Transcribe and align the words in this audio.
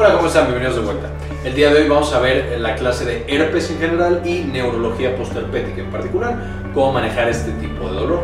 Hola, 0.00 0.14
¿cómo 0.14 0.28
están? 0.28 0.46
Bienvenidos 0.46 0.76
de 0.76 0.82
vuelta. 0.82 1.10
El 1.44 1.54
día 1.54 1.70
de 1.70 1.82
hoy 1.82 1.86
vamos 1.86 2.10
a 2.14 2.20
ver 2.20 2.58
la 2.58 2.74
clase 2.74 3.04
de 3.04 3.26
herpes 3.28 3.70
en 3.70 3.78
general 3.80 4.22
y 4.24 4.44
neurología 4.50 5.14
postherpética 5.14 5.82
en 5.82 5.90
particular, 5.90 6.38
cómo 6.72 6.94
manejar 6.94 7.28
este 7.28 7.52
tipo 7.60 7.86
de 7.90 7.96
dolor. 7.96 8.20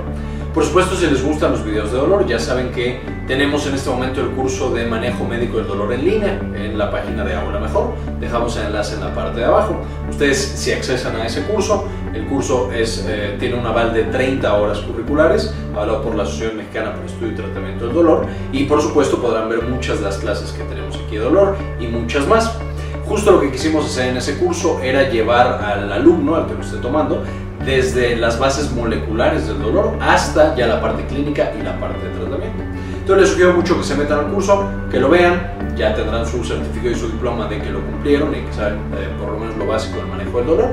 Por 0.54 0.64
supuesto, 0.64 0.96
si 0.96 1.06
les 1.06 1.22
gustan 1.22 1.52
los 1.52 1.62
videos 1.62 1.92
de 1.92 1.98
dolor, 1.98 2.26
ya 2.26 2.38
saben 2.38 2.72
que 2.72 3.02
tenemos 3.26 3.66
en 3.66 3.74
este 3.74 3.90
momento 3.90 4.22
el 4.22 4.28
curso 4.28 4.72
de 4.72 4.86
manejo 4.86 5.26
médico 5.26 5.58
del 5.58 5.66
dolor 5.66 5.92
en 5.92 6.02
línea 6.02 6.40
en 6.54 6.78
la 6.78 6.90
página 6.90 7.24
de 7.24 7.34
Ahora 7.34 7.60
Mejor. 7.60 7.92
Dejamos 8.20 8.56
el 8.56 8.68
enlace 8.68 8.94
en 8.94 9.02
la 9.02 9.14
parte 9.14 9.40
de 9.40 9.44
abajo. 9.44 9.76
Ustedes, 10.08 10.38
si 10.38 10.72
accesan 10.72 11.14
a 11.16 11.26
ese 11.26 11.42
curso, 11.42 11.86
el 12.16 12.24
curso 12.26 12.70
eh, 12.72 13.36
tiene 13.38 13.56
un 13.56 13.66
aval 13.66 13.92
de 13.92 14.04
30 14.04 14.52
horas 14.54 14.78
curriculares, 14.80 15.54
avalado 15.74 16.02
por 16.02 16.14
la 16.14 16.22
Asociación 16.22 16.56
Mexicana 16.56 16.94
el 16.98 17.06
Estudio 17.06 17.32
y 17.32 17.34
Tratamiento 17.34 17.86
del 17.86 17.94
Dolor. 17.94 18.26
Y 18.52 18.64
por 18.64 18.80
supuesto, 18.80 19.20
podrán 19.20 19.48
ver 19.48 19.62
muchas 19.62 19.98
de 19.98 20.04
las 20.04 20.16
clases 20.18 20.52
que 20.52 20.64
tenemos 20.64 20.96
aquí 20.96 21.16
de 21.16 21.22
dolor 21.22 21.56
y 21.78 21.86
muchas 21.86 22.26
más. 22.26 22.58
Justo 23.04 23.30
lo 23.30 23.40
que 23.40 23.52
quisimos 23.52 23.84
hacer 23.86 24.08
en 24.08 24.16
ese 24.16 24.36
curso 24.38 24.80
era 24.82 25.08
llevar 25.10 25.62
al 25.62 25.92
alumno, 25.92 26.34
al 26.34 26.46
que 26.46 26.54
lo 26.54 26.60
esté 26.60 26.78
tomando, 26.78 27.22
desde 27.64 28.16
las 28.16 28.38
bases 28.38 28.72
moleculares 28.72 29.46
del 29.46 29.60
dolor 29.60 29.96
hasta 30.00 30.54
ya 30.56 30.66
la 30.66 30.80
parte 30.80 31.04
clínica 31.06 31.52
y 31.58 31.62
la 31.62 31.78
parte 31.78 32.06
de 32.06 32.14
tratamiento. 32.14 32.62
Entonces 32.98 33.22
les 33.22 33.30
sugiero 33.30 33.52
mucho 33.52 33.76
que 33.78 33.84
se 33.84 33.94
metan 33.94 34.18
al 34.20 34.26
curso, 34.32 34.68
que 34.90 34.98
lo 34.98 35.08
vean, 35.08 35.74
ya 35.76 35.94
tendrán 35.94 36.26
su 36.26 36.42
certificado 36.42 36.90
y 36.90 36.94
su 36.94 37.08
diploma 37.08 37.46
de 37.46 37.60
que 37.60 37.70
lo 37.70 37.80
cumplieron 37.80 38.34
y 38.34 38.40
que 38.40 38.52
saben 38.52 38.78
eh, 38.96 39.08
por 39.20 39.32
lo 39.32 39.38
menos 39.38 39.56
lo 39.56 39.66
básico 39.66 39.98
del 39.98 40.06
manejo 40.06 40.38
del 40.38 40.46
dolor. 40.46 40.70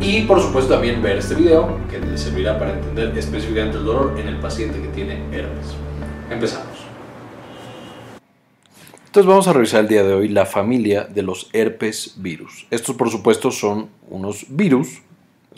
Y 0.00 0.22
por 0.22 0.40
supuesto 0.40 0.74
también 0.74 1.02
ver 1.02 1.18
este 1.18 1.34
video 1.34 1.78
que 1.90 1.98
les 1.98 2.20
servirá 2.20 2.58
para 2.58 2.72
entender 2.72 3.16
específicamente 3.16 3.78
el 3.78 3.84
dolor 3.84 4.18
en 4.18 4.28
el 4.28 4.38
paciente 4.38 4.80
que 4.80 4.88
tiene 4.88 5.14
herpes. 5.32 5.74
Empezamos. 6.30 6.78
Entonces 9.06 9.28
vamos 9.28 9.48
a 9.48 9.52
revisar 9.52 9.80
el 9.80 9.88
día 9.88 10.02
de 10.04 10.12
hoy 10.14 10.28
la 10.28 10.46
familia 10.46 11.04
de 11.04 11.22
los 11.22 11.50
herpes 11.52 12.14
virus. 12.16 12.66
Estos 12.70 12.94
por 12.94 13.10
supuesto 13.10 13.50
son 13.50 13.88
unos 14.08 14.46
virus 14.48 15.02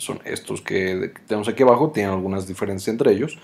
son 0.01 0.19
estos 0.25 0.61
que 0.61 1.13
tenemos 1.27 1.47
aquí 1.47 1.63
abajo, 1.63 1.91
tienen 1.91 2.11
algunas 2.11 2.47
diferencias 2.47 2.87
entre 2.87 3.13
ellos, 3.13 3.37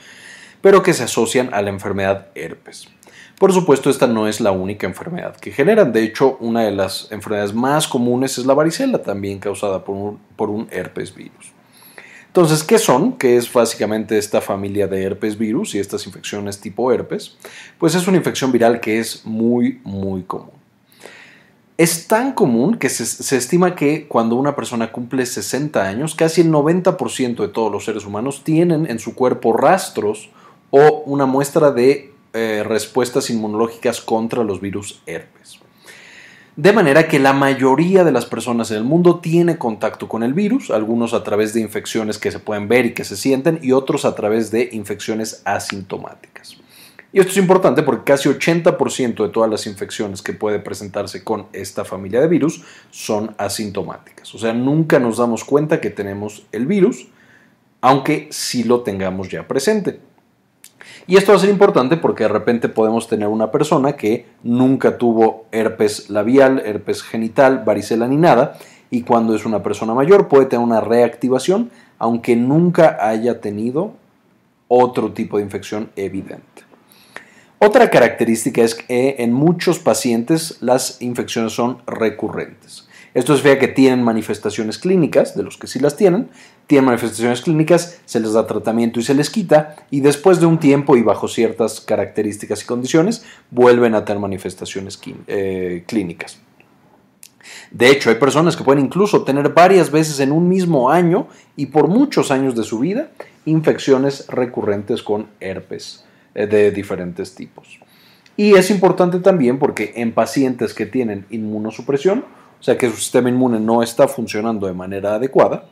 pero 0.61 0.81
que 0.81 0.93
se 0.93 1.03
asocian 1.03 1.53
a 1.53 1.61
la 1.61 1.69
enfermedad 1.69 2.29
herpes. 2.35 2.89
Por 3.37 3.53
supuesto, 3.53 3.91
esta 3.91 4.07
no 4.07 4.27
es 4.27 4.41
la 4.41 4.51
única 4.51 4.87
enfermedad 4.87 5.35
que 5.35 5.51
generan. 5.51 5.93
De 5.93 6.03
hecho, 6.03 6.37
una 6.39 6.61
de 6.61 6.71
las 6.71 7.11
enfermedades 7.11 7.53
más 7.53 7.87
comunes 7.87 8.39
es 8.39 8.47
la 8.47 8.55
varicela, 8.55 9.03
también 9.03 9.37
causada 9.37 9.83
por 9.85 10.49
un, 10.49 10.67
herpes 10.71 11.13
virus. 11.13 11.51
Entonces, 12.25 12.63
¿qué 12.63 12.79
son? 12.79 13.13
¿Qué 13.13 13.37
es 13.37 13.51
básicamente 13.51 14.17
esta 14.17 14.41
familia 14.41 14.87
de 14.87 15.03
herpes 15.03 15.37
virus 15.37 15.75
y 15.75 15.79
estas 15.79 16.05
infecciones 16.07 16.59
tipo 16.59 16.91
herpes? 16.91 17.37
Pues 17.77 17.93
es 17.93 18.07
una 18.07 18.17
infección 18.17 18.51
viral 18.51 18.79
que 18.79 18.99
es 18.99 19.23
muy, 19.23 19.81
muy 19.83 20.23
común. 20.23 20.57
Es 21.77 22.07
tan 22.07 22.31
común 22.31 22.77
que 22.77 22.89
se, 22.89 23.37
estima 23.37 23.75
que 23.75 24.07
cuando 24.07 24.35
una 24.35 24.55
persona 24.55 24.91
cumple 24.91 25.27
60 25.27 25.83
años, 25.83 26.15
casi 26.15 26.41
el 26.41 26.51
90% 26.51 27.35
de 27.35 27.47
todos 27.49 27.71
los 27.71 27.85
seres 27.85 28.03
humanos 28.03 28.43
tienen 28.43 28.89
en 28.89 28.97
su 28.97 29.13
cuerpo 29.13 29.53
rastros 29.53 30.31
o 30.71 31.03
una 31.05 31.27
muestra 31.27 31.71
de 31.71 32.16
eh, 32.33 32.63
respuestas 32.65 33.29
inmunológicas 33.29 34.01
contra 34.01 34.43
los 34.43 34.61
virus 34.61 35.01
herpes. 35.05 35.59
De 36.57 36.73
manera 36.73 37.07
que 37.07 37.19
la 37.19 37.33
mayoría 37.33 38.03
de 38.03 38.11
las 38.11 38.25
personas 38.25 38.71
en 38.71 38.77
el 38.77 38.83
mundo 38.83 39.19
tiene 39.19 39.59
contacto 39.59 40.07
con 40.07 40.23
el 40.23 40.33
virus, 40.33 40.71
algunos 40.71 41.13
a 41.13 41.23
través 41.23 41.53
de 41.53 41.61
infecciones 41.61 42.17
que 42.17 42.31
se 42.31 42.39
pueden 42.39 42.67
ver 42.67 42.87
y 42.87 42.93
que 42.95 43.03
se 43.03 43.15
sienten 43.15 43.59
y 43.61 43.73
otros 43.73 44.05
a 44.05 44.15
través 44.15 44.49
de 44.49 44.69
infecciones 44.71 45.43
asintomáticas. 45.45 46.57
Y 47.13 47.19
esto 47.19 47.31
es 47.31 47.37
importante 47.37 47.83
porque 47.83 48.05
casi 48.05 48.27
80% 48.27 49.23
de 49.23 49.29
todas 49.29 49.49
las 49.49 49.67
infecciones 49.67 50.21
que 50.21 50.33
puede 50.33 50.59
presentarse 50.59 51.23
con 51.23 51.45
esta 51.53 51.85
familia 51.85 52.21
de 52.21 52.27
virus 52.27 52.63
son 52.89 53.35
asintomáticas. 53.37 54.33
O 54.33 54.39
sea, 54.39 54.53
nunca 54.53 54.99
nos 54.99 55.17
damos 55.17 55.43
cuenta 55.43 55.79
que 55.79 55.89
tenemos 55.89 56.47
el 56.51 56.65
virus, 56.65 57.07
aunque 57.81 58.27
sí 58.31 58.63
lo 58.63 58.81
tengamos 58.81 59.29
ya 59.29 59.47
presente. 59.47 59.99
Y 61.07 61.15
esto 61.15 61.31
va 61.31 61.37
a 61.37 61.41
ser 61.41 61.49
importante 61.49 61.95
porque 61.95 62.25
de 62.25 62.29
repente 62.29 62.67
podemos 62.67 63.07
tener 63.07 63.29
una 63.29 63.49
persona 63.49 63.93
que 63.93 64.25
nunca 64.43 64.97
tuvo 64.97 65.45
herpes 65.53 66.09
labial, 66.09 66.61
herpes 66.65 67.01
genital, 67.01 67.63
varicela 67.65 68.07
ni 68.09 68.17
nada, 68.17 68.57
y 68.89 69.03
cuando 69.03 69.33
es 69.33 69.45
una 69.45 69.63
persona 69.63 69.93
mayor 69.93 70.27
puede 70.27 70.47
tener 70.47 70.65
una 70.65 70.81
reactivación, 70.81 71.71
aunque 71.97 72.35
nunca 72.35 72.97
haya 72.99 73.39
tenido 73.39 73.93
otro 74.67 75.13
tipo 75.13 75.37
de 75.37 75.43
infección 75.43 75.91
evidente. 75.95 76.63
Otra 77.59 77.89
característica 77.89 78.61
es 78.61 78.75
que 78.75 79.15
en 79.19 79.31
muchos 79.31 79.79
pacientes 79.79 80.57
las 80.61 81.01
infecciones 81.01 81.53
son 81.53 81.81
recurrentes. 81.87 82.87
Esto 83.17 83.33
es 83.33 83.41
que 83.41 83.67
tienen 83.67 84.03
manifestaciones 84.03 84.77
clínicas, 84.77 85.35
de 85.35 85.41
los 85.41 85.57
que 85.57 85.65
sí 85.65 85.79
las 85.79 85.95
tienen, 85.95 86.29
tienen 86.67 86.85
manifestaciones 86.85 87.41
clínicas, 87.41 87.99
se 88.05 88.19
les 88.19 88.33
da 88.33 88.45
tratamiento 88.45 88.99
y 88.99 89.03
se 89.03 89.15
les 89.15 89.31
quita, 89.31 89.75
y 89.89 90.01
después 90.01 90.39
de 90.39 90.45
un 90.45 90.59
tiempo 90.59 90.95
y 90.95 91.01
bajo 91.01 91.27
ciertas 91.27 91.81
características 91.81 92.61
y 92.61 92.67
condiciones, 92.67 93.25
vuelven 93.49 93.95
a 93.95 94.05
tener 94.05 94.21
manifestaciones 94.21 94.99
eh, 95.25 95.83
clínicas. 95.87 96.39
De 97.71 97.89
hecho, 97.89 98.11
hay 98.11 98.17
personas 98.17 98.55
que 98.55 98.63
pueden 98.63 98.85
incluso 98.85 99.23
tener 99.23 99.49
varias 99.49 99.89
veces 99.89 100.19
en 100.19 100.31
un 100.31 100.47
mismo 100.47 100.91
año 100.91 101.27
y 101.55 101.65
por 101.65 101.87
muchos 101.87 102.29
años 102.29 102.55
de 102.55 102.63
su 102.63 102.77
vida 102.77 103.09
infecciones 103.45 104.27
recurrentes 104.27 105.01
con 105.01 105.27
herpes. 105.39 106.03
Eh, 106.37 106.45
de 106.45 106.69
diferentes 106.69 107.33
tipos. 107.33 107.79
Y 108.35 108.53
es 108.53 108.69
importante 108.69 109.17
también 109.21 109.57
porque 109.57 109.93
en 109.95 110.11
pacientes 110.11 110.75
que 110.75 110.85
tienen 110.85 111.25
inmunosupresión, 111.31 112.25
o 112.59 112.63
sea 112.63 112.77
que 112.77 112.89
su 112.89 112.97
sistema 112.97 113.29
inmune 113.29 113.59
no 113.59 113.83
está 113.83 114.07
funcionando 114.07 114.67
de 114.67 114.73
manera 114.73 115.15
adecuada, 115.15 115.65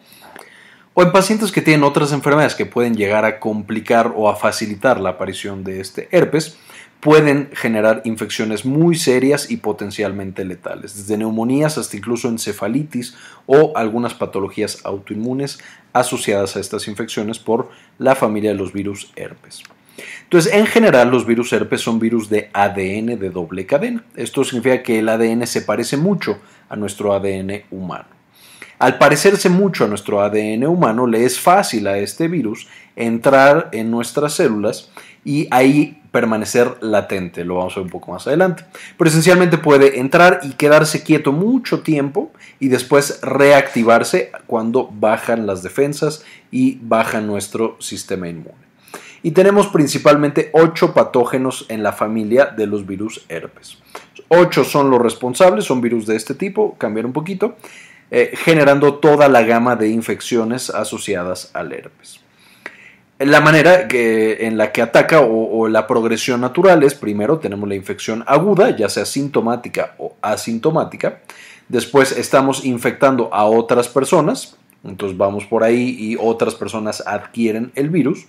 o 0.93 1.03
en 1.03 1.11
pacientes 1.11 1.51
que 1.51 1.61
tienen 1.61 1.83
otras 1.83 2.13
enfermedades 2.13 2.55
que 2.55 2.65
pueden 2.65 2.95
llegar 2.95 3.25
a 3.25 3.39
complicar 3.39 4.13
o 4.15 4.29
a 4.29 4.35
facilitar 4.35 4.99
la 4.99 5.09
aparición 5.09 5.63
de 5.63 5.81
este 5.81 6.07
herpes, 6.11 6.57
pueden 7.01 7.49
generar 7.53 8.01
infecciones 8.05 8.65
muy 8.65 8.95
serias 8.95 9.51
y 9.51 9.57
potencialmente 9.57 10.45
letales, 10.45 10.95
desde 10.95 11.17
neumonías 11.17 11.77
hasta 11.77 11.97
incluso 11.97 12.29
encefalitis 12.29 13.15
o 13.45 13.73
algunas 13.75 14.13
patologías 14.13 14.79
autoinmunes 14.85 15.59
asociadas 15.93 16.55
a 16.55 16.59
estas 16.59 16.87
infecciones 16.87 17.39
por 17.39 17.69
la 17.97 18.15
familia 18.15 18.51
de 18.51 18.57
los 18.57 18.73
virus 18.73 19.11
herpes. 19.15 19.61
Entonces, 20.23 20.53
en 20.53 20.65
general, 20.65 21.09
los 21.09 21.25
virus 21.25 21.53
herpes 21.53 21.81
son 21.81 21.99
virus 21.99 22.29
de 22.29 22.49
ADN 22.53 23.17
de 23.19 23.29
doble 23.29 23.65
cadena. 23.65 24.03
Esto 24.15 24.43
significa 24.43 24.83
que 24.83 24.99
el 24.99 25.09
ADN 25.09 25.45
se 25.47 25.61
parece 25.61 25.97
mucho 25.97 26.39
a 26.69 26.75
nuestro 26.75 27.13
ADN 27.13 27.63
humano. 27.71 28.15
Al 28.77 28.97
parecerse 28.97 29.49
mucho 29.49 29.85
a 29.85 29.87
nuestro 29.87 30.21
ADN 30.21 30.65
humano, 30.65 31.07
le 31.07 31.23
es 31.23 31.39
fácil 31.39 31.87
a 31.87 31.97
este 31.97 32.27
virus 32.27 32.67
entrar 32.95 33.69
en 33.71 33.89
nuestras 33.89 34.33
células 34.33 34.91
y 35.23 35.47
ahí 35.51 36.01
permanecer 36.11 36.77
latente. 36.81 37.45
Lo 37.45 37.55
vamos 37.55 37.73
a 37.73 37.79
ver 37.79 37.85
un 37.85 37.91
poco 37.91 38.11
más 38.11 38.27
adelante. 38.27 38.65
Pero 38.97 39.09
esencialmente 39.09 39.57
puede 39.57 39.99
entrar 39.99 40.41
y 40.43 40.53
quedarse 40.53 41.03
quieto 41.03 41.31
mucho 41.31 41.81
tiempo 41.81 42.31
y 42.59 42.67
después 42.67 43.19
reactivarse 43.21 44.31
cuando 44.45 44.89
bajan 44.91 45.47
las 45.47 45.63
defensas 45.63 46.23
y 46.51 46.79
baja 46.81 47.21
nuestro 47.21 47.77
sistema 47.79 48.27
inmune 48.27 48.64
y 49.25 49.31
tenemos 49.31 49.65
principalmente 49.69 50.51
ocho 50.53 50.93
patógenos 50.93 51.65
en 51.69 51.81
la 51.81 51.93
familia 51.93 52.45
de 52.45 52.67
los 52.67 52.85
virus 52.85 53.25
herpes. 53.27 53.79
Ocho 54.27 54.63
son 54.63 54.91
los 54.91 55.01
responsables, 55.01 55.65
son 55.65 55.81
virus 55.81 56.05
de 56.05 56.15
este 56.15 56.35
tipo, 56.35 56.75
cambiar 56.77 57.07
un 57.07 57.11
poquito, 57.11 57.55
eh, 58.11 58.33
generando 58.35 58.99
toda 58.99 59.27
la 59.27 59.41
gama 59.41 59.75
de 59.77 59.89
infecciones 59.89 60.69
asociadas 60.69 61.49
al 61.55 61.73
herpes. 61.73 62.19
La 63.17 63.41
manera 63.41 63.87
en 63.89 64.59
la 64.59 64.71
que 64.71 64.83
ataca 64.83 65.21
o, 65.21 65.57
o, 65.57 65.67
la 65.69 65.87
progresión 65.87 66.39
natural 66.41 66.83
es 66.83 66.93
primero 66.93 67.39
tenemos 67.39 67.67
la 67.67 67.73
infección 67.73 68.23
aguda, 68.27 68.77
ya 68.77 68.89
sea 68.89 69.05
sintomática 69.05 69.95
o 69.97 70.15
asintomática. 70.21 71.21
Después 71.67 72.15
estamos 72.15 72.63
infectando 72.63 73.33
a 73.33 73.45
otras 73.45 73.87
personas, 73.87 74.55
entonces 74.83 75.17
vamos 75.17 75.45
por 75.45 75.63
ahí 75.63 75.95
y 75.97 76.15
otras 76.19 76.53
personas 76.53 77.01
adquieren 77.07 77.71
el 77.73 77.89
virus 77.89 78.27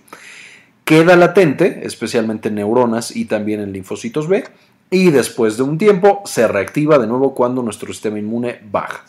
queda 0.87 1.17
latente, 1.17 1.81
especialmente 1.83 2.47
en 2.47 2.55
neuronas 2.55 3.13
y 3.13 3.25
también 3.25 3.59
en 3.59 3.73
linfocitos 3.73 4.29
B, 4.29 4.45
y 4.89 5.11
después 5.11 5.57
de 5.57 5.63
un 5.63 5.77
tiempo 5.77 6.21
se 6.23 6.47
reactiva 6.47 6.97
de 6.97 7.07
nuevo 7.07 7.35
cuando 7.35 7.61
nuestro 7.61 7.91
sistema 7.91 8.19
inmune 8.19 8.61
baja. 8.71 9.03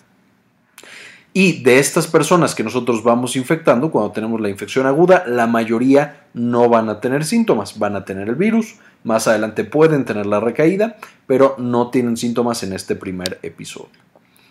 Y 1.33 1.63
de 1.63 1.79
estas 1.79 2.09
personas 2.09 2.57
que 2.57 2.65
nosotros 2.65 3.05
vamos 3.05 3.37
infectando, 3.37 3.93
cuando 3.93 4.11
tenemos 4.11 4.41
la 4.41 4.49
infección 4.49 4.89
aguda, 4.89 5.23
la 5.29 5.47
mayoría 5.47 6.27
no 6.35 6.69
van 6.69 6.89
a 6.89 7.01
tener 7.01 7.25
síntomas, 7.25 7.79
van 7.79 7.95
a 7.95 8.05
tener 8.05 8.29
el 8.29 8.35
virus, 8.35 8.75
más 9.05 9.29
adelante 9.29 9.63
pueden 9.63 10.05
tener 10.05 10.27
la 10.27 10.41
recaída, 10.41 10.97
pero 11.29 11.55
no 11.59 11.91
tienen 11.91 12.17
síntomas 12.17 12.65
en 12.65 12.73
este 12.73 12.97
primer 12.97 13.39
episodio. 13.45 13.93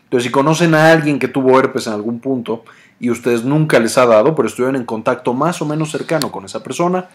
Entonces, 0.07 0.27
si 0.27 0.31
conocen 0.31 0.73
a 0.73 0.89
alguien 0.89 1.19
que 1.19 1.27
tuvo 1.27 1.59
herpes 1.59 1.85
en 1.87 1.93
algún 1.93 2.21
punto 2.21 2.63
y 2.97 3.09
ustedes 3.09 3.43
nunca 3.43 3.77
les 3.77 3.97
ha 3.97 4.05
dado, 4.05 4.35
pero 4.35 4.47
estuvieron 4.47 4.77
en 4.77 4.85
contacto 4.85 5.33
más 5.33 5.61
o 5.61 5.65
menos 5.65 5.91
cercano 5.91 6.31
con 6.31 6.45
esa 6.45 6.63
persona, 6.63 7.09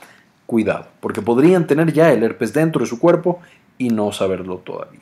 cuidado, 0.45 0.89
porque 1.01 1.23
podrían 1.23 1.67
tener 1.67 1.95
ya 1.95 2.13
el 2.13 2.23
herpes 2.23 2.53
dentro 2.53 2.81
de 2.81 2.87
su 2.87 2.99
cuerpo 2.99 3.41
y 3.79 3.89
no 3.89 4.13
saberlo 4.13 4.59
todavía. 4.59 5.01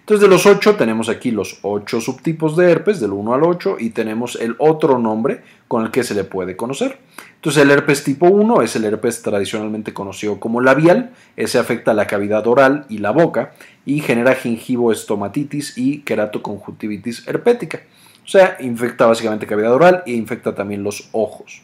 Entonces 0.00 0.22
de 0.22 0.28
los 0.28 0.44
8 0.44 0.74
tenemos 0.74 1.08
aquí 1.08 1.30
los 1.30 1.60
8 1.62 2.00
subtipos 2.00 2.56
de 2.56 2.70
herpes, 2.70 2.98
del 3.00 3.12
1 3.12 3.32
al 3.32 3.44
8, 3.44 3.76
y 3.78 3.90
tenemos 3.90 4.36
el 4.36 4.56
otro 4.58 4.98
nombre 4.98 5.42
con 5.68 5.84
el 5.84 5.92
que 5.92 6.02
se 6.02 6.14
le 6.14 6.24
puede 6.24 6.56
conocer. 6.56 6.98
Entonces 7.36 7.62
el 7.62 7.70
herpes 7.70 8.04
tipo 8.04 8.26
1 8.26 8.60
es 8.62 8.76
el 8.76 8.84
herpes 8.84 9.22
tradicionalmente 9.22 9.94
conocido 9.94 10.40
como 10.40 10.60
labial, 10.60 11.12
ese 11.36 11.58
afecta 11.58 11.94
la 11.94 12.06
cavidad 12.06 12.46
oral 12.46 12.84
y 12.90 12.98
la 12.98 13.12
boca 13.12 13.52
y 13.86 14.00
genera 14.00 14.34
gingivoestomatitis 14.34 15.76
y 15.76 16.00
queratoconjuntivitis 16.00 17.26
herpética. 17.26 17.82
O 18.24 18.28
sea, 18.28 18.56
infecta 18.60 19.06
básicamente 19.06 19.46
cavidad 19.46 19.72
oral 19.72 20.02
e 20.06 20.12
infecta 20.12 20.54
también 20.54 20.82
los 20.82 21.08
ojos. 21.12 21.62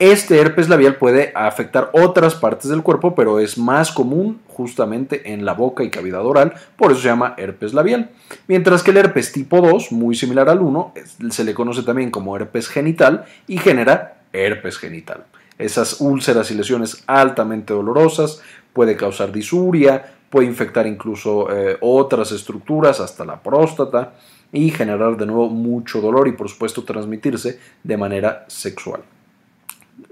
Este 0.00 0.40
herpes 0.40 0.70
labial 0.70 0.96
puede 0.96 1.30
afectar 1.34 1.90
otras 1.92 2.34
partes 2.34 2.70
del 2.70 2.82
cuerpo, 2.82 3.14
pero 3.14 3.38
es 3.38 3.58
más 3.58 3.92
común 3.92 4.40
justamente 4.48 5.34
en 5.34 5.44
la 5.44 5.52
boca 5.52 5.84
y 5.84 5.90
cavidad 5.90 6.24
oral, 6.24 6.54
por 6.76 6.90
eso 6.90 7.02
se 7.02 7.08
llama 7.08 7.34
herpes 7.36 7.74
labial. 7.74 8.08
Mientras 8.48 8.82
que 8.82 8.92
el 8.92 8.96
herpes 8.96 9.30
tipo 9.30 9.60
2, 9.60 9.92
muy 9.92 10.16
similar 10.16 10.48
al 10.48 10.60
1, 10.60 10.94
se 11.28 11.44
le 11.44 11.52
conoce 11.52 11.82
también 11.82 12.10
como 12.10 12.34
herpes 12.34 12.68
genital 12.68 13.26
y 13.46 13.58
genera 13.58 14.22
herpes 14.32 14.78
genital. 14.78 15.24
Esas 15.58 16.00
úlceras 16.00 16.50
y 16.50 16.54
lesiones 16.54 17.04
altamente 17.06 17.74
dolorosas, 17.74 18.40
puede 18.72 18.96
causar 18.96 19.32
disuria, 19.32 20.14
puede 20.30 20.46
infectar 20.46 20.86
incluso 20.86 21.54
eh, 21.54 21.76
otras 21.80 22.32
estructuras, 22.32 23.00
hasta 23.00 23.24
la 23.24 23.42
próstata, 23.42 24.14
y 24.52 24.70
generar 24.70 25.16
de 25.16 25.26
nuevo 25.26 25.48
mucho 25.48 26.00
dolor 26.00 26.28
y 26.28 26.32
por 26.32 26.48
supuesto 26.48 26.84
transmitirse 26.84 27.60
de 27.82 27.96
manera 27.96 28.44
sexual. 28.48 29.02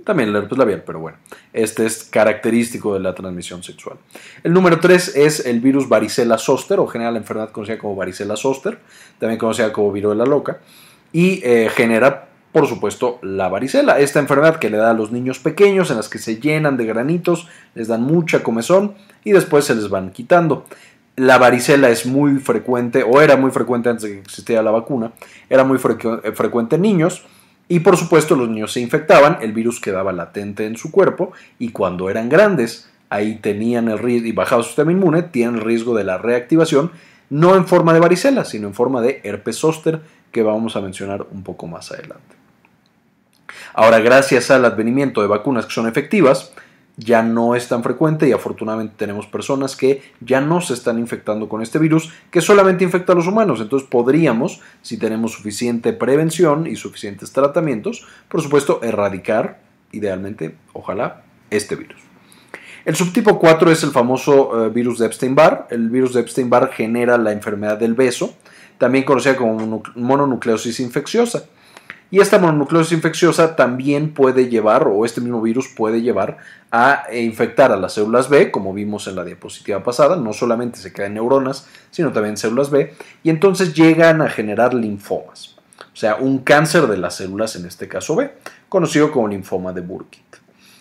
También 0.04 0.28
el 0.30 0.36
herpes 0.36 0.58
labial, 0.58 0.82
pero 0.84 1.00
bueno, 1.00 1.18
este 1.52 1.86
es 1.86 2.04
característico 2.04 2.94
de 2.94 3.00
la 3.00 3.14
transmisión 3.14 3.62
sexual. 3.62 3.98
El 4.42 4.52
número 4.52 4.80
3 4.80 5.16
es 5.16 5.46
el 5.46 5.60
virus 5.60 5.88
varicela 5.88 6.38
zoster, 6.38 6.78
o 6.78 6.86
general 6.86 7.14
la 7.14 7.20
enfermedad 7.20 7.50
conocida 7.50 7.78
como 7.78 7.96
varicela 7.96 8.36
zoster, 8.36 8.78
también 9.18 9.38
conocida 9.38 9.72
como 9.72 9.92
viruela 9.92 10.24
loca, 10.24 10.60
y 11.12 11.40
eh, 11.44 11.70
genera, 11.74 12.27
por 12.52 12.66
supuesto, 12.66 13.18
la 13.22 13.48
varicela. 13.48 13.98
Esta 13.98 14.20
enfermedad 14.20 14.56
que 14.56 14.70
le 14.70 14.78
da 14.78 14.90
a 14.90 14.94
los 14.94 15.12
niños 15.12 15.38
pequeños, 15.38 15.90
en 15.90 15.96
las 15.96 16.08
que 16.08 16.18
se 16.18 16.40
llenan 16.40 16.76
de 16.76 16.86
granitos, 16.86 17.48
les 17.74 17.88
dan 17.88 18.02
mucha 18.02 18.42
comezón 18.42 18.94
y 19.24 19.32
después 19.32 19.64
se 19.64 19.74
les 19.74 19.88
van 19.88 20.10
quitando. 20.10 20.64
La 21.16 21.36
varicela 21.36 21.90
es 21.90 22.06
muy 22.06 22.38
frecuente, 22.38 23.02
o 23.02 23.20
era 23.20 23.36
muy 23.36 23.50
frecuente 23.50 23.88
antes 23.88 24.04
de 24.04 24.12
que 24.12 24.20
existiera 24.20 24.62
la 24.62 24.70
vacuna, 24.70 25.12
era 25.50 25.64
muy 25.64 25.78
frecuente 25.78 26.76
en 26.76 26.82
niños, 26.82 27.24
y 27.68 27.80
por 27.80 27.96
supuesto 27.96 28.34
los 28.36 28.48
niños 28.48 28.72
se 28.72 28.80
infectaban, 28.80 29.38
el 29.42 29.52
virus 29.52 29.80
quedaba 29.80 30.12
latente 30.12 30.64
en 30.64 30.76
su 30.76 30.90
cuerpo 30.90 31.32
y 31.58 31.70
cuando 31.70 32.08
eran 32.08 32.28
grandes, 32.28 32.88
ahí 33.10 33.36
tenían 33.36 33.88
el 33.88 33.98
riesgo, 33.98 34.28
y 34.28 34.32
bajado 34.32 34.62
su 34.62 34.68
sistema 34.68 34.92
inmune, 34.92 35.22
tienen 35.24 35.56
el 35.56 35.62
riesgo 35.62 35.94
de 35.94 36.04
la 36.04 36.18
reactivación, 36.18 36.92
no 37.30 37.56
en 37.56 37.66
forma 37.66 37.92
de 37.92 38.00
varicela, 38.00 38.44
sino 38.44 38.68
en 38.68 38.74
forma 38.74 39.02
de 39.02 39.20
herpes 39.24 39.56
zóster, 39.56 40.00
que 40.32 40.42
vamos 40.42 40.76
a 40.76 40.80
mencionar 40.80 41.26
un 41.30 41.42
poco 41.42 41.66
más 41.66 41.90
adelante. 41.90 42.38
Ahora, 43.80 44.00
gracias 44.00 44.50
al 44.50 44.64
advenimiento 44.64 45.20
de 45.20 45.28
vacunas 45.28 45.64
que 45.64 45.72
son 45.72 45.86
efectivas, 45.86 46.52
ya 46.96 47.22
no 47.22 47.54
es 47.54 47.69
tan 47.69 47.84
frecuente 47.84 48.28
y 48.28 48.32
afortunadamente 48.32 48.94
tenemos 48.96 49.28
personas 49.28 49.76
que 49.76 50.02
ya 50.19 50.40
no 50.40 50.60
se 50.60 50.75
están 50.75 50.98
infectando 50.98 51.48
con 51.48 51.62
este 51.62 51.78
virus 51.78 52.12
que 52.32 52.40
solamente 52.40 52.82
infecta 52.82 53.12
a 53.12 53.14
los 53.14 53.28
humanos. 53.28 53.60
Entonces 53.60 53.88
podríamos, 53.88 54.60
si 54.82 54.96
tenemos 54.96 55.34
suficiente 55.34 55.92
prevención 55.92 56.66
y 56.66 56.75
suficientes 56.75 57.30
tratamientos, 57.30 58.04
por 58.28 58.42
supuesto, 58.42 58.80
erradicar, 58.82 59.60
idealmente, 59.92 60.56
ojalá, 60.72 61.22
este 61.48 61.76
virus. 61.76 62.00
El 62.84 62.96
subtipo 62.96 63.38
4 63.38 63.70
es 63.70 63.84
el 63.84 63.92
famoso 63.92 64.66
eh, 64.66 64.70
virus 64.70 64.98
de 64.98 65.06
Epstein-Barr. 65.06 65.69
El 65.70 65.88
virus 65.88 66.14
de 66.14 66.22
Epstein-Barr 66.22 66.72
genera 66.72 67.16
la 67.16 67.30
enfermedad 67.30 67.78
del 67.78 67.94
beso, 67.94 68.34
también 68.76 69.04
conocida 69.04 69.36
como 69.36 69.84
mononucleosis 69.94 70.80
infecciosa. 70.80 71.44
Y 72.10 72.20
esta 72.20 72.38
mononucleosis 72.38 72.93
infecciosa 72.93 73.55
también 73.55 74.14
puede 74.14 74.49
llevar, 74.49 74.88
o 74.88 75.05
este 75.05 75.20
mismo 75.20 75.43
virus 75.43 75.69
puede 75.69 76.00
llevar 76.00 76.38
a 76.70 77.05
infectar 77.12 77.70
a 77.70 77.76
las 77.76 77.94
células 77.94 78.31
B, 78.31 78.50
como 78.50 78.72
vimos 78.72 79.06
en 79.08 79.16
la 79.16 79.25
diapositiva 79.25 79.82
pasada, 79.82 80.16
no 80.16 80.32
solamente 80.32 80.78
se 80.78 80.93
quedan 80.93 81.14
neuronas, 81.14 81.66
sino 81.90 82.12
también 82.12 82.38
células 82.38 82.70
B, 82.70 82.94
y 83.22 83.31
entonces 83.31 83.75
llegan 83.75 84.22
a 84.22 84.31
generar 84.31 84.72
linfomas, 84.72 85.56
o 85.81 85.96
sea, 85.96 86.16
un 86.16 86.38
cáncer 86.38 86.87
de 86.87 86.96
las 86.96 87.16
células, 87.16 87.56
en 87.56 87.66
este 87.66 87.88
caso 87.88 88.16
B, 88.16 88.32
conocido 88.70 89.11
como 89.12 89.28
linfoma 89.28 89.75
de 89.75 89.82
Burkitt. 89.82 90.37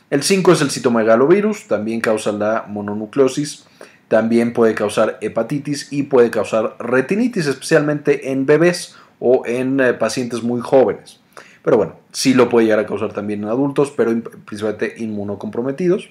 El 0.09 0.23
5 0.23 0.53
es 0.53 0.61
el 0.61 0.71
citomegalovirus, 0.71 1.67
también 1.67 1.99
causa 1.99 2.31
la 2.31 2.65
mononucleosis, 2.69 3.65
también 4.07 4.53
puede 4.53 4.73
causar 4.73 5.17
hepatitis 5.19 5.91
y 5.91 6.03
puede 6.03 6.31
causar 6.31 6.77
retinitis, 6.79 7.47
especialmente 7.47 8.31
en 8.31 8.45
bebés 8.45 8.95
o 9.19 9.43
en 9.45 9.79
eh, 9.79 9.93
pacientes 9.93 10.43
muy 10.43 10.61
jóvenes. 10.61 11.19
Pero 11.63 11.77
bueno, 11.77 11.95
sí 12.11 12.33
lo 12.33 12.49
puede 12.49 12.65
llegar 12.65 12.79
a 12.79 12.85
causar 12.85 13.11
también 13.11 13.43
en 13.43 13.49
adultos, 13.49 13.91
pero 13.95 14.11
principalmente 14.45 14.95
inmunocomprometidos. 14.97 16.09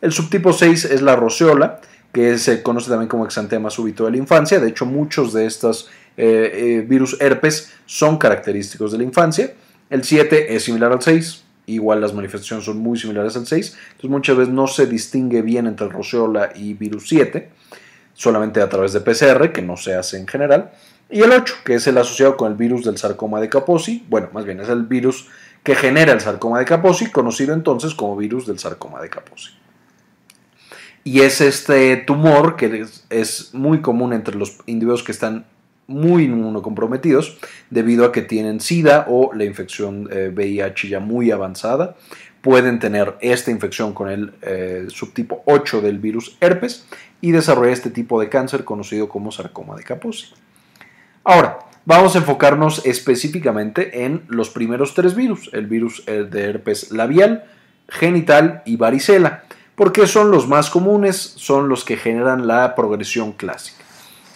El 0.00 0.12
subtipo 0.12 0.52
6 0.52 0.84
es 0.84 1.02
la 1.02 1.16
roceola, 1.16 1.80
que 2.12 2.38
se 2.38 2.62
conoce 2.62 2.90
también 2.90 3.08
como 3.08 3.24
exantema 3.24 3.70
súbito 3.70 4.04
de 4.04 4.12
la 4.12 4.18
infancia. 4.18 4.60
De 4.60 4.68
hecho, 4.68 4.86
muchos 4.86 5.32
de 5.32 5.46
estos 5.46 5.90
eh, 6.16 6.52
eh, 6.54 6.86
virus 6.86 7.16
herpes 7.20 7.72
son 7.86 8.18
característicos 8.18 8.92
de 8.92 8.98
la 8.98 9.04
infancia. 9.04 9.52
El 9.90 10.04
7 10.04 10.54
es 10.54 10.62
similar 10.62 10.92
al 10.92 11.02
6, 11.02 11.42
igual 11.66 12.00
las 12.00 12.14
manifestaciones 12.14 12.64
son 12.64 12.78
muy 12.78 12.98
similares 12.98 13.36
al 13.36 13.46
6. 13.46 13.76
Entonces 13.86 14.10
muchas 14.10 14.36
veces 14.36 14.54
no 14.54 14.68
se 14.68 14.86
distingue 14.86 15.42
bien 15.42 15.66
entre 15.66 15.88
roceola 15.88 16.52
y 16.54 16.74
virus 16.74 17.08
7, 17.08 17.50
solamente 18.12 18.60
a 18.60 18.68
través 18.68 18.92
de 18.92 19.00
PCR, 19.00 19.50
que 19.52 19.62
no 19.62 19.76
se 19.76 19.94
hace 19.94 20.18
en 20.18 20.28
general. 20.28 20.70
Y 21.10 21.20
el 21.20 21.32
8, 21.32 21.56
que 21.64 21.74
es 21.74 21.86
el 21.86 21.98
asociado 21.98 22.36
con 22.36 22.50
el 22.50 22.56
virus 22.56 22.84
del 22.84 22.98
sarcoma 22.98 23.40
de 23.40 23.48
Kaposi, 23.48 24.04
bueno, 24.08 24.30
más 24.32 24.44
bien 24.44 24.60
es 24.60 24.68
el 24.68 24.84
virus 24.84 25.28
que 25.62 25.74
genera 25.74 26.12
el 26.12 26.20
sarcoma 26.20 26.58
de 26.58 26.64
Kaposi, 26.64 27.10
conocido 27.10 27.54
entonces 27.54 27.94
como 27.94 28.16
virus 28.16 28.46
del 28.46 28.58
sarcoma 28.58 29.00
de 29.00 29.08
Kaposi. 29.08 29.50
Y 31.04 31.20
es 31.20 31.40
este 31.42 31.96
tumor 31.98 32.56
que 32.56 32.86
es, 33.10 33.50
muy 33.52 33.80
común 33.82 34.12
entre 34.14 34.36
los 34.36 34.58
individuos 34.66 35.02
que 35.02 35.12
están 35.12 35.46
muy 35.86 36.24
inmunocomprometidos 36.24 37.38
debido 37.68 38.06
a 38.06 38.12
que 38.12 38.22
tienen 38.22 38.60
SIDA 38.60 39.04
o 39.08 39.34
la 39.34 39.44
infección 39.44 40.08
VIH 40.34 40.86
eh, 40.86 40.90
ya 40.90 41.00
muy 41.00 41.30
avanzada. 41.30 41.96
Pueden 42.40 42.78
tener 42.78 43.16
esta 43.20 43.50
infección 43.50 43.92
con 43.92 44.08
el 44.10 44.32
eh, 44.42 44.86
subtipo 44.88 45.42
8 45.46 45.82
del 45.82 45.98
virus 45.98 46.36
herpes 46.40 46.86
y 47.20 47.32
desarrollar 47.32 47.72
este 47.72 47.90
tipo 47.90 48.18
de 48.20 48.30
cáncer 48.30 48.64
conocido 48.64 49.08
como 49.08 49.30
sarcoma 49.30 49.76
de 49.76 49.82
Kaposi. 49.82 50.32
Ahora, 51.26 51.60
vamos 51.86 52.14
a 52.14 52.18
enfocarnos 52.18 52.84
específicamente 52.84 54.04
en 54.04 54.24
los 54.28 54.50
primeros 54.50 54.92
tres 54.92 55.14
virus, 55.14 55.48
el 55.54 55.66
virus 55.66 56.02
eh, 56.06 56.28
de 56.30 56.50
herpes 56.50 56.92
labial, 56.92 57.44
genital 57.88 58.62
y 58.66 58.76
varicela, 58.76 59.44
porque 59.74 60.06
son 60.06 60.30
los 60.30 60.46
más 60.46 60.68
comunes, 60.68 61.16
son 61.16 61.70
los 61.70 61.82
que 61.82 61.96
generan 61.96 62.46
la 62.46 62.74
progresión 62.74 63.32
clásica. 63.32 63.82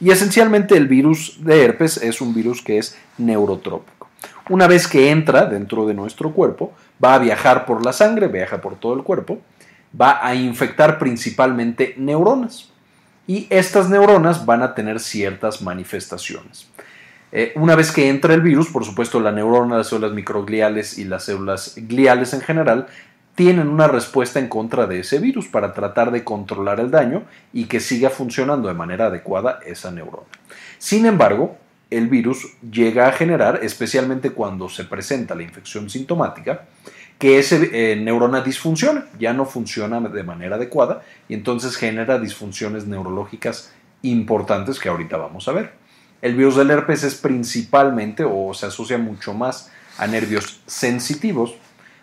Y 0.00 0.12
esencialmente 0.12 0.78
el 0.78 0.88
virus 0.88 1.44
de 1.44 1.62
herpes 1.62 1.98
es 1.98 2.22
un 2.22 2.32
virus 2.32 2.62
que 2.62 2.78
es 2.78 2.96
neurotrópico. 3.18 4.08
Una 4.48 4.66
vez 4.66 4.88
que 4.88 5.10
entra 5.10 5.44
dentro 5.44 5.86
de 5.86 5.92
nuestro 5.92 6.32
cuerpo, 6.32 6.72
va 7.04 7.14
a 7.14 7.18
viajar 7.18 7.66
por 7.66 7.84
la 7.84 7.92
sangre, 7.92 8.28
viaja 8.28 8.62
por 8.62 8.76
todo 8.76 8.94
el 8.94 9.02
cuerpo, 9.02 9.42
va 10.00 10.26
a 10.26 10.34
infectar 10.34 10.98
principalmente 10.98 11.94
neuronas 11.98 12.70
y 13.28 13.46
estas 13.50 13.90
neuronas 13.90 14.46
van 14.46 14.62
a 14.62 14.74
tener 14.74 14.98
ciertas 15.00 15.60
manifestaciones. 15.60 16.66
Eh, 17.30 17.52
una 17.56 17.74
vez 17.74 17.92
que 17.92 18.08
entra 18.08 18.34
el 18.34 18.40
virus, 18.40 18.68
por 18.68 18.84
supuesto, 18.84 19.20
la 19.20 19.32
neurona, 19.32 19.76
las 19.76 19.88
células 19.88 20.12
microgliales 20.12 20.98
y 20.98 21.04
las 21.04 21.24
células 21.24 21.74
gliales 21.76 22.32
en 22.32 22.40
general 22.40 22.86
tienen 23.34 23.68
una 23.68 23.86
respuesta 23.86 24.40
en 24.40 24.48
contra 24.48 24.86
de 24.86 25.00
ese 25.00 25.18
virus 25.20 25.46
para 25.46 25.72
tratar 25.72 26.10
de 26.10 26.24
controlar 26.24 26.80
el 26.80 26.90
daño 26.90 27.22
y 27.52 27.66
que 27.66 27.78
siga 27.78 28.10
funcionando 28.10 28.66
de 28.66 28.74
manera 28.74 29.06
adecuada 29.06 29.60
esa 29.64 29.92
neurona. 29.92 30.26
Sin 30.78 31.06
embargo, 31.06 31.56
el 31.90 32.08
virus 32.08 32.46
llega 32.70 33.06
a 33.06 33.12
generar, 33.12 33.60
especialmente 33.62 34.30
cuando 34.30 34.68
se 34.68 34.84
presenta 34.84 35.34
la 35.34 35.42
infección 35.42 35.88
sintomática, 35.88 36.64
que 37.18 37.38
esa 37.38 37.56
eh, 37.56 37.96
neurona 37.96 38.40
disfunciona, 38.40 39.06
ya 39.18 39.32
no 39.32 39.44
funciona 39.44 40.00
de 40.00 40.22
manera 40.22 40.56
adecuada 40.56 41.02
y 41.28 41.34
entonces 41.34 41.76
genera 41.76 42.18
disfunciones 42.18 42.86
neurológicas 42.86 43.72
importantes 44.02 44.78
que 44.78 44.88
ahorita 44.88 45.16
vamos 45.16 45.48
a 45.48 45.52
ver. 45.52 45.87
El 46.20 46.34
virus 46.34 46.56
del 46.56 46.70
herpes 46.70 47.04
es 47.04 47.14
principalmente 47.14 48.24
o 48.24 48.52
se 48.52 48.66
asocia 48.66 48.98
mucho 48.98 49.34
más 49.34 49.70
a 49.98 50.06
nervios 50.06 50.60
sensitivos, 50.66 51.54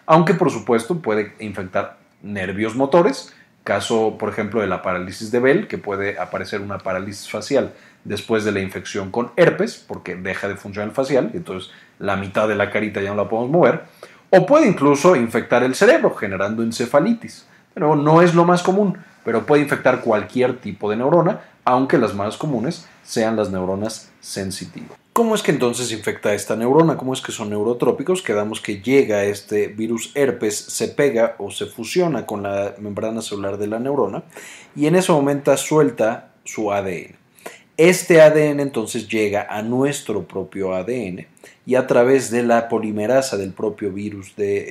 aunque 0.05 0.33
por 0.33 0.51
supuesto 0.51 1.01
puede 1.01 1.33
infectar 1.39 1.97
nervios 2.21 2.75
motores, 2.75 3.33
caso 3.65 4.17
por 4.17 4.29
ejemplo 4.29 4.61
de 4.61 4.67
la 4.67 4.81
parálisis 4.81 5.31
de 5.31 5.39
Bell, 5.39 5.67
que 5.67 5.77
puede 5.77 6.17
aparecer 6.17 6.61
una 6.61 6.77
parálisis 6.77 7.29
facial 7.29 7.73
después 8.05 8.45
de 8.45 8.53
la 8.53 8.61
infección 8.61 9.11
con 9.11 9.31
herpes, 9.35 9.83
porque 9.85 10.15
deja 10.15 10.47
de 10.47 10.55
funcionar 10.55 10.89
el 10.89 10.95
facial 10.95 11.31
y 11.33 11.37
entonces 11.37 11.71
la 11.99 12.15
mitad 12.15 12.47
de 12.47 12.55
la 12.55 12.71
carita 12.71 13.01
ya 13.01 13.09
no 13.09 13.15
la 13.15 13.27
podemos 13.27 13.51
mover, 13.51 13.83
o 14.29 14.45
puede 14.45 14.67
incluso 14.67 15.15
infectar 15.17 15.63
el 15.63 15.75
cerebro, 15.75 16.15
generando 16.15 16.63
encefalitis. 16.63 17.47
Pero 17.73 17.97
no 17.97 18.21
es 18.21 18.33
lo 18.33 18.45
más 18.45 18.63
común, 18.63 18.97
pero 19.25 19.45
puede 19.45 19.63
infectar 19.63 19.99
cualquier 19.99 20.57
tipo 20.59 20.89
de 20.89 20.95
neurona, 20.95 21.41
aunque 21.65 21.97
las 21.97 22.13
más 22.13 22.37
comunes 22.37 22.87
sean 23.05 23.35
las 23.35 23.51
neuronas 23.51 24.09
sensitivas. 24.19 24.97
¿Cómo 25.13 25.33
es 25.33 25.43
que 25.43 25.51
entonces 25.51 25.93
infecta 25.93 26.33
esta 26.33 26.57
neurona? 26.57 26.97
¿Cómo 26.97 27.13
es 27.13 27.21
que 27.21 27.31
son 27.31 27.49
neurotrópicos? 27.49 28.21
Quedamos 28.21 28.59
que 28.59 28.81
llega 28.81 29.23
este 29.23 29.67
virus 29.67 30.11
herpes, 30.13 30.57
se 30.57 30.89
pega 30.89 31.35
o 31.39 31.51
se 31.51 31.67
fusiona 31.67 32.25
con 32.25 32.43
la 32.43 32.75
membrana 32.79 33.21
celular 33.21 33.57
de 33.57 33.67
la 33.67 33.79
neurona 33.79 34.23
y 34.75 34.87
en 34.87 34.95
ese 34.95 35.13
momento 35.13 35.55
suelta 35.55 36.33
su 36.43 36.73
ADN. 36.73 37.15
Este 37.77 38.21
ADN 38.21 38.59
entonces 38.59 39.07
llega 39.07 39.47
a 39.49 39.61
nuestro 39.61 40.27
propio 40.27 40.73
ADN 40.73 41.27
y 41.65 41.75
a 41.75 41.87
través 41.87 42.29
de 42.29 42.43
la 42.43 42.67
polimerasa 42.67 43.37
del 43.37 43.53
propio 43.53 43.91
virus 43.91 44.35
de 44.35 44.65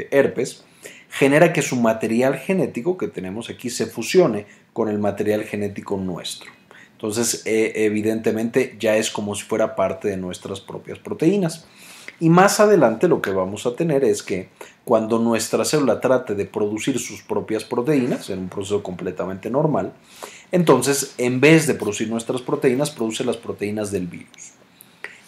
eh, 0.00 0.08
herpes 0.12 0.64
genera 1.10 1.52
que 1.52 1.62
su 1.62 1.74
material 1.74 2.36
genético 2.36 2.96
que 2.96 3.08
tenemos 3.08 3.50
aquí 3.50 3.70
se 3.70 3.86
fusione 3.86 4.46
con 4.72 4.88
el 4.88 4.98
material 4.98 5.42
genético 5.42 5.96
nuestro. 5.96 6.57
Entonces, 6.98 7.42
eh, 7.44 7.74
evidentemente 7.76 8.76
ya 8.80 8.96
es 8.96 9.08
como 9.08 9.36
si 9.36 9.44
fuera 9.44 9.76
parte 9.76 10.08
de 10.08 10.16
nuestras 10.16 10.60
propias 10.60 10.98
proteínas. 10.98 11.64
Y 12.18 12.28
más 12.28 12.58
adelante 12.58 13.06
lo 13.06 13.22
que 13.22 13.30
vamos 13.30 13.66
a 13.66 13.76
tener 13.76 14.02
es 14.02 14.24
que 14.24 14.48
cuando 14.84 15.20
nuestra 15.20 15.64
célula 15.64 16.00
trate 16.00 16.34
de 16.34 16.44
producir 16.44 16.98
sus 16.98 17.22
propias 17.22 17.62
proteínas, 17.62 18.28
en 18.30 18.40
un 18.40 18.48
proceso 18.48 18.82
completamente 18.82 19.48
normal, 19.48 19.92
entonces 20.50 21.14
en 21.18 21.40
vez 21.40 21.68
de 21.68 21.74
producir 21.74 22.08
nuestras 22.08 22.42
proteínas, 22.42 22.90
produce 22.90 23.22
las 23.22 23.36
proteínas 23.36 23.92
del 23.92 24.08
virus. 24.08 24.54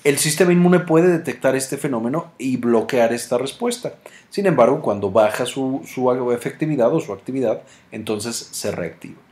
El 0.02 0.18
sistema 0.18 0.52
inmune 0.52 0.80
puede 0.80 1.06
detectar 1.06 1.54
este 1.54 1.76
fenómeno 1.76 2.32
y 2.36 2.56
bloquear 2.56 3.12
esta 3.12 3.38
respuesta. 3.38 3.94
Sin 4.28 4.46
embargo, 4.46 4.82
cuando 4.82 5.12
baja 5.12 5.46
su, 5.46 5.82
su 5.86 6.32
efectividad 6.32 6.92
o 6.92 6.98
su 6.98 7.12
actividad, 7.12 7.62
entonces 7.92 8.48
se 8.50 8.72
reactiva 8.72 9.29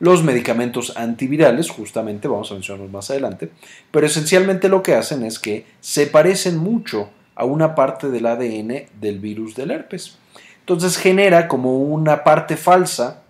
los 0.00 0.22
medicamentos 0.22 0.96
antivirales, 0.96 1.70
justamente 1.70 2.28
vamos 2.28 2.50
a 2.50 2.54
mencionarlos 2.54 2.92
más 2.92 3.10
adelante, 3.10 3.50
pero 3.90 4.06
esencialmente 4.06 4.68
lo 4.68 4.82
que 4.82 4.94
hacen 4.94 5.24
es 5.24 5.38
que 5.38 5.66
se 5.80 6.06
parecen 6.06 6.56
mucho 6.56 7.10
a 7.34 7.44
una 7.44 7.74
parte 7.74 8.08
del 8.08 8.26
ADN 8.26 8.86
del 9.00 9.18
virus 9.18 9.54
del 9.54 9.70
herpes. 9.70 10.18
Entonces 10.60 10.96
genera 10.96 11.48
como 11.48 11.78
una 11.78 12.24
parte 12.24 12.56
falsa, 12.56 13.22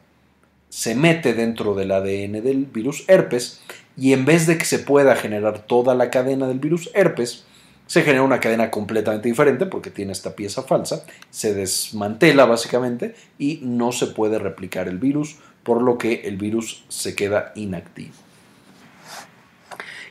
se 0.68 0.94
mete 0.94 1.34
dentro 1.34 1.74
del 1.74 1.92
ADN 1.92 2.42
del 2.42 2.66
virus 2.66 3.04
herpes 3.08 3.60
y 3.96 4.12
en 4.12 4.24
vez 4.24 4.46
de 4.46 4.58
que 4.58 4.64
se 4.64 4.78
pueda 4.78 5.16
generar 5.16 5.60
toda 5.60 5.94
la 5.94 6.10
cadena 6.10 6.46
del 6.46 6.58
virus 6.58 6.90
herpes, 6.94 7.44
se 7.86 8.02
genera 8.02 8.22
una 8.22 8.38
cadena 8.38 8.70
completamente 8.70 9.28
diferente 9.28 9.66
porque 9.66 9.90
tiene 9.90 10.12
esta 10.12 10.36
pieza 10.36 10.62
falsa, 10.62 11.04
se 11.30 11.54
desmantela 11.54 12.44
básicamente 12.44 13.14
y 13.38 13.60
no 13.62 13.92
se 13.92 14.08
puede 14.08 14.38
replicar 14.38 14.88
el 14.88 14.98
virus, 14.98 15.38
por 15.68 15.82
lo 15.82 15.98
que 15.98 16.22
el 16.24 16.38
virus 16.38 16.82
se 16.88 17.14
queda 17.14 17.52
inactivo. 17.54 18.14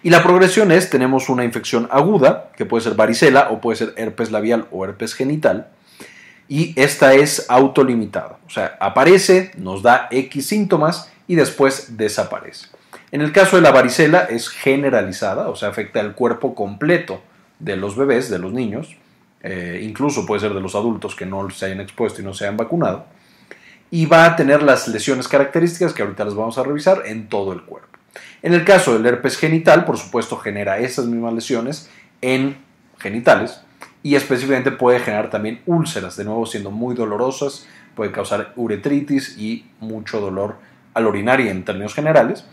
Y 0.03 0.11
la 0.11 0.21
progresión 0.21 0.71
es, 0.71 0.91
tenemos 0.91 1.29
una 1.29 1.43
infección 1.43 1.89
aguda, 1.89 2.51
que 2.55 2.67
puede 2.67 2.83
ser 2.83 2.93
varicela 2.93 3.47
o 3.49 3.59
puede 3.59 3.77
ser 3.77 3.95
herpes 3.97 4.29
labial 4.29 4.67
o 4.69 4.85
herpes 4.85 5.15
genital, 5.15 5.69
y 6.47 6.79
esta 6.79 7.15
es 7.15 7.47
autolimitada, 7.49 8.37
o 8.45 8.51
sea, 8.51 8.77
aparece, 8.79 9.49
nos 9.57 9.81
da 9.81 10.07
X 10.11 10.45
síntomas 10.45 11.11
y 11.27 11.33
después 11.33 11.97
desaparece. 11.97 12.67
En 13.11 13.21
el 13.21 13.31
caso 13.31 13.55
de 13.55 13.63
la 13.63 13.71
varicela 13.71 14.25
es 14.29 14.49
generalizada, 14.49 15.49
o 15.49 15.55
sea, 15.55 15.69
afecta 15.69 16.01
al 16.01 16.13
cuerpo 16.13 16.53
completo 16.53 17.23
de 17.57 17.77
los 17.77 17.95
bebés, 17.95 18.29
de 18.29 18.37
los 18.37 18.53
niños, 18.53 18.95
eh, 19.41 19.81
incluso 19.81 20.23
puede 20.27 20.39
ser 20.39 20.53
de 20.53 20.61
los 20.61 20.75
adultos 20.75 21.15
que 21.15 21.25
no 21.25 21.49
se 21.49 21.65
hayan 21.65 21.81
expuesto 21.81 22.21
y 22.21 22.25
no 22.25 22.35
se 22.35 22.45
hayan 22.45 22.57
vacunado, 22.57 23.07
y 23.89 24.05
va 24.05 24.25
a 24.25 24.35
tener 24.35 24.63
las 24.63 24.87
lesiones 24.87 25.27
características 25.27 25.93
que 25.93 26.01
ahorita 26.01 26.25
las 26.25 26.35
vamos 26.35 26.57
a 26.57 26.63
revisar 26.63 27.03
en 27.05 27.29
todo 27.29 27.53
el 27.53 27.63
cuerpo. 27.63 27.97
En 28.41 28.53
el 28.53 28.65
caso 28.65 28.93
del 28.93 29.05
herpes 29.05 29.37
genital, 29.37 29.85
por 29.85 29.97
supuesto, 29.97 30.37
genera 30.37 30.79
esas 30.79 31.05
mismas 31.05 31.33
lesiones 31.33 31.89
en 32.21 32.57
genitales 32.99 33.61
y 34.03 34.15
específicamente 34.15 34.71
puede 34.71 34.99
generar 34.99 35.29
también 35.29 35.61
úlceras, 35.65 36.15
de 36.17 36.23
nuevo 36.23 36.45
siendo 36.45 36.71
muy 36.71 36.95
dolorosas, 36.95 37.67
puede 37.95 38.11
causar 38.11 38.53
uretritis 38.55 39.37
y 39.37 39.65
mucho 39.79 40.19
dolor 40.19 40.55
al 40.93 41.07
orinar 41.07 41.41
y 41.41 41.49
en 41.49 41.65
términos 41.65 41.93
generales. 41.93 42.45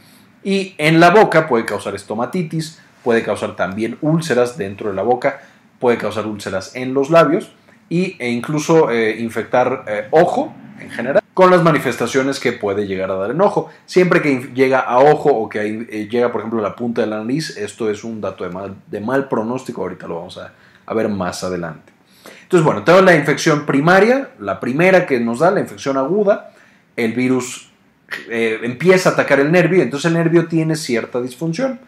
Y 0.43 0.75
en 0.79 1.01
la 1.01 1.11
boca 1.11 1.47
puede 1.47 1.65
causar 1.65 1.95
estomatitis, 1.95 2.81
puede 3.03 3.23
causar 3.23 3.57
también 3.57 3.99
úlceras 4.01 4.57
dentro 4.57 4.91
de 4.91 4.97
la 4.97 5.03
boca, 5.03 5.43
puede 5.79 5.99
causar 5.99 6.27
úlceras 6.27 6.75
en 6.77 6.95
los 6.95 7.11
labios 7.11 7.53
y, 7.89 8.17
e 8.19 8.31
incluso 8.31 8.91
eh, 8.91 9.21
infectar 9.21 9.85
eh, 9.87 10.09
ojo 10.11 10.55
en 10.81 10.91
general 10.91 11.24
con 11.35 11.51
las 11.51 11.65
manifestaciones 11.65 12.39
que 12.39 12.53
puede 12.53 12.87
llegar 12.87 13.11
a 13.11 13.17
dar 13.17 13.33
en 13.33 13.41
ojo. 13.41 13.69
Siempre 13.87 14.23
que 14.23 14.53
llega 14.55 14.79
a 14.79 15.01
ojo 15.01 15.31
o 15.31 15.49
que 15.49 15.87
eh, 15.91 16.09
llega, 16.09 16.31
por 16.31 16.41
ejemplo, 16.41 16.61
a 16.61 16.63
la 16.63 16.77
punta 16.77 17.03
de 17.03 17.09
la 17.09 17.19
nariz, 17.19 17.57
esto 17.57 17.91
es 17.91 18.05
un 18.05 18.21
dato 18.21 18.49
de 18.49 19.01
mal, 19.01 19.29
pronóstico, 19.29 19.83
ahorita 19.83 20.07
lo 20.07 20.17
vamos 20.17 20.39
a, 20.39 20.95
ver 20.95 21.09
más 21.09 21.43
adelante. 21.43 21.93
Entonces, 22.43 22.65
bueno, 22.65 22.85
tenemos 22.85 23.05
la 23.05 23.17
infección 23.17 23.67
primaria, 23.67 24.31
la 24.39 24.61
primera 24.61 25.07
que 25.07 25.19
nos 25.19 25.41
da, 25.41 25.51
la 25.51 25.61
infección 25.61 25.97
aguda, 25.97 26.53
el 26.97 27.13
virus 27.13 27.71
empieza 28.29 29.09
a 29.09 29.13
atacar 29.15 29.41
el 29.41 29.51
nervio, 29.51 29.83
entonces 29.83 30.07
el 30.07 30.15
nervio 30.17 30.47
tiene 30.47 30.77
cierta 30.77 31.21
disfunción. 31.21 31.81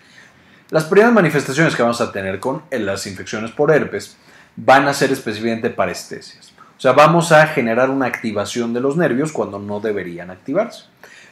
Las 0.71 0.85
primeras 0.85 1.13
manifestaciones 1.13 1.77
que 1.77 1.83
vamos 1.83 2.01
a 2.01 2.11
tener 2.11 2.41
con 2.41 2.63
las 2.73 3.07
infecciones 3.07 3.53
por 3.53 3.71
herpes 3.71 4.17
van 4.57 4.89
a 4.89 4.95
ser 4.95 5.13
específicamente 5.13 5.71
parestesias. 5.71 6.56
O 6.77 6.81
sea, 6.81 6.93
vamos 6.93 7.33
a 7.33 7.47
generar 7.47 7.89
una 7.89 8.07
activación 8.07 8.75
de 8.75 8.81
los 8.81 8.99
nervios 8.99 9.33
cuando 9.33 9.59
no 9.59 9.81
deberían 9.81 10.31
activarse. 10.31 10.85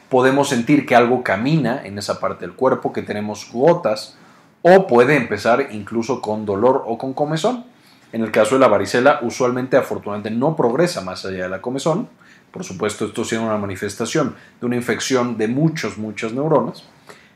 Podemos 0.09 0.49
sentir 0.49 0.87
que 0.87 0.95
algo 0.95 1.23
camina 1.23 1.85
en 1.85 1.99
esa 1.99 2.19
parte 2.19 2.45
del 2.45 2.55
cuerpo, 2.55 2.91
que 2.91 3.03
tenemos 3.03 3.51
gotas, 3.53 4.17
o 4.63 4.87
puede 4.87 5.15
empezar 5.15 5.67
incluso 5.71 6.19
con 6.19 6.47
dolor 6.47 6.83
o 6.87 6.97
con 6.97 7.13
comezón. 7.13 7.65
En 8.11 8.23
el 8.23 8.31
caso 8.31 8.55
de 8.55 8.61
la 8.61 8.67
varicela, 8.67 9.19
usualmente, 9.21 9.77
afortunadamente, 9.77 10.31
no 10.31 10.55
progresa 10.55 11.01
más 11.01 11.25
allá 11.25 11.43
de 11.43 11.49
la 11.49 11.61
comezón. 11.61 12.09
Por 12.49 12.63
supuesto, 12.63 13.05
esto 13.05 13.23
siendo 13.23 13.47
una 13.47 13.57
manifestación 13.57 14.35
de 14.59 14.65
una 14.65 14.77
infección 14.77 15.37
de 15.37 15.47
muchos, 15.47 15.99
muchas 15.99 16.33
neuronas. 16.33 16.85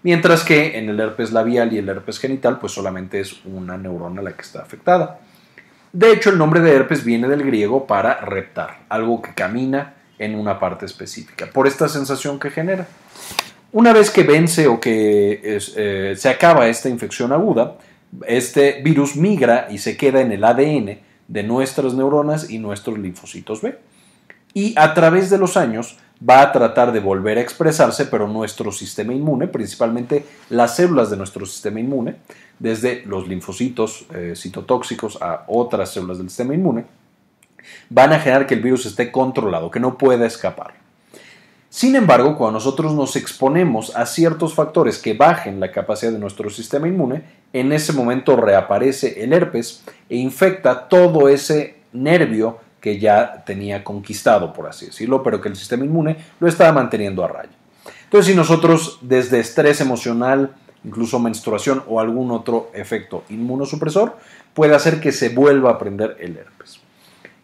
Mientras 0.02 0.44
que 0.44 0.80
en 0.80 0.90
el 0.90 1.00
herpes 1.00 1.32
labial 1.32 1.74
y 1.74 1.78
el 1.78 1.90
herpes 1.90 2.18
genital, 2.18 2.58
pues 2.58 2.72
solamente 2.72 3.20
es 3.20 3.46
una 3.46 3.78
neurona 3.78 4.24
la 4.24 4.32
que 4.32 4.42
está 4.42 4.62
afectada. 4.62 5.20
De 5.92 6.12
hecho, 6.12 6.30
el 6.30 6.38
nombre 6.38 6.62
de 6.62 6.74
herpes 6.74 7.04
viene 7.04 7.28
del 7.28 7.44
griego 7.44 7.88
para 7.88 8.20
reptar, 8.22 8.82
algo 8.90 9.22
que 9.22 9.34
camina 9.34 9.96
en 10.20 10.36
una 10.36 10.60
parte 10.60 10.86
específica, 10.86 11.48
por 11.52 11.66
esta 11.68 11.90
sensación 11.90 12.40
que 12.40 12.52
genera. 12.52 12.88
Una 13.72 13.94
vez 13.94 14.12
que 14.12 14.24
vence 14.24 14.68
o 14.68 14.80
que 14.80 15.42
eh, 15.44 16.16
se 16.16 16.30
acaba 16.30 16.68
esta 16.68 16.90
infección 16.90 17.32
aguda, 17.32 17.78
este 18.28 18.82
virus 18.84 19.16
migra 19.16 19.68
y 19.70 19.78
se 19.78 19.96
queda 19.96 20.22
en 20.22 20.32
el 20.32 20.44
ADN 20.44 21.00
de 21.28 21.44
nuestras 21.44 21.94
neuronas 21.94 22.50
y 22.50 22.58
nuestros 22.58 22.98
linfocitos 22.98 23.62
B. 23.62 23.78
Y 24.54 24.74
a 24.78 24.94
través 24.94 25.30
de 25.30 25.38
los 25.38 25.58
años 25.58 25.98
va 26.28 26.42
a 26.42 26.52
tratar 26.52 26.92
de 26.92 27.00
volver 27.00 27.38
a 27.38 27.42
expresarse, 27.42 28.06
pero 28.06 28.28
nuestro 28.28 28.72
sistema 28.72 29.14
inmune, 29.14 29.48
principalmente 29.48 30.26
las 30.50 30.76
células 30.76 31.10
de 31.10 31.18
nuestro 31.18 31.46
sistema 31.46 31.80
inmune, 31.80 32.18
desde 32.60 33.04
los 33.06 33.28
linfocitos 33.28 34.06
eh, 34.14 34.34
citotóxicos 34.36 35.22
a 35.22 35.46
otras 35.48 35.92
células 35.94 36.18
del 36.18 36.30
sistema 36.30 36.54
inmune, 36.54 36.86
van 37.90 38.14
a 38.14 38.20
generar 38.20 38.48
que 38.48 38.56
el 38.56 38.62
virus 38.62 38.86
esté 38.86 39.12
controlado, 39.12 39.72
que 39.72 39.80
no 39.80 39.98
pueda 39.98 40.26
escapar. 40.26 40.74
Sin 41.70 41.96
embargo, 41.96 42.36
cuando 42.36 42.54
nosotros 42.54 42.94
nos 42.94 43.16
exponemos 43.16 43.96
a 43.96 44.08
ciertos 44.08 44.56
factores 44.56 44.98
que 44.98 45.14
bajen 45.14 45.60
la 45.60 45.72
capacidad 45.72 46.12
de 46.12 46.18
nuestro 46.18 46.50
sistema 46.50 46.88
inmune, 46.88 47.24
en 47.54 47.72
ese 47.72 47.94
momento 47.94 48.36
reaparece 48.36 49.24
el 49.24 49.34
herpes 49.34 49.84
e 50.10 50.18
infecta 50.18 50.88
todo 50.88 51.30
ese 51.30 51.76
nervio 51.94 52.58
que 52.80 53.00
ya 53.00 53.44
tenía 53.46 53.84
conquistado, 53.84 54.54
por 54.54 54.68
así 54.68 54.88
decirlo, 54.88 55.24
pero 55.24 55.42
que 55.42 55.50
el 55.50 55.56
sistema 55.56 55.86
inmune 55.86 56.18
lo 56.40 56.48
estaba 56.48 56.72
manteniendo 56.72 57.24
a 57.24 57.28
raya. 57.28 57.50
Entonces, 58.06 58.32
si 58.32 58.36
nosotros 58.36 59.00
desde 59.02 59.40
estrés 59.40 59.82
emocional, 59.82 60.56
incluso 60.84 61.20
menstruación 61.20 61.84
o 61.88 62.00
algún 62.00 62.32
otro 62.32 62.72
efecto 62.74 63.24
inmunosupresor, 63.30 64.18
puede 64.54 64.76
hacer 64.76 65.00
que 65.00 65.12
se 65.12 65.30
vuelva 65.30 65.72
a 65.72 65.78
prender 65.78 66.18
el 66.20 66.38
herpes. 66.38 66.80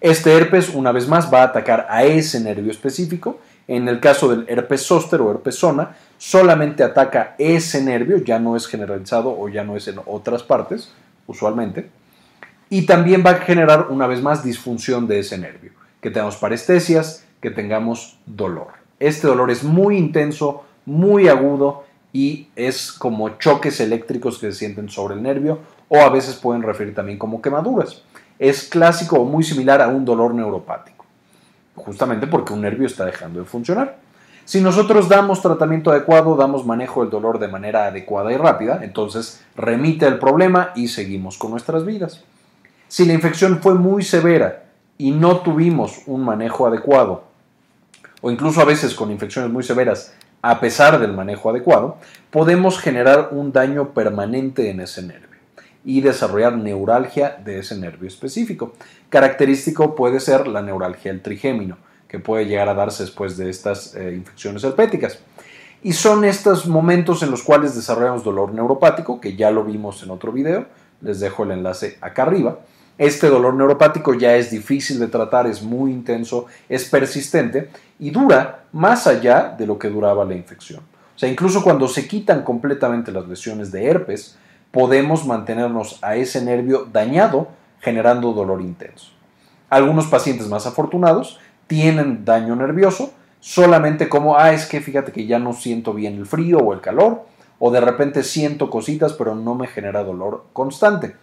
Este 0.01 0.35
herpes, 0.35 0.69
una 0.69 0.91
vez 0.91 1.07
más, 1.07 1.33
va 1.33 1.41
a 1.41 1.45
atacar 1.45 1.87
a 1.89 2.03
ese 2.03 2.39
nervio 2.39 2.71
específico. 2.71 3.39
En 3.67 3.87
el 3.87 3.99
caso 3.99 4.29
del 4.29 4.45
herpes 4.47 4.85
zóster 4.85 5.21
o 5.21 5.31
herpes 5.31 5.55
zona, 5.55 5.95
solamente 6.17 6.83
ataca 6.83 7.35
ese 7.39 7.81
nervio, 7.81 8.17
ya 8.17 8.39
no 8.39 8.55
es 8.55 8.67
generalizado 8.67 9.35
o 9.37 9.49
ya 9.49 9.63
no 9.63 9.75
es 9.75 9.87
en 9.87 9.99
otras 10.05 10.43
partes, 10.43 10.91
usualmente 11.27 11.89
y 12.75 12.85
también 12.85 13.23
va 13.25 13.29
a 13.29 13.35
generar 13.35 13.87
una 13.89 14.05
vez 14.05 14.21
más 14.21 14.43
disfunción 14.43 15.07
de 15.07 15.19
ese 15.19 15.37
nervio, 15.37 15.71
que 16.01 16.11
tengamos 16.11 16.35
parestesias, 16.35 17.23
que 17.39 17.49
tengamos 17.49 18.19
dolor. 18.25 18.67
Este 18.99 19.27
dolor 19.27 19.49
es 19.49 19.63
muy 19.63 19.95
intenso, 19.95 20.65
muy 20.85 21.29
agudo 21.29 21.85
y 22.11 22.49
es 22.57 22.91
como 22.91 23.29
choques 23.37 23.79
eléctricos 23.79 24.39
que 24.39 24.51
se 24.51 24.59
sienten 24.59 24.89
sobre 24.89 25.15
el 25.15 25.23
nervio 25.23 25.59
o 25.87 26.01
a 26.01 26.09
veces 26.09 26.35
pueden 26.35 26.63
referir 26.63 26.93
también 26.93 27.17
como 27.17 27.41
quemaduras. 27.41 28.01
Es 28.39 28.67
clásico 28.67 29.21
o 29.21 29.23
muy 29.23 29.45
similar 29.45 29.81
a 29.81 29.87
un 29.87 30.03
dolor 30.03 30.33
neuropático, 30.33 31.05
justamente 31.75 32.27
porque 32.27 32.51
un 32.51 32.59
nervio 32.59 32.87
está 32.87 33.05
dejando 33.05 33.39
de 33.39 33.45
funcionar. 33.45 33.99
Si 34.43 34.59
nosotros 34.59 35.07
damos 35.07 35.41
tratamiento 35.41 35.91
adecuado, 35.91 36.35
damos 36.35 36.65
manejo 36.65 37.03
del 37.03 37.09
dolor 37.09 37.39
de 37.39 37.47
manera 37.47 37.85
adecuada 37.85 38.33
y 38.33 38.35
rápida, 38.35 38.81
entonces 38.83 39.41
remite 39.55 40.05
el 40.07 40.19
problema 40.19 40.73
y 40.75 40.89
seguimos 40.89 41.37
con 41.37 41.51
nuestras 41.51 41.85
vidas. 41.85 42.25
Si 42.95 43.03
la 43.03 43.11
infección 43.11 43.59
fue 43.61 43.73
muy 43.73 44.03
severa 44.03 44.67
y 44.97 45.11
no 45.11 45.41
tuvimos 45.41 46.03
un 46.05 46.23
manejo 46.23 46.65
adecuado, 46.65 47.25
o 48.21 48.31
incluso 48.31 48.61
a 48.61 48.63
veces 48.63 48.95
con 48.95 49.11
infecciones 49.11 49.51
muy 49.51 49.63
severas, 49.63 50.13
a 50.41 50.61
pesar 50.61 50.97
del 50.97 51.11
manejo 51.11 51.49
adecuado, 51.49 51.97
podemos 52.31 52.79
generar 52.79 53.31
un 53.33 53.51
daño 53.51 53.89
permanente 53.89 54.69
en 54.69 54.79
ese 54.79 55.01
nervio 55.01 55.41
y 55.83 55.99
desarrollar 55.99 56.55
neuralgia 56.55 57.37
de 57.43 57.59
ese 57.59 57.77
nervio 57.77 58.07
específico. 58.07 58.71
Característico 59.09 59.93
puede 59.93 60.21
ser 60.21 60.47
la 60.47 60.61
neuralgia 60.61 61.11
del 61.11 61.21
trigémino, 61.21 61.77
que 62.07 62.19
puede 62.19 62.45
llegar 62.45 62.69
a 62.69 62.75
darse 62.75 63.03
después 63.03 63.35
de 63.35 63.49
estas 63.49 63.93
eh, 63.95 64.13
infecciones 64.15 64.63
herpéticas. 64.63 65.19
Y 65.83 65.91
son 65.91 66.23
estos 66.23 66.65
momentos 66.65 67.23
en 67.23 67.31
los 67.31 67.43
cuales 67.43 67.75
desarrollamos 67.75 68.23
dolor 68.23 68.53
neuropático, 68.53 69.19
que 69.19 69.35
ya 69.35 69.51
lo 69.51 69.65
vimos 69.65 70.01
en 70.01 70.11
otro 70.11 70.31
video, 70.31 70.67
les 71.01 71.19
dejo 71.19 71.43
el 71.43 71.51
enlace 71.51 71.97
acá 71.99 72.21
arriba. 72.21 72.59
Este 72.97 73.27
dolor 73.27 73.53
neuropático 73.55 74.13
ya 74.13 74.35
es 74.35 74.51
difícil 74.51 74.99
de 74.99 75.07
tratar, 75.07 75.47
es 75.47 75.61
muy 75.61 75.91
intenso, 75.91 76.45
es 76.69 76.85
persistente 76.85 77.69
y 77.99 78.09
dura 78.09 78.65
más 78.71 79.05
allá 79.05 79.53
de 79.57 79.67
lo 79.67 79.77
que 79.77 79.89
duraba 79.89 80.23
la 80.23 80.33
infección. 80.33 80.81
O 81.15 81.19
sea, 81.19 81.29
incluso 81.29 81.63
cuando 81.63 81.87
se 81.87 82.07
quitan 82.07 82.43
completamente 82.43 83.11
las 83.11 83.27
lesiones 83.27 83.71
de 83.71 83.85
herpes, 83.85 84.37
podemos 84.71 85.25
mantenernos 85.25 85.99
a 86.01 86.15
ese 86.15 86.43
nervio 86.43 86.87
dañado 86.91 87.49
generando 87.79 88.33
dolor 88.33 88.61
intenso. 88.61 89.11
Algunos 89.69 90.07
pacientes 90.07 90.47
más 90.47 90.65
afortunados 90.65 91.39
tienen 91.67 92.25
daño 92.25 92.55
nervioso 92.55 93.13
solamente 93.39 94.09
como, 94.09 94.37
ah, 94.37 94.53
es 94.53 94.65
que 94.65 94.81
fíjate 94.81 95.11
que 95.11 95.27
ya 95.27 95.37
no 95.37 95.53
siento 95.53 95.93
bien 95.93 96.15
el 96.15 96.25
frío 96.25 96.57
o 96.57 96.73
el 96.73 96.81
calor, 96.81 97.25
o 97.59 97.71
de 97.71 97.79
repente 97.79 98.23
siento 98.23 98.69
cositas 98.69 99.13
pero 99.13 99.35
no 99.35 99.53
me 99.53 99.67
genera 99.67 100.03
dolor 100.03 100.45
constante. 100.51 101.15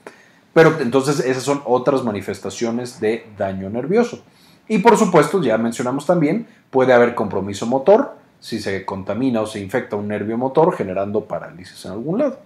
Pero 0.53 0.79
entonces 0.81 1.21
esas 1.21 1.43
son 1.43 1.63
otras 1.65 2.05
manifestaciones 2.05 3.01
de 3.01 3.27
daño 3.39 3.71
nervioso. 3.71 4.23
Y 4.69 4.79
por 4.79 4.97
supuesto, 4.97 5.43
ya 5.43 5.59
mencionamos 5.59 6.07
también, 6.07 6.47
puede 6.71 6.93
haber 6.93 7.15
compromiso 7.15 7.67
motor 7.67 8.17
si 8.41 8.61
se 8.61 8.85
contamina 8.85 9.41
o 9.41 9.47
se 9.47 9.61
infecta 9.61 9.97
un 9.97 10.09
nervio 10.09 10.37
motor 10.37 10.75
generando 10.77 11.25
parálisis 11.25 11.85
en 11.85 11.93
algún 11.93 12.19
lado. 12.19 12.39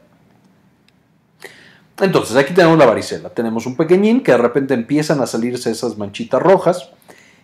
Entonces, 2.01 2.37
aquí 2.37 2.53
tenemos 2.53 2.79
la 2.79 2.85
varicela. 2.85 3.31
Tenemos 3.31 3.65
un 3.65 3.77
pequeñín 3.77 4.23
que 4.23 4.33
de 4.33 4.39
repente 4.39 4.75
empiezan 4.75 5.21
a 5.21 5.27
salirse 5.27 5.71
esas 5.71 5.97
manchitas 5.97 6.43
rojas 6.43 6.91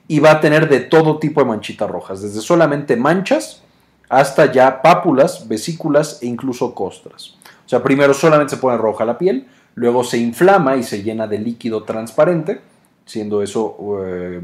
y 0.07 0.21
va 0.21 0.33
a 0.33 0.41
tener 0.41 0.69
de 0.69 0.81
todo 0.81 1.19
tipo 1.19 1.41
de 1.41 1.47
manchitas 1.47 1.91
rojas, 1.91 2.21
desde 2.21 2.41
solamente 2.41 2.97
manchas 2.97 3.63
hasta 4.09 4.53
ya 4.53 4.83
pápulas, 4.83 5.49
vesículas 5.49 6.19
e 6.21 6.27
incluso 6.27 6.75
costras. 6.75 7.37
O 7.65 7.69
sea, 7.69 7.83
primero 7.83 8.13
solamente 8.13 8.57
se 8.57 8.61
pone 8.61 8.77
roja 8.77 9.07
la 9.07 9.17
piel, 9.17 9.49
luego 9.75 10.05
se 10.05 10.19
inflama 10.19 10.77
y 10.77 10.83
se 10.83 11.03
llena 11.03 11.27
de 11.27 11.39
líquido 11.39 11.85
transparente, 11.85 12.61
siendo 13.05 13.43
eso 13.43 13.77
eh, 14.05 14.41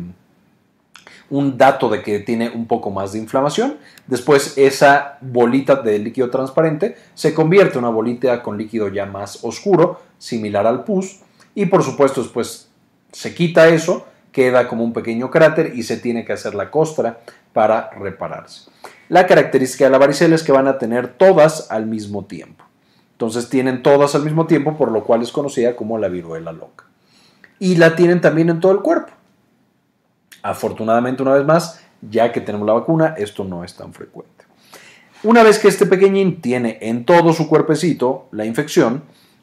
un 1.30 1.58
dato 1.58 1.88
de 1.88 2.02
que 2.02 2.20
tiene 2.20 2.50
un 2.50 2.66
poco 2.66 2.90
más 2.90 3.12
de 3.12 3.18
inflamación. 3.18 3.76
Después 4.06 4.56
esa 4.56 5.18
bolita 5.20 5.76
de 5.76 5.98
líquido 5.98 6.30
transparente 6.30 6.96
se 7.14 7.34
convierte 7.34 7.74
en 7.74 7.84
una 7.84 7.92
bolita 7.92 8.42
con 8.42 8.56
líquido 8.56 8.88
ya 8.88 9.06
más 9.06 9.44
oscuro, 9.44 10.00
similar 10.18 10.66
al 10.66 10.84
pus. 10.84 11.20
Y 11.54 11.66
por 11.66 11.82
supuesto 11.82 12.22
después 12.22 12.68
se 13.12 13.34
quita 13.34 13.68
eso, 13.68 14.06
queda 14.32 14.68
como 14.68 14.84
un 14.84 14.92
pequeño 14.92 15.30
cráter 15.30 15.72
y 15.74 15.82
se 15.82 15.96
tiene 15.96 16.24
que 16.24 16.32
hacer 16.32 16.54
la 16.54 16.70
costra 16.70 17.20
para 17.52 17.90
repararse. 17.90 18.70
La 19.08 19.26
característica 19.26 19.84
de 19.84 19.90
la 19.90 19.98
varicela 19.98 20.34
es 20.34 20.42
que 20.42 20.52
van 20.52 20.68
a 20.68 20.78
tener 20.78 21.08
todas 21.08 21.70
al 21.70 21.86
mismo 21.86 22.26
tiempo. 22.26 22.67
Entonces 23.18 23.48
tienen 23.48 23.82
todas 23.82 24.14
al 24.14 24.22
mismo 24.22 24.46
tiempo, 24.46 24.76
por 24.76 24.92
lo 24.92 25.02
cual 25.02 25.22
es 25.22 25.32
conocida 25.32 25.74
como 25.74 25.98
la 25.98 26.06
viruela 26.06 26.52
loca. 26.52 26.84
Y 27.58 27.74
la 27.74 27.96
tienen 27.96 28.20
también 28.20 28.48
en 28.48 28.60
todo 28.60 28.70
el 28.70 28.78
cuerpo. 28.78 29.12
Afortunadamente, 30.40 31.24
una 31.24 31.32
vez 31.32 31.44
más, 31.44 31.80
ya 32.00 32.30
que 32.30 32.40
tenemos 32.40 32.64
la 32.64 32.74
vacuna, 32.74 33.16
esto 33.18 33.42
no 33.42 33.64
es 33.64 33.74
tan 33.74 33.92
frecuente. 33.92 34.44
Una 35.24 35.42
vez 35.42 35.58
que 35.58 35.66
este 35.66 35.84
pequeñín 35.84 36.40
tiene 36.40 36.78
en 36.80 37.04
todo 37.04 37.32
su 37.32 37.48
cuerpecito 37.48 38.28
la 38.30 38.44
infección, 38.44 39.02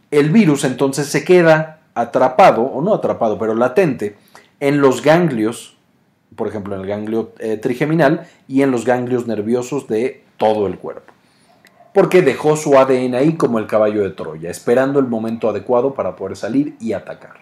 el 0.10 0.30
virus 0.30 0.64
entonces 0.64 1.08
se 1.08 1.26
queda 1.26 1.82
atrapado, 1.96 2.62
o 2.62 2.82
no 2.82 2.94
atrapado, 2.94 3.38
pero 3.38 3.56
latente, 3.56 4.16
en 4.62 4.80
los 4.80 5.02
ganglios, 5.02 5.76
por 6.38 6.48
ejemplo 6.48 6.76
en 6.76 6.82
el 6.82 6.88
ganglio 6.88 7.34
eh, 7.40 7.58
trigeminal 7.58 8.26
y 8.48 8.62
en 8.62 8.72
los 8.72 8.86
ganglios 8.86 9.28
nerviosos 9.28 9.90
de 9.90 10.24
todo 10.38 10.66
el 10.66 10.78
cuerpo. 10.78 11.12
Porque 11.96 12.22
dejó 12.22 12.58
su 12.58 12.78
ADN 12.78 13.16
ahí 13.16 13.38
como 13.38 13.58
el 13.58 13.68
caballo 13.68 14.04
de 14.04 14.10
Troya, 14.10 14.52
esperando 14.52 15.00
el 15.00 15.08
momento 15.08 15.50
adecuado 15.50 15.94
para 15.94 16.18
poder 16.18 16.36
salir 16.36 16.76
y 16.82 16.92
atacar. 16.92 17.38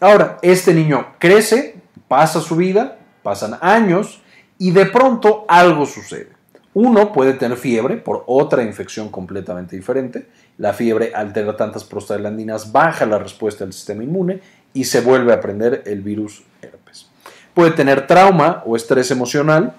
Ahora, 0.00 0.38
este 0.40 0.72
niño 0.72 1.08
crece, 1.18 1.82
pasa 2.08 2.40
su 2.40 2.56
vida, 2.56 2.96
pasan 3.22 3.58
años 3.60 4.22
y 4.56 4.70
de 4.70 4.86
pronto 4.86 5.44
algo 5.48 5.84
sucede. 5.84 6.30
Uno 6.72 7.12
puede 7.12 7.34
tener 7.34 7.58
fiebre 7.58 7.98
por 7.98 8.24
otra 8.26 8.62
infección 8.62 9.10
completamente 9.10 9.76
diferente. 9.76 10.28
La 10.56 10.72
fiebre 10.72 11.12
altera 11.14 11.54
tantas 11.54 11.84
prostaglandinas, 11.84 12.72
baja 12.72 13.04
la 13.04 13.18
respuesta 13.18 13.64
del 13.64 13.74
sistema 13.74 14.02
inmune 14.02 14.40
y 14.72 14.84
se 14.84 15.02
vuelve 15.02 15.34
a 15.34 15.42
prender 15.42 15.82
el 15.84 16.00
virus 16.00 16.42
herpes. 16.62 17.10
Puede 17.52 17.72
tener 17.72 18.06
trauma 18.06 18.62
o 18.64 18.76
estrés 18.76 19.10
emocional, 19.10 19.74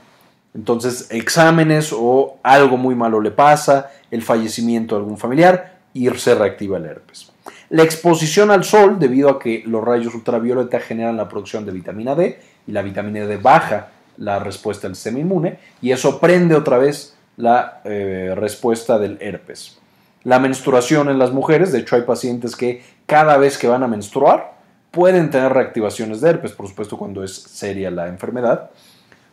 entonces 0.55 1.07
exámenes 1.11 1.93
o 1.93 2.37
algo 2.41 2.77
muy 2.77 2.95
malo 2.95 3.19
le 3.19 3.31
pasa, 3.31 3.91
el 4.09 4.21
fallecimiento 4.21 4.95
de 4.95 5.01
algún 5.01 5.17
familiar 5.17 5.75
y 5.93 6.09
se 6.11 6.33
reactiva 6.33 6.77
el 6.77 6.85
herpes. 6.85 7.31
La 7.69 7.83
exposición 7.83 8.51
al 8.51 8.63
sol, 8.63 8.97
debido 8.97 9.29
a 9.29 9.39
que 9.39 9.63
los 9.65 9.83
rayos 9.83 10.15
ultravioleta 10.15 10.79
generan 10.79 11.17
la 11.17 11.27
producción 11.27 11.65
de 11.65 11.71
vitamina 11.71 12.15
D 12.15 12.39
y 12.67 12.71
la 12.71 12.81
vitamina 12.81 13.25
D 13.25 13.37
baja 13.37 13.89
la 14.17 14.39
respuesta 14.39 14.87
del 14.87 14.95
sistema 14.95 15.19
inmune 15.19 15.59
y 15.81 15.91
eso 15.91 16.19
prende 16.19 16.55
otra 16.55 16.77
vez 16.77 17.17
la 17.37 17.81
eh, 17.83 18.33
respuesta 18.35 18.97
del 18.97 19.17
herpes. 19.19 19.77
La 20.23 20.39
menstruación 20.39 21.09
en 21.09 21.19
las 21.19 21.31
mujeres, 21.31 21.71
de 21.71 21.79
hecho 21.79 21.97
hay 21.97 22.03
pacientes 22.03 22.55
que 22.55 22.81
cada 23.05 23.37
vez 23.37 23.57
que 23.57 23.67
van 23.67 23.83
a 23.83 23.87
menstruar 23.87 24.53
pueden 24.91 25.29
tener 25.29 25.51
reactivaciones 25.51 26.21
de 26.21 26.29
herpes, 26.29 26.53
por 26.53 26.67
supuesto 26.67 26.97
cuando 26.97 27.23
es 27.23 27.33
seria 27.35 27.91
la 27.91 28.07
enfermedad. 28.07 28.69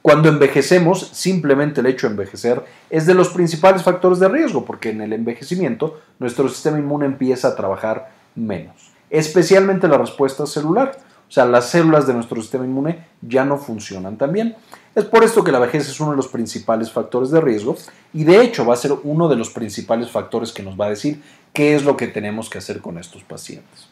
Cuando 0.02 0.28
envejecemos, 0.28 1.10
simplemente 1.12 1.80
el 1.80 1.86
hecho 1.86 2.08
de 2.08 2.12
envejecer 2.12 2.64
es 2.90 3.06
de 3.06 3.14
los 3.14 3.28
principales 3.28 3.84
factores 3.84 4.18
de 4.18 4.28
riesgo, 4.28 4.64
porque 4.64 4.90
en 4.90 5.00
el 5.00 5.12
envejecimiento 5.12 6.00
nuestro 6.18 6.48
sistema 6.48 6.78
inmune 6.78 7.06
empieza 7.06 7.48
a 7.48 7.54
trabajar 7.54 8.10
menos, 8.34 8.90
especialmente 9.10 9.86
la 9.86 9.98
respuesta 9.98 10.44
celular. 10.44 10.98
O 11.28 11.34
sea, 11.34 11.46
las 11.46 11.70
células 11.70 12.06
de 12.06 12.12
nuestro 12.12 12.42
sistema 12.42 12.66
inmune 12.66 13.06
ya 13.22 13.44
no 13.44 13.56
funcionan 13.56 14.18
tan 14.18 14.32
bien. 14.32 14.54
Es 14.94 15.04
por 15.04 15.24
esto 15.24 15.42
que 15.42 15.52
la 15.52 15.60
vejez 15.60 15.88
es 15.88 15.98
uno 15.98 16.10
de 16.10 16.16
los 16.18 16.28
principales 16.28 16.92
factores 16.92 17.30
de 17.30 17.40
riesgo 17.40 17.74
y 18.12 18.24
de 18.24 18.42
hecho 18.42 18.66
va 18.66 18.74
a 18.74 18.76
ser 18.76 18.92
uno 19.04 19.28
de 19.28 19.36
los 19.36 19.48
principales 19.48 20.10
factores 20.10 20.52
que 20.52 20.62
nos 20.62 20.78
va 20.78 20.86
a 20.86 20.90
decir 20.90 21.22
qué 21.54 21.74
es 21.74 21.84
lo 21.84 21.96
que 21.96 22.08
tenemos 22.08 22.50
que 22.50 22.58
hacer 22.58 22.80
con 22.80 22.98
estos 22.98 23.22
pacientes. 23.22 23.88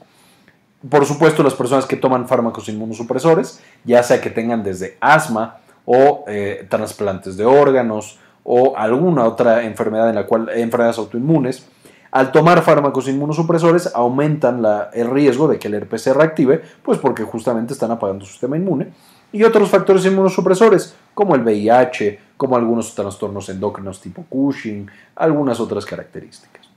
Por 0.87 1.07
supuesto, 1.07 1.42
las 1.42 1.55
personas 1.55 1.87
que 1.87 1.96
toman 1.96 2.29
fármacos 2.29 2.68
inmunosupresores, 2.68 3.61
ya 3.85 4.03
sea 4.03 4.20
que 4.20 4.29
tengan 4.29 4.62
desde 4.62 4.99
asma 5.01 5.61
o 5.92 6.24
eh, 6.29 6.68
trasplantes 6.70 7.37
de 7.37 7.44
órganos 7.44 8.20
o 8.44 8.76
alguna 8.76 9.24
otra 9.24 9.64
enfermedad 9.64 10.09
en 10.09 10.14
la 10.14 10.24
cual 10.24 10.48
enfermedades 10.50 10.98
autoinmunes, 10.98 11.66
al 12.12 12.31
tomar 12.31 12.62
fármacos 12.62 13.09
inmunosupresores 13.09 13.90
aumentan 13.92 14.64
el 14.92 15.11
riesgo 15.11 15.48
de 15.48 15.59
que 15.59 15.66
el 15.66 15.74
herpes 15.74 16.03
se 16.03 16.14
reactive, 16.14 16.62
pues 16.85 16.98
porque 16.98 17.24
justamente 17.24 17.72
están 17.72 17.90
apagando 17.90 18.24
su 18.24 18.31
sistema 18.31 18.57
inmune. 18.57 18.92
Y 19.33 19.42
otros 19.42 19.68
factores 19.68 20.07
inmunosupresores, 20.07 20.94
como 21.12 21.35
el 21.35 21.42
VIH, 21.42 22.20
como 22.37 22.55
algunos 22.55 22.94
trastornos 22.94 23.48
endócrinos 23.48 24.00
tipo 24.00 24.24
Cushing, 24.29 24.88
algunas 25.16 25.59
otras 25.59 25.85
características. 25.85 26.68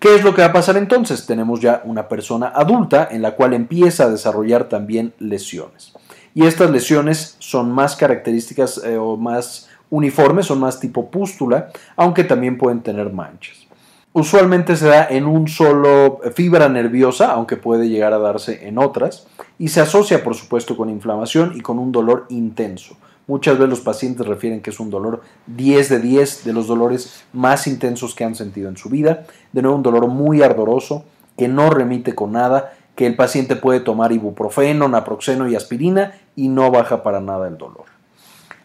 ¿Qué 0.00 0.16
es 0.16 0.24
lo 0.24 0.34
que 0.34 0.42
va 0.42 0.48
a 0.48 0.52
pasar 0.52 0.76
entonces? 0.76 1.24
Tenemos 1.24 1.60
ya 1.60 1.82
una 1.84 2.08
persona 2.08 2.48
adulta 2.52 3.06
en 3.12 3.22
la 3.22 3.36
cual 3.36 3.52
empieza 3.54 4.04
a 4.04 4.10
desarrollar 4.10 4.64
también 4.64 5.12
lesiones. 5.20 5.92
Y 6.34 6.46
estas 6.46 6.70
lesiones 6.70 7.36
son 7.38 7.72
más 7.72 7.96
características 7.96 8.82
eh, 8.84 8.96
o 8.96 9.16
más 9.16 9.68
uniformes, 9.90 10.46
son 10.46 10.60
más 10.60 10.78
tipo 10.78 11.10
pústula, 11.10 11.70
aunque 11.96 12.24
también 12.24 12.56
pueden 12.56 12.80
tener 12.80 13.12
manchas. 13.12 13.66
Usualmente 14.12 14.76
se 14.76 14.88
da 14.88 15.06
en 15.08 15.26
un 15.26 15.46
solo 15.46 16.20
fibra 16.34 16.68
nerviosa, 16.68 17.32
aunque 17.32 17.56
puede 17.56 17.88
llegar 17.88 18.12
a 18.12 18.18
darse 18.18 18.66
en 18.66 18.78
otras, 18.78 19.26
y 19.58 19.68
se 19.68 19.80
asocia 19.80 20.24
por 20.24 20.34
supuesto 20.34 20.76
con 20.76 20.90
inflamación 20.90 21.52
y 21.56 21.60
con 21.60 21.78
un 21.78 21.92
dolor 21.92 22.26
intenso. 22.28 22.96
Muchas 23.28 23.54
veces 23.54 23.70
los 23.70 23.80
pacientes 23.80 24.26
refieren 24.26 24.60
que 24.60 24.70
es 24.70 24.80
un 24.80 24.90
dolor 24.90 25.22
10 25.46 25.88
de 25.88 26.00
10 26.00 26.44
de 26.44 26.52
los 26.52 26.66
dolores 26.66 27.22
más 27.32 27.68
intensos 27.68 28.16
que 28.16 28.24
han 28.24 28.34
sentido 28.34 28.68
en 28.68 28.76
su 28.76 28.88
vida. 28.88 29.26
De 29.52 29.62
nuevo, 29.62 29.76
un 29.76 29.84
dolor 29.84 30.08
muy 30.08 30.42
ardoroso 30.42 31.04
que 31.38 31.46
no 31.46 31.70
remite 31.70 32.16
con 32.16 32.32
nada, 32.32 32.72
que 32.96 33.06
el 33.06 33.16
paciente 33.16 33.56
puede 33.56 33.80
tomar 33.80 34.12
ibuprofeno, 34.12 34.88
naproxeno 34.88 35.48
y 35.48 35.56
aspirina 35.56 36.14
y 36.36 36.48
no 36.48 36.70
baja 36.70 37.02
para 37.02 37.20
nada 37.20 37.48
el 37.48 37.58
dolor. 37.58 37.84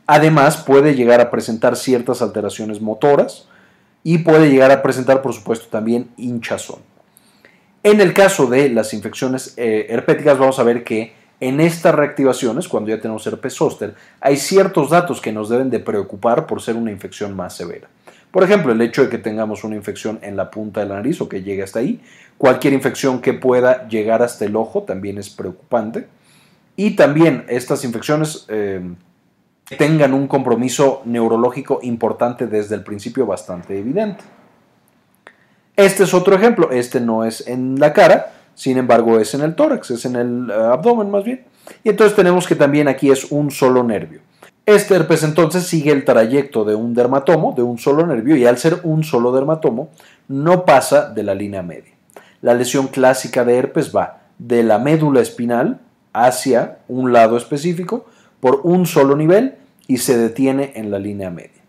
Además, 0.07 0.57
puede 0.57 0.95
llegar 0.95 1.21
a 1.21 1.31
presentar 1.31 1.75
ciertas 1.75 2.21
alteraciones 2.21 2.81
motoras 2.81 3.47
y 4.03 4.19
puede 4.19 4.49
llegar 4.49 4.71
a 4.71 4.83
presentar, 4.83 5.21
por 5.21 5.33
supuesto, 5.33 5.67
también 5.69 6.09
hinchazón. 6.17 6.79
En 7.81 8.01
el 8.01 8.13
caso 8.13 8.47
de 8.47 8.69
las 8.69 8.93
infecciones 8.93 9.53
eh, 9.57 9.87
herpéticas, 9.89 10.37
vamos 10.37 10.59
a 10.59 10.63
ver 10.63 10.83
que 10.83 11.13
en 11.39 11.59
estas 11.59 11.93
reactivaciones, 11.93 12.67
cuando 12.67 12.89
ya 12.89 13.01
tenemos 13.01 13.25
herpes 13.27 13.55
zóster, 13.55 13.95
hay 14.21 14.37
ciertos 14.37 14.89
datos 14.89 15.21
que 15.21 15.31
nos 15.31 15.49
deben 15.49 15.69
de 15.69 15.79
preocupar 15.79 16.45
por 16.45 16.61
ser 16.61 16.75
una 16.75 16.91
infección 16.91 17.35
más 17.35 17.55
severa. 17.55 17.87
Por 18.35 18.43
ejemplo, 18.43 18.73
el 18.73 18.81
hecho 18.81 19.03
de 19.03 19.07
que 19.07 19.17
tengamos 19.17 19.63
una 19.63 19.77
infección 19.77 20.19
en 20.21 20.35
la 20.35 20.51
punta 20.51 20.81
de 20.81 20.87
la 20.87 20.95
nariz 20.95 21.21
o 21.21 21.29
que 21.29 21.41
llegue 21.41 21.63
hasta 21.63 21.79
ahí. 21.79 22.01
Cualquier 22.37 22.73
infección 22.73 23.21
que 23.21 23.31
pueda 23.31 23.87
llegar 23.87 24.21
hasta 24.21 24.43
el 24.43 24.57
ojo 24.57 24.83
también 24.83 25.17
es 25.17 25.29
preocupante. 25.29 26.09
Y 26.75 26.97
también 26.97 27.45
estas 27.47 27.85
infecciones 27.85 28.45
eh, 28.49 28.81
tengan 29.77 30.13
un 30.13 30.27
compromiso 30.27 31.01
neurológico 31.05 31.79
importante 31.81 32.45
desde 32.47 32.75
el 32.75 32.83
principio 32.83 33.25
bastante 33.25 33.79
evidente. 33.79 34.25
Este 35.77 36.03
es 36.03 36.13
otro 36.13 36.35
ejemplo. 36.35 36.71
Este 36.71 36.99
no 36.99 37.23
es 37.23 37.47
en 37.47 37.79
la 37.79 37.93
cara, 37.93 38.33
sin 38.53 38.77
embargo 38.77 39.17
es 39.17 39.33
en 39.33 39.43
el 39.43 39.55
tórax, 39.55 39.91
es 39.91 40.03
en 40.03 40.17
el 40.17 40.49
eh, 40.49 40.53
abdomen 40.53 41.09
más 41.09 41.23
bien. 41.23 41.45
Y 41.85 41.89
entonces 41.89 42.13
tenemos 42.17 42.47
que 42.47 42.55
también 42.55 42.89
aquí 42.89 43.09
es 43.09 43.31
un 43.31 43.49
solo 43.49 43.81
nervio. 43.81 44.19
Este 44.65 44.95
herpes 44.95 45.21
entonces 45.21 45.67
sigue 45.67 45.91
el 45.91 46.05
trayecto 46.05 46.65
de 46.65 46.73
un 46.73 46.95
dermatomo, 46.95 47.53
de 47.55 47.61
un 47.61 47.77
solo 47.77 48.07
nervio, 48.07 48.35
y 48.35 48.47
al 48.47 48.57
ser 48.57 48.79
un 48.81 49.03
solo 49.03 49.31
dermatomo, 49.31 49.89
no 50.27 50.65
pasa 50.65 51.09
de 51.11 51.21
la 51.21 51.35
línea 51.35 51.61
media. 51.61 51.93
La 52.41 52.55
lesión 52.55 52.87
clásica 52.87 53.45
de 53.45 53.57
herpes 53.59 53.95
va 53.95 54.21
de 54.39 54.63
la 54.63 54.79
médula 54.79 55.21
espinal 55.21 55.81
hacia 56.13 56.79
un 56.87 57.13
lado 57.13 57.37
específico 57.37 58.05
por 58.39 58.61
un 58.63 58.87
solo 58.87 59.15
nivel 59.15 59.55
y 59.87 59.97
se 59.97 60.17
detiene 60.17 60.71
en 60.75 60.89
la 60.89 60.97
línea 60.97 61.29
media. 61.29 61.61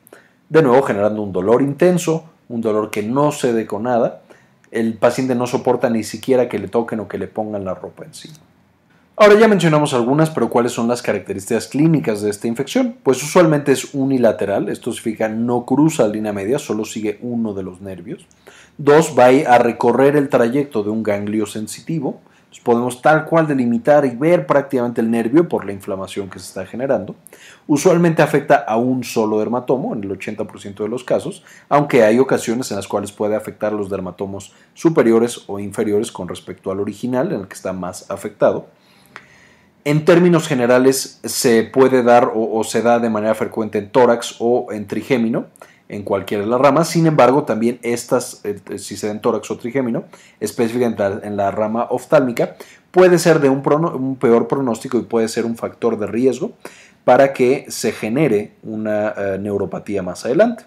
De 0.48 0.62
nuevo 0.62 0.82
generando 0.82 1.20
un 1.20 1.32
dolor 1.32 1.60
intenso, 1.60 2.24
un 2.48 2.62
dolor 2.62 2.90
que 2.90 3.02
no 3.02 3.30
cede 3.30 3.66
con 3.66 3.82
nada. 3.82 4.22
El 4.70 4.94
paciente 4.94 5.34
no 5.34 5.46
soporta 5.46 5.90
ni 5.90 6.02
siquiera 6.02 6.48
que 6.48 6.58
le 6.58 6.68
toquen 6.68 7.00
o 7.00 7.08
que 7.08 7.18
le 7.18 7.26
pongan 7.26 7.64
la 7.64 7.74
ropa 7.74 8.06
encima. 8.06 8.36
Ahora 9.18 9.34
ya 9.40 9.48
mencionamos 9.48 9.94
algunas, 9.94 10.28
pero 10.28 10.50
¿cuáles 10.50 10.72
son 10.72 10.88
las 10.88 11.00
características 11.00 11.68
clínicas 11.68 12.20
de 12.20 12.28
esta 12.28 12.48
infección? 12.48 12.98
Pues 13.02 13.22
usualmente 13.22 13.72
es 13.72 13.94
unilateral, 13.94 14.68
esto 14.68 14.92
significa 14.92 15.26
no 15.26 15.64
cruza 15.64 16.02
la 16.02 16.10
línea 16.10 16.34
media, 16.34 16.58
solo 16.58 16.84
sigue 16.84 17.18
uno 17.22 17.54
de 17.54 17.62
los 17.62 17.80
nervios. 17.80 18.26
Dos, 18.76 19.14
va 19.18 19.28
a 19.28 19.56
recorrer 19.56 20.16
el 20.16 20.28
trayecto 20.28 20.82
de 20.82 20.90
un 20.90 21.02
ganglio 21.02 21.46
sensitivo. 21.46 22.20
podemos 22.62 23.00
tal 23.00 23.24
cual 23.24 23.46
delimitar 23.46 24.04
y 24.04 24.10
ver 24.10 24.46
prácticamente 24.46 25.00
el 25.00 25.10
nervio 25.10 25.48
por 25.48 25.64
la 25.64 25.72
inflamación 25.72 26.28
que 26.28 26.38
se 26.38 26.48
está 26.48 26.66
generando. 26.66 27.14
Usualmente 27.66 28.20
afecta 28.20 28.56
a 28.56 28.76
un 28.76 29.02
solo 29.02 29.38
dermatomo 29.38 29.94
en 29.94 30.04
el 30.04 30.10
80% 30.10 30.82
de 30.82 30.88
los 30.88 31.04
casos, 31.04 31.42
aunque 31.70 32.02
hay 32.02 32.18
ocasiones 32.18 32.70
en 32.70 32.76
las 32.76 32.86
cuales 32.86 33.12
puede 33.12 33.34
afectar 33.34 33.72
a 33.72 33.76
los 33.76 33.88
dermatomos 33.88 34.52
superiores 34.74 35.44
o 35.46 35.58
inferiores 35.58 36.12
con 36.12 36.28
respecto 36.28 36.70
al 36.70 36.80
original, 36.80 37.32
en 37.32 37.40
el 37.40 37.48
que 37.48 37.54
está 37.54 37.72
más 37.72 38.10
afectado. 38.10 38.66
En 39.86 40.04
términos 40.04 40.48
generales, 40.48 41.20
se 41.22 41.62
puede 41.62 42.02
dar 42.02 42.32
o, 42.34 42.64
se 42.64 42.82
da 42.82 42.98
de 42.98 43.08
manera 43.08 43.36
frecuente 43.36 43.78
en 43.78 43.88
tórax 43.88 44.34
o 44.40 44.66
en 44.72 44.88
trigémino, 44.88 45.46
en 45.88 46.02
cualquiera 46.02 46.42
de 46.42 46.50
las 46.50 46.60
ramas. 46.60 46.88
Sin 46.88 47.06
embargo, 47.06 47.44
también 47.44 47.78
estas, 47.82 48.40
eh, 48.42 48.58
si 48.78 48.96
se 48.96 49.06
da 49.06 49.12
en 49.12 49.20
tórax 49.20 49.48
o 49.48 49.56
trigémino, 49.56 50.02
específicamente 50.40 51.04
en 51.22 51.36
la 51.36 51.52
rama 51.52 51.86
oftálmica, 51.88 52.56
puede 52.90 53.20
ser 53.20 53.38
de 53.38 53.48
un, 53.48 54.16
peor 54.18 54.48
pronóstico 54.48 54.98
y 54.98 55.02
puede 55.02 55.28
ser 55.28 55.46
un 55.46 55.56
factor 55.56 55.96
de 56.00 56.08
riesgo 56.08 56.54
para 57.04 57.32
que 57.32 57.66
se 57.68 57.92
genere 57.92 58.54
una 58.64 59.14
eh, 59.16 59.38
neuropatía 59.40 60.02
más 60.02 60.24
adelante. 60.24 60.64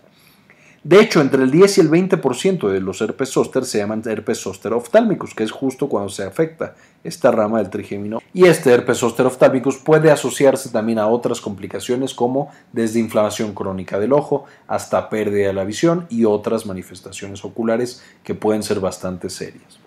De 0.84 1.02
hecho, 1.02 1.20
entre 1.20 1.44
el 1.44 1.52
10 1.52 1.78
y 1.78 1.82
el 1.82 1.92
20% 1.92 2.70
de 2.70 2.80
los 2.80 3.02
herpes 3.02 3.30
zóster 3.30 3.66
se 3.66 3.80
llaman 3.80 4.02
herpes 4.06 4.40
zóster 4.40 4.72
oftálmicos, 4.72 5.36
que 5.36 5.44
es 5.44 5.52
justo 5.52 5.90
cuando 5.90 6.10
se 6.10 6.24
afecta 6.24 6.76
esta 7.04 7.32
rama 7.32 7.58
del 7.58 7.70
trigémino. 7.70 8.22
Y 8.34 8.46
este 8.46 8.72
herpes 8.72 9.00
zóster 9.00 9.26
oftálmicos 9.26 9.78
puede 9.78 10.10
asociarse 10.10 10.70
también 10.70 11.00
a 11.00 11.08
otras 11.08 11.42
complicaciones 11.42 12.14
como 12.14 12.50
desde 12.72 13.00
inflamación 13.00 13.54
crónica 13.54 14.00
del 14.00 14.14
ojo 14.14 14.46
hasta 14.68 15.10
pérdida 15.10 15.48
de 15.48 15.54
la 15.54 15.66
visión 15.66 16.08
y 16.10 16.24
otras 16.24 16.66
manifestaciones 16.66 17.44
oculares 17.44 18.02
que 18.24 18.36
pueden 18.36 18.64
ser 18.64 18.80
bastante 18.80 19.30
serias. 19.30 19.80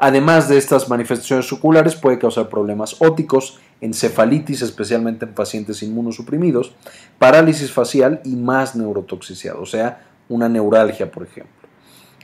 Además 0.00 0.48
de 0.48 0.58
estas 0.58 0.88
manifestaciones 0.88 1.52
oculares, 1.52 1.96
puede 1.96 2.20
causar 2.20 2.48
problemas 2.48 3.00
óticos, 3.00 3.58
encefalitis, 3.80 4.62
especialmente 4.62 5.24
en 5.24 5.34
pacientes 5.34 5.82
inmunosuprimidos, 5.82 6.72
parálisis 7.18 7.72
facial 7.72 8.20
y 8.24 8.36
más 8.36 8.76
neurotoxicidad, 8.76 9.58
o 9.58 9.66
sea, 9.66 10.07
una 10.28 10.48
neuralgia, 10.48 11.10
por 11.10 11.22
ejemplo. 11.24 11.68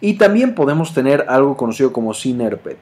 Y 0.01 0.15
también 0.15 0.55
podemos 0.55 0.93
tener 0.93 1.27
algo 1.29 1.57
conocido 1.57 1.93
como 1.93 2.15
SINERPET, 2.15 2.79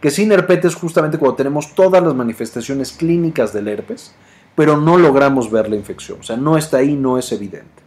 que 0.00 0.10
SINERPET 0.10 0.64
es 0.64 0.74
justamente 0.74 1.18
cuando 1.18 1.36
tenemos 1.36 1.74
todas 1.74 2.02
las 2.02 2.14
manifestaciones 2.14 2.92
clínicas 2.92 3.52
del 3.52 3.68
herpes, 3.68 4.14
pero 4.54 4.76
no 4.76 4.98
logramos 4.98 5.50
ver 5.50 5.68
la 5.68 5.76
infección, 5.76 6.18
o 6.20 6.22
sea, 6.22 6.36
no 6.36 6.58
está 6.58 6.78
ahí, 6.78 6.94
no 6.94 7.18
es 7.18 7.32
evidente. 7.32 7.82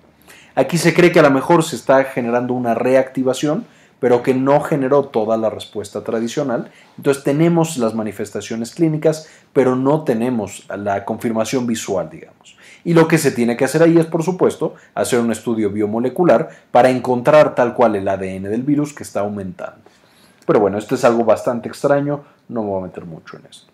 Aquí 0.56 0.78
se 0.78 0.94
cree 0.94 1.12
que 1.12 1.20
a 1.20 1.24
lo 1.24 1.32
mejor 1.32 1.64
se 1.64 1.76
está 1.76 2.04
generando 2.04 2.54
una 2.54 2.74
reactivación, 2.74 3.66
pero 4.02 4.24
que 4.24 4.34
no 4.34 4.62
generó 4.62 5.06
toda 5.06 5.38
la 5.38 5.50
respuesta 5.50 6.04
tradicional. 6.04 6.72
Entonces 6.98 7.24
tenemos 7.24 7.78
las 7.78 7.94
manifestaciones 7.94 8.74
clínicas, 8.74 9.30
pero 9.54 9.76
no 9.76 10.04
tenemos 10.04 10.66
la 10.76 11.06
confirmación 11.06 11.68
visual, 11.68 12.10
digamos. 12.10 12.58
Y 12.84 12.94
lo 12.94 13.08
que 13.08 13.18
se 13.18 13.32
tiene 13.32 13.56
que 13.56 13.66
hacer 13.66 13.84
ahí 13.84 13.98
es, 13.98 14.06
por 14.06 14.24
supuesto, 14.24 14.76
hacer 14.96 15.20
un 15.20 15.32
estudio 15.32 15.70
biomolecular 15.70 16.50
para 16.72 16.90
encontrar 16.90 17.56
tal 17.56 17.74
cual 17.74 17.96
el 17.96 18.08
ADN 18.08 18.44
del 18.44 18.64
virus 18.64 18.94
que 18.94 19.04
está 19.04 19.20
aumentando. 19.20 19.82
Pero 20.46 20.60
bueno, 20.60 20.78
esto 20.78 20.96
es 20.96 21.04
algo 21.04 21.24
bastante 21.24 21.70
extraño, 21.70 22.24
no 22.50 22.64
me 22.64 22.70
voy 22.70 22.82
a 22.82 22.88
meter 22.88 23.06
mucho 23.06 23.38
en 23.38 23.46
esto. 23.50 23.68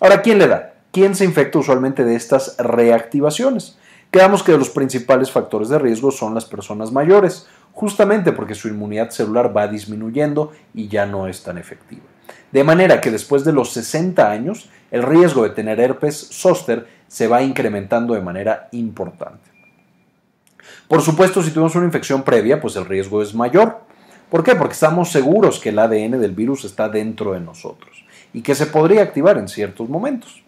Ahora, 0.00 0.22
¿quién 0.22 0.38
le 0.38 0.46
da? 0.46 0.74
¿Quién 0.92 1.14
se 1.14 1.24
infecta 1.24 1.58
usualmente 1.58 2.04
de 2.04 2.14
estas 2.14 2.56
reactivaciones? 2.58 3.76
Quedamos 4.10 4.44
que 4.44 4.56
los 4.56 4.70
principales 4.70 5.32
factores 5.32 5.68
de 5.68 5.78
riesgo 5.78 6.12
son 6.12 6.34
las 6.34 6.44
personas 6.44 6.92
mayores, 6.92 7.48
justamente 7.72 8.30
porque 8.30 8.54
su 8.54 8.68
inmunidad 8.68 9.10
celular 9.10 9.56
va 9.56 9.66
disminuyendo 9.66 10.52
y 10.72 10.86
ya 10.86 11.04
no 11.04 11.26
es 11.26 11.42
tan 11.42 11.58
efectiva. 11.58 12.04
De 12.52 12.62
manera 12.62 13.00
que 13.00 13.10
después 13.10 13.44
de 13.44 13.52
los 13.52 13.72
60 13.72 14.30
años, 14.30 14.70
el 14.92 15.02
riesgo 15.02 15.42
de 15.42 15.50
tener 15.50 15.80
herpes 15.80 16.28
zóster 16.30 16.86
se 17.14 17.28
va 17.28 17.44
incrementando 17.44 18.14
de 18.14 18.20
manera 18.20 18.68
importante. 18.72 19.48
Por 20.88 21.00
supuesto, 21.00 21.44
si 21.44 21.52
tuvimos 21.52 21.76
una 21.76 21.84
infección 21.84 22.24
previa, 22.24 22.60
pues 22.60 22.74
el 22.74 22.86
riesgo 22.86 23.22
es 23.22 23.36
mayor. 23.36 23.82
¿Por 24.28 24.42
qué? 24.42 24.56
Porque 24.56 24.72
estamos 24.72 25.12
seguros 25.12 25.60
que 25.60 25.68
el 25.68 25.78
ADN 25.78 26.20
del 26.20 26.32
virus 26.32 26.64
está 26.64 26.88
dentro 26.88 27.32
de 27.34 27.38
nosotros 27.38 28.04
y 28.32 28.42
que 28.42 28.56
se 28.56 28.66
podría 28.66 29.02
activar 29.02 29.38
en 29.38 29.46
ciertos 29.46 29.88
momentos. 29.88 30.42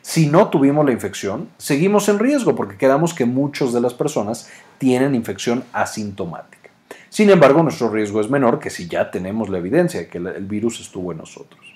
Si 0.00 0.28
no 0.28 0.46
tuvimos 0.46 0.86
la 0.86 0.92
infección, 0.92 1.48
seguimos 1.58 2.08
en 2.08 2.20
riesgo 2.20 2.54
porque 2.54 2.76
quedamos 2.76 3.14
que 3.14 3.24
muchas 3.24 3.72
de 3.72 3.80
las 3.80 3.92
personas 3.92 4.48
tienen 4.78 5.16
infección 5.16 5.64
asintomática. 5.72 6.70
Sin 7.08 7.30
embargo, 7.30 7.64
nuestro 7.64 7.90
riesgo 7.90 8.20
es 8.20 8.30
menor 8.30 8.60
que 8.60 8.70
si 8.70 8.86
ya 8.86 9.10
tenemos 9.10 9.48
la 9.48 9.58
evidencia 9.58 9.98
de 9.98 10.06
que 10.06 10.18
el 10.18 10.46
virus 10.46 10.78
estuvo 10.78 11.10
en 11.10 11.18
nosotros. 11.18 11.71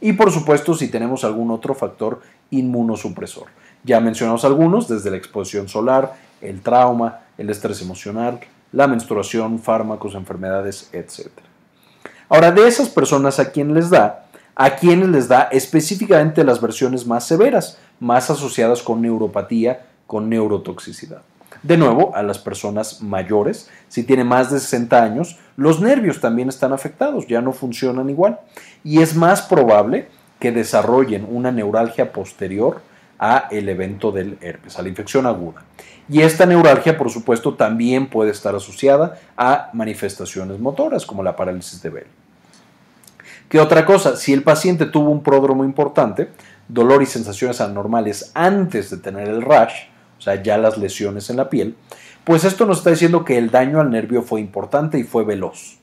Y 0.00 0.14
por 0.14 0.30
supuesto, 0.30 0.74
si 0.74 0.88
tenemos 0.88 1.24
algún 1.24 1.50
otro 1.50 1.74
factor 1.74 2.20
inmunosupresor. 2.50 3.46
Ya 3.84 4.00
mencionamos 4.00 4.44
algunos, 4.44 4.88
desde 4.88 5.10
la 5.10 5.16
exposición 5.16 5.68
solar, 5.68 6.14
el 6.40 6.60
trauma, 6.60 7.20
el 7.38 7.50
estrés 7.50 7.82
emocional, 7.82 8.40
la 8.72 8.86
menstruación, 8.86 9.58
fármacos, 9.58 10.14
enfermedades, 10.14 10.90
etc. 10.92 11.28
Ahora, 12.28 12.52
de 12.52 12.66
esas 12.66 12.88
personas 12.88 13.38
a 13.38 13.50
quien 13.50 13.74
les 13.74 13.90
da, 13.90 14.26
a 14.54 14.76
quienes 14.76 15.08
les 15.08 15.28
da 15.28 15.48
específicamente 15.50 16.44
las 16.44 16.60
versiones 16.60 17.06
más 17.06 17.26
severas, 17.26 17.78
más 17.98 18.30
asociadas 18.30 18.82
con 18.82 19.02
neuropatía, 19.02 19.86
con 20.06 20.28
neurotoxicidad. 20.28 21.22
De 21.62 21.76
nuevo, 21.76 22.14
a 22.16 22.22
las 22.22 22.38
personas 22.38 23.02
mayores, 23.02 23.68
si 23.88 24.02
tienen 24.02 24.26
más 24.26 24.50
de 24.50 24.60
60 24.60 25.02
años, 25.02 25.38
los 25.56 25.80
nervios 25.80 26.20
también 26.20 26.48
están 26.48 26.72
afectados, 26.72 27.26
ya 27.26 27.42
no 27.42 27.52
funcionan 27.52 28.08
igual. 28.08 28.40
Y 28.82 29.02
es 29.02 29.14
más 29.14 29.42
probable 29.42 30.08
que 30.38 30.52
desarrollen 30.52 31.26
una 31.28 31.52
neuralgia 31.52 32.12
posterior 32.12 32.80
a 33.18 33.48
el 33.50 33.68
evento 33.68 34.10
del 34.10 34.38
herpes, 34.40 34.78
a 34.78 34.82
la 34.82 34.88
infección 34.88 35.26
aguda. 35.26 35.62
Y 36.08 36.22
esta 36.22 36.46
neuralgia, 36.46 36.96
por 36.96 37.10
supuesto, 37.10 37.54
también 37.54 38.08
puede 38.08 38.30
estar 38.30 38.54
asociada 38.54 39.18
a 39.36 39.68
manifestaciones 39.74 40.58
motoras, 40.58 41.04
como 41.04 41.22
la 41.22 41.36
parálisis 41.36 41.82
de 41.82 41.90
Bell. 41.90 42.06
¿Qué 43.50 43.60
otra 43.60 43.84
cosa? 43.84 44.16
Si 44.16 44.32
el 44.32 44.42
paciente 44.42 44.86
tuvo 44.86 45.10
un 45.10 45.22
pródromo 45.22 45.64
importante, 45.64 46.30
dolor 46.68 47.02
y 47.02 47.06
sensaciones 47.06 47.60
anormales 47.60 48.30
antes 48.32 48.90
de 48.90 48.96
tener 48.96 49.28
el 49.28 49.42
rash, 49.42 49.74
o 50.20 50.22
sea, 50.22 50.42
ya 50.42 50.58
las 50.58 50.76
lesiones 50.76 51.30
en 51.30 51.38
la 51.38 51.48
piel, 51.48 51.74
pues 52.24 52.44
esto 52.44 52.66
nos 52.66 52.78
está 52.78 52.90
diciendo 52.90 53.24
que 53.24 53.38
el 53.38 53.50
daño 53.50 53.80
al 53.80 53.90
nervio 53.90 54.22
fue 54.22 54.40
importante 54.40 54.98
y 54.98 55.02
fue 55.02 55.24
veloz. 55.24 55.78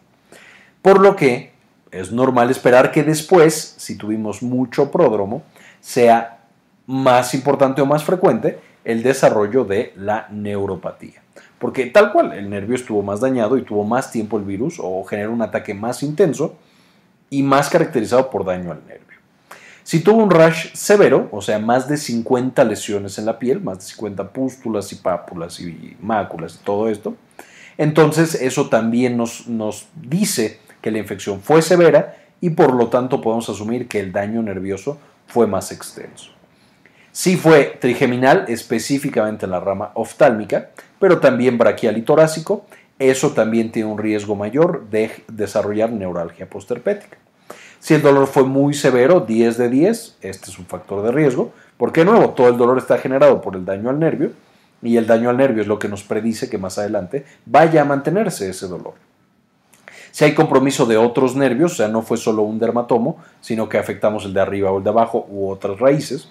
Por 0.83 1.01
lo 1.01 1.15
que 1.15 1.51
es 1.91 2.11
normal 2.11 2.51
esperar 2.51 2.91
que 2.91 3.03
después, 3.03 3.75
si 3.77 3.97
tuvimos 3.97 4.43
mucho 4.43 4.91
pródromo, 4.91 5.41
sea 5.81 6.37
más 6.85 7.33
importante 7.33 7.81
o 7.81 7.87
más 7.87 8.03
frecuente 8.03 8.59
el 8.85 9.01
desarrollo 9.01 9.65
de 9.65 9.91
la 9.95 10.27
neuropatía. 10.29 11.23
Porque 11.57 11.87
tal 11.87 12.11
cual, 12.11 12.33
el 12.33 12.49
nervio 12.49 12.75
estuvo 12.75 13.01
más 13.01 13.19
dañado 13.19 13.57
y 13.57 13.63
tuvo 13.63 13.83
más 13.83 14.11
tiempo 14.11 14.37
el 14.37 14.43
virus 14.43 14.77
o 14.79 15.03
generó 15.03 15.31
un 15.31 15.41
ataque 15.41 15.73
más 15.73 16.03
intenso 16.03 16.55
y 17.31 17.41
más 17.41 17.69
caracterizado 17.69 18.29
por 18.29 18.45
daño 18.45 18.71
al 18.71 18.85
nervio. 18.85 19.06
Si 19.87 20.01
tuvo 20.01 20.21
un 20.21 20.29
rash 20.29 20.73
severo, 20.73 21.29
o 21.31 21.41
sea, 21.41 21.59
más 21.59 21.87
de 21.87 21.95
50 21.95 22.61
lesiones 22.65 23.17
en 23.19 23.25
la 23.25 23.39
piel, 23.39 23.61
más 23.61 23.77
de 23.77 23.85
50 23.85 24.33
pústulas 24.33 24.91
y 24.91 24.95
pápulas 24.95 25.61
y 25.61 25.95
máculas 26.01 26.59
y 26.59 26.65
todo 26.65 26.89
esto, 26.89 27.15
entonces 27.77 28.35
eso 28.35 28.67
también 28.67 29.15
nos, 29.15 29.47
nos 29.47 29.87
dice 29.95 30.59
que 30.81 30.91
la 30.91 30.97
infección 30.97 31.39
fue 31.39 31.61
severa 31.61 32.17
y 32.41 32.49
por 32.49 32.75
lo 32.75 32.89
tanto 32.89 33.21
podemos 33.21 33.47
asumir 33.47 33.87
que 33.87 34.01
el 34.01 34.11
daño 34.11 34.41
nervioso 34.41 34.97
fue 35.25 35.47
más 35.47 35.71
extenso. 35.71 36.31
Sí 37.13 37.37
fue 37.37 37.77
trigeminal, 37.79 38.43
específicamente 38.49 39.45
en 39.45 39.51
la 39.51 39.61
rama 39.61 39.91
oftálmica, 39.93 40.71
pero 40.99 41.21
también 41.21 41.57
braquial 41.57 41.97
y 41.97 42.01
torácico. 42.01 42.65
Eso 42.99 43.31
también 43.31 43.71
tiene 43.71 43.89
un 43.89 43.97
riesgo 43.97 44.35
mayor 44.35 44.89
de 44.89 45.11
desarrollar 45.29 45.93
neuralgia 45.93 46.49
posterpética. 46.49 47.19
Si 47.87 47.93
el 47.93 48.01
dolor 48.01 48.27
fue 48.27 48.43
muy 48.43 48.73
severo, 48.73 49.21
10 49.21 49.57
de 49.57 49.69
10, 49.69 50.17
este 50.19 50.49
es 50.49 50.59
un 50.59 50.65
factor 50.65 51.01
de 51.03 51.13
riesgo, 51.13 51.53
porque 51.77 52.01
de 52.01 52.11
nuevo 52.11 52.31
todo 52.31 52.49
el 52.49 52.57
dolor 52.57 52.77
está 52.77 52.97
generado 52.97 53.39
por 53.39 53.55
el 53.55 53.63
daño 53.63 53.89
al 53.89 53.97
nervio 53.97 54.31
y 54.81 54.97
el 54.97 55.07
daño 55.07 55.29
al 55.29 55.37
nervio 55.37 55.61
es 55.61 55.69
lo 55.69 55.79
que 55.79 55.87
nos 55.87 56.03
predice 56.03 56.49
que 56.49 56.57
más 56.57 56.77
adelante 56.77 57.23
vaya 57.45 57.83
a 57.83 57.85
mantenerse 57.85 58.49
ese 58.49 58.67
dolor. 58.67 58.95
Si 60.11 60.25
hay 60.25 60.35
compromiso 60.35 60.85
de 60.85 60.97
otros 60.97 61.37
nervios, 61.37 61.71
o 61.71 61.75
sea, 61.75 61.87
no 61.87 62.01
fue 62.01 62.17
solo 62.17 62.41
un 62.41 62.59
dermatomo, 62.59 63.19
sino 63.39 63.69
que 63.69 63.77
afectamos 63.77 64.25
el 64.25 64.33
de 64.33 64.41
arriba 64.41 64.69
o 64.69 64.79
el 64.79 64.83
de 64.83 64.89
abajo 64.89 65.25
u 65.29 65.47
otras 65.47 65.79
raíces, 65.79 66.29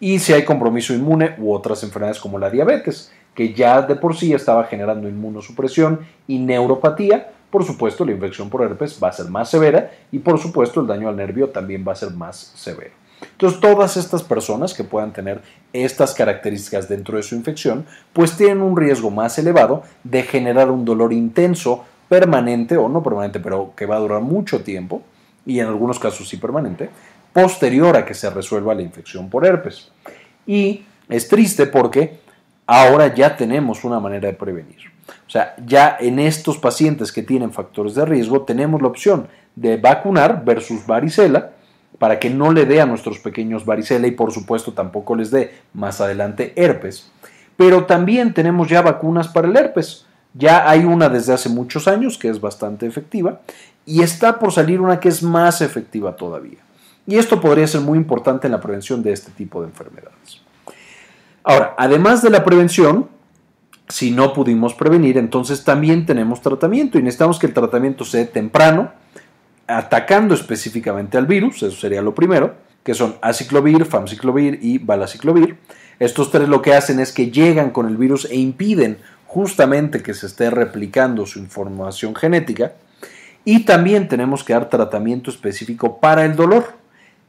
y 0.00 0.18
si 0.18 0.34
hay 0.34 0.44
compromiso 0.44 0.92
inmune 0.92 1.34
u 1.38 1.54
otras 1.54 1.82
enfermedades 1.82 2.20
como 2.20 2.38
la 2.38 2.50
diabetes, 2.50 3.10
que 3.34 3.54
ya 3.54 3.80
de 3.80 3.96
por 3.96 4.18
sí 4.18 4.34
estaba 4.34 4.64
generando 4.64 5.08
inmunosupresión 5.08 6.00
y 6.26 6.40
neuropatía, 6.40 7.30
por 7.50 7.64
supuesto 7.64 8.04
la 8.04 8.12
infección 8.12 8.48
por 8.48 8.62
herpes 8.62 8.98
va 9.02 9.08
a 9.08 9.12
ser 9.12 9.26
más 9.26 9.50
severa 9.50 9.90
y 10.12 10.18
por 10.18 10.38
supuesto 10.38 10.80
el 10.80 10.86
daño 10.86 11.08
al 11.08 11.16
nervio 11.16 11.48
también 11.48 11.84
va 11.86 11.92
a 11.92 11.96
ser 11.96 12.12
más 12.12 12.52
severo. 12.54 12.92
Entonces 13.20 13.60
todas 13.60 13.96
estas 13.96 14.22
personas 14.22 14.74
que 14.74 14.84
puedan 14.84 15.12
tener 15.12 15.42
estas 15.72 16.14
características 16.14 16.88
dentro 16.88 17.16
de 17.16 17.22
su 17.22 17.34
infección, 17.34 17.84
pues 18.12 18.36
tienen 18.36 18.62
un 18.62 18.76
riesgo 18.76 19.10
más 19.10 19.38
elevado 19.38 19.82
de 20.04 20.22
generar 20.22 20.70
un 20.70 20.84
dolor 20.84 21.12
intenso, 21.12 21.84
permanente 22.08 22.76
o 22.76 22.88
no 22.88 23.02
permanente, 23.02 23.40
pero 23.40 23.72
que 23.76 23.86
va 23.86 23.96
a 23.96 24.00
durar 24.00 24.20
mucho 24.20 24.62
tiempo, 24.62 25.02
y 25.46 25.60
en 25.60 25.66
algunos 25.66 25.98
casos 25.98 26.28
sí 26.28 26.36
permanente, 26.36 26.90
posterior 27.32 27.96
a 27.96 28.04
que 28.04 28.14
se 28.14 28.28
resuelva 28.30 28.74
la 28.74 28.82
infección 28.82 29.30
por 29.30 29.46
herpes. 29.46 29.90
Y 30.46 30.84
es 31.08 31.28
triste 31.28 31.66
porque 31.66 32.18
ahora 32.66 33.14
ya 33.14 33.36
tenemos 33.36 33.84
una 33.84 34.00
manera 34.00 34.28
de 34.28 34.34
prevenir. 34.34 34.90
O 35.26 35.30
sea, 35.30 35.54
ya 35.64 35.96
en 36.00 36.18
estos 36.18 36.58
pacientes 36.58 37.12
que 37.12 37.22
tienen 37.22 37.52
factores 37.52 37.94
de 37.94 38.04
riesgo 38.04 38.42
tenemos 38.42 38.80
la 38.82 38.88
opción 38.88 39.28
de 39.54 39.76
vacunar 39.76 40.44
versus 40.44 40.86
varicela 40.86 41.52
para 41.98 42.18
que 42.18 42.30
no 42.30 42.52
le 42.52 42.64
dé 42.64 42.80
a 42.80 42.86
nuestros 42.86 43.18
pequeños 43.18 43.64
varicela 43.66 44.06
y 44.06 44.12
por 44.12 44.32
supuesto 44.32 44.72
tampoco 44.72 45.14
les 45.14 45.30
dé 45.30 45.54
más 45.74 46.00
adelante 46.00 46.52
herpes. 46.56 47.10
Pero 47.56 47.84
también 47.84 48.32
tenemos 48.32 48.68
ya 48.68 48.80
vacunas 48.80 49.28
para 49.28 49.48
el 49.48 49.56
herpes. 49.56 50.06
Ya 50.32 50.68
hay 50.70 50.84
una 50.84 51.08
desde 51.08 51.34
hace 51.34 51.48
muchos 51.48 51.88
años 51.88 52.16
que 52.16 52.28
es 52.28 52.40
bastante 52.40 52.86
efectiva 52.86 53.40
y 53.84 54.02
está 54.02 54.38
por 54.38 54.52
salir 54.52 54.80
una 54.80 54.98
que 54.98 55.08
es 55.08 55.22
más 55.22 55.60
efectiva 55.60 56.16
todavía. 56.16 56.58
Y 57.06 57.16
esto 57.18 57.40
podría 57.40 57.66
ser 57.66 57.80
muy 57.80 57.98
importante 57.98 58.46
en 58.46 58.52
la 58.52 58.60
prevención 58.60 59.02
de 59.02 59.12
este 59.12 59.30
tipo 59.32 59.60
de 59.60 59.68
enfermedades. 59.68 60.40
Ahora, 61.42 61.74
además 61.76 62.22
de 62.22 62.30
la 62.30 62.44
prevención, 62.44 63.08
si 63.90 64.10
no 64.10 64.32
pudimos 64.32 64.74
prevenir, 64.74 65.18
entonces 65.18 65.64
también 65.64 66.06
tenemos 66.06 66.40
tratamiento 66.40 66.98
y 66.98 67.02
necesitamos 67.02 67.38
que 67.38 67.46
el 67.46 67.54
tratamiento 67.54 68.04
sea 68.04 68.26
temprano, 68.26 68.92
atacando 69.66 70.34
específicamente 70.34 71.18
al 71.18 71.26
virus, 71.26 71.62
eso 71.62 71.76
sería 71.76 72.02
lo 72.02 72.14
primero, 72.14 72.54
que 72.82 72.94
son 72.94 73.16
aciclovir, 73.20 73.84
famciclovir 73.84 74.58
y 74.62 74.78
balaciclovir. 74.78 75.58
Estos 75.98 76.30
tres 76.30 76.48
lo 76.48 76.62
que 76.62 76.72
hacen 76.72 76.98
es 76.98 77.12
que 77.12 77.30
llegan 77.30 77.70
con 77.70 77.86
el 77.86 77.96
virus 77.96 78.26
e 78.30 78.36
impiden 78.36 78.98
justamente 79.26 80.02
que 80.02 80.14
se 80.14 80.26
esté 80.26 80.50
replicando 80.50 81.26
su 81.26 81.38
información 81.38 82.14
genética. 82.14 82.72
Y 83.44 83.60
también 83.60 84.08
tenemos 84.08 84.42
que 84.42 84.54
dar 84.54 84.70
tratamiento 84.70 85.30
específico 85.30 86.00
para 86.00 86.24
el 86.24 86.36
dolor 86.36 86.80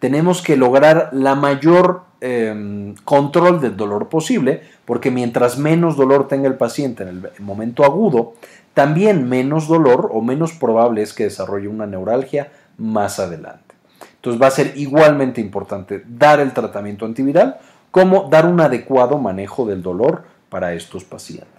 tenemos 0.01 0.41
que 0.41 0.57
lograr 0.57 1.09
la 1.11 1.35
mayor 1.35 2.01
em, 2.21 2.95
control 3.03 3.59
del 3.59 3.75
dolor 3.75 4.07
posible, 4.07 4.61
porque 4.85 5.11
mientras 5.11 5.57
menos 5.57 5.97
dolor 5.97 6.27
tenga 6.27 6.47
el 6.47 6.55
paciente 6.55 7.03
en 7.03 7.09
el 7.09 7.29
momento 7.39 7.83
agudo, 7.83 8.33
también 8.73 9.27
menos 9.27 9.67
dolor 9.67 10.09
o 10.13 10.21
menos 10.21 10.53
probable 10.53 11.01
es 11.01 11.13
que 11.13 11.25
desarrolle 11.25 11.67
una 11.67 11.85
neuralgia 11.85 12.51
más 12.77 13.19
adelante. 13.19 13.75
Entonces 14.15 14.41
va 14.41 14.47
a 14.47 14.51
ser 14.51 14.73
igualmente 14.75 15.41
importante 15.41 16.03
dar 16.07 16.39
el 16.39 16.53
tratamiento 16.53 17.05
antiviral 17.05 17.57
como 17.89 18.29
dar 18.29 18.45
un 18.45 18.61
adecuado 18.61 19.17
manejo 19.17 19.65
del 19.65 19.81
dolor 19.81 20.23
para 20.49 20.73
estos 20.73 21.03
pacientes. 21.03 21.49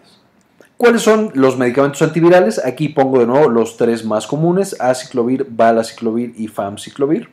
¿Cuáles 0.77 1.03
son 1.03 1.31
los 1.35 1.59
medicamentos 1.59 2.03
antivirales? 2.03 2.65
Aquí 2.65 2.89
pongo 2.89 3.21
de 3.21 3.27
nuevo 3.27 3.49
los 3.49 3.77
tres 3.77 4.05
más 4.05 4.27
comunes, 4.27 4.75
aciclovir, 4.81 5.47
balaciclovir 5.49 6.35
y 6.37 6.49
famciclovir. 6.49 7.29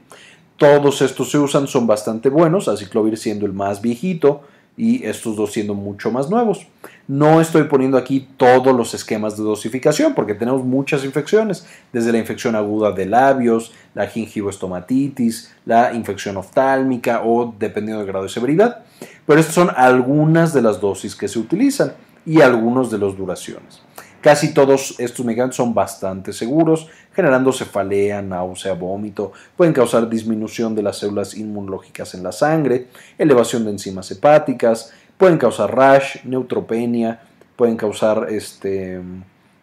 Todos 0.59 1.01
estos 1.01 1.31
se 1.31 1.39
usan, 1.39 1.67
son 1.67 1.87
bastante 1.87 2.27
buenos, 2.27 2.67
aciclovir 2.67 3.17
siendo 3.17 3.45
el 3.45 3.53
más 3.53 3.81
viejito 3.81 4.41
y 4.75 5.05
estos 5.05 5.37
dos 5.37 5.53
siendo 5.53 5.73
mucho 5.73 6.11
más 6.11 6.29
nuevos. 6.29 6.67
No 7.07 7.39
estoy 7.39 7.63
poniendo 7.63 7.97
aquí 7.97 8.27
todos 8.35 8.75
los 8.75 8.93
esquemas 8.93 9.37
de 9.37 9.43
dosificación 9.43 10.13
porque 10.13 10.33
tenemos 10.33 10.65
muchas 10.65 11.05
infecciones, 11.05 11.65
desde 11.93 12.11
la 12.11 12.17
infección 12.17 12.57
aguda 12.57 12.91
de 12.91 13.05
labios, 13.05 13.71
la 13.95 14.07
gingivoestomatitis, 14.07 15.55
la 15.65 15.93
infección 15.93 16.35
oftálmica 16.35 17.21
o 17.23 17.55
dependiendo 17.57 17.99
del 17.99 18.07
grado 18.07 18.25
de 18.25 18.29
severidad. 18.29 18.83
Pero 19.25 19.39
estas 19.39 19.55
son 19.55 19.69
algunas 19.73 20.53
de 20.53 20.61
las 20.61 20.81
dosis 20.81 21.15
que 21.15 21.29
se 21.29 21.39
utilizan 21.39 21.93
y 22.25 22.41
algunos 22.41 22.91
de 22.91 22.97
las 22.97 23.15
duraciones. 23.15 23.81
Casi 24.21 24.53
todos 24.53 24.99
estos 24.99 25.25
medicamentos 25.25 25.55
son 25.55 25.73
bastante 25.73 26.33
seguros, 26.33 26.87
generando 27.13 27.53
cefalea, 27.53 28.21
náusea, 28.21 28.73
vómito, 28.73 29.31
pueden 29.55 29.73
causar 29.73 30.09
disminución 30.09 30.75
de 30.75 30.83
las 30.83 30.97
células 30.97 31.35
inmunológicas 31.35 32.13
en 32.13 32.23
la 32.23 32.33
sangre, 32.33 32.87
elevación 33.17 33.63
de 33.63 33.71
enzimas 33.71 34.11
hepáticas, 34.11 34.91
pueden 35.17 35.37
causar 35.37 35.73
rash, 35.73 36.17
neutropenia, 36.25 37.21
pueden 37.55 37.77
causar 37.77 38.27
este, 38.29 38.99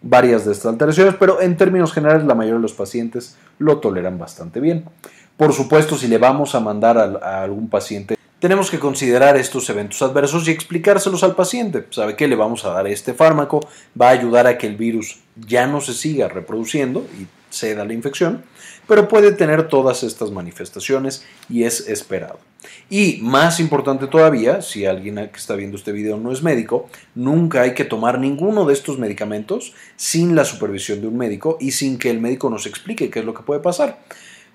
varias 0.01 0.47
de 0.47 0.53
estas 0.53 0.73
alteraciones, 0.73 1.15
pero 1.19 1.43
en 1.43 1.57
términos 1.59 1.93
generales 1.93 2.27
la 2.27 2.35
mayoría 2.35 2.57
de 2.57 2.63
los 2.63 2.73
pacientes 2.73 3.37
lo 3.59 3.79
toleran 3.79 4.19
bastante 4.19 4.61
bien. 4.61 4.85
Por 5.37 5.53
supuesto, 5.53 5.97
si 5.97 6.09
le 6.09 6.17
vamos 6.17 6.55
a 6.55 6.61
mandar 6.61 6.97
a 6.97 7.43
algún 7.43 7.69
paciente 7.69 8.17
tenemos 8.39 8.71
que 8.71 8.79
considerar 8.79 9.37
estos 9.37 9.69
eventos 9.71 10.03
adversos 10.03 10.47
y 10.47 10.51
explicárselos 10.51 11.23
al 11.23 11.35
paciente. 11.35 11.87
¿Sabe 11.91 12.17
qué? 12.17 12.29
Le 12.29 12.37
vamos 12.37 12.65
a 12.65 12.71
dar 12.71 12.87
este 12.87 13.15
fármaco, 13.15 13.61
va 14.01 14.09
a 14.09 14.13
ayudar 14.13 14.47
a 14.47 14.59
que 14.59 14.67
el 14.67 14.77
virus 14.77 15.21
ya 15.37 15.67
no 15.67 15.81
se 15.81 15.95
siga 15.95 16.29
reproduciendo 16.29 17.07
y 17.19 17.27
ceda 17.51 17.85
la 17.85 17.95
infección, 17.95 18.45
pero 18.87 19.09
puede 19.09 19.33
tener 19.33 19.69
todas 19.69 20.03
estas 20.03 20.31
manifestaciones 20.31 21.25
y 21.49 21.65
es 21.65 21.89
esperado. 21.89 22.39
Y 22.91 23.21
más 23.23 23.61
importante 23.61 24.07
todavía, 24.07 24.61
si 24.61 24.87
alguien 24.87 25.17
que 25.17 25.39
está 25.39 25.55
viendo 25.55 25.77
este 25.77 25.93
video 25.93 26.19
no 26.19 26.33
es 26.33 26.43
médico, 26.43 26.89
nunca 27.15 27.63
hay 27.63 27.75
que 27.75 27.85
tomar 27.85 28.19
ninguno 28.19 28.67
de 28.67 28.75
estos 28.75 28.99
medicamentos 28.99 29.73
sin 29.97 30.35
la 30.35 30.45
supervisión 30.45 31.01
de 31.01 31.07
un 31.07 31.17
médico 31.17 31.57
y 31.61 31.71
sin 31.73 31.99
que 31.99 32.11
el 32.11 32.21
médico 32.21 32.51
nos 32.51 32.67
explique 32.67 33.09
qué 33.09 33.21
es 33.21 33.25
lo 33.25 33.35
que 33.35 33.43
puede 33.43 33.61
pasar. 33.61 34.01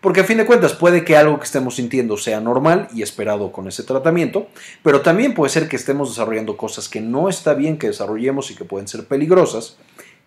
Porque 0.02 0.22
a 0.22 0.24
fin 0.24 0.38
de 0.38 0.48
cuentas 0.48 0.74
puede 0.74 1.06
que 1.06 1.16
algo 1.16 1.38
que 1.38 1.46
estemos 1.46 1.76
sintiendo 1.76 2.18
sea 2.18 2.42
normal 2.42 2.88
y 2.92 3.04
esperado 3.04 3.52
con 3.52 3.68
ese 3.68 3.84
tratamiento, 3.84 4.48
pero 4.82 5.02
también 5.02 5.36
puede 5.36 5.52
ser 5.52 5.70
que 5.70 5.76
estemos 5.76 6.10
desarrollando 6.10 6.58
cosas 6.58 6.90
que 6.90 7.02
no 7.02 7.30
está 7.30 7.54
bien 7.54 7.78
que 7.78 7.88
desarrollemos 7.88 8.50
y 8.50 8.56
que 8.56 8.66
pueden 8.66 8.88
ser 8.88 9.06
peligrosas. 9.06 9.78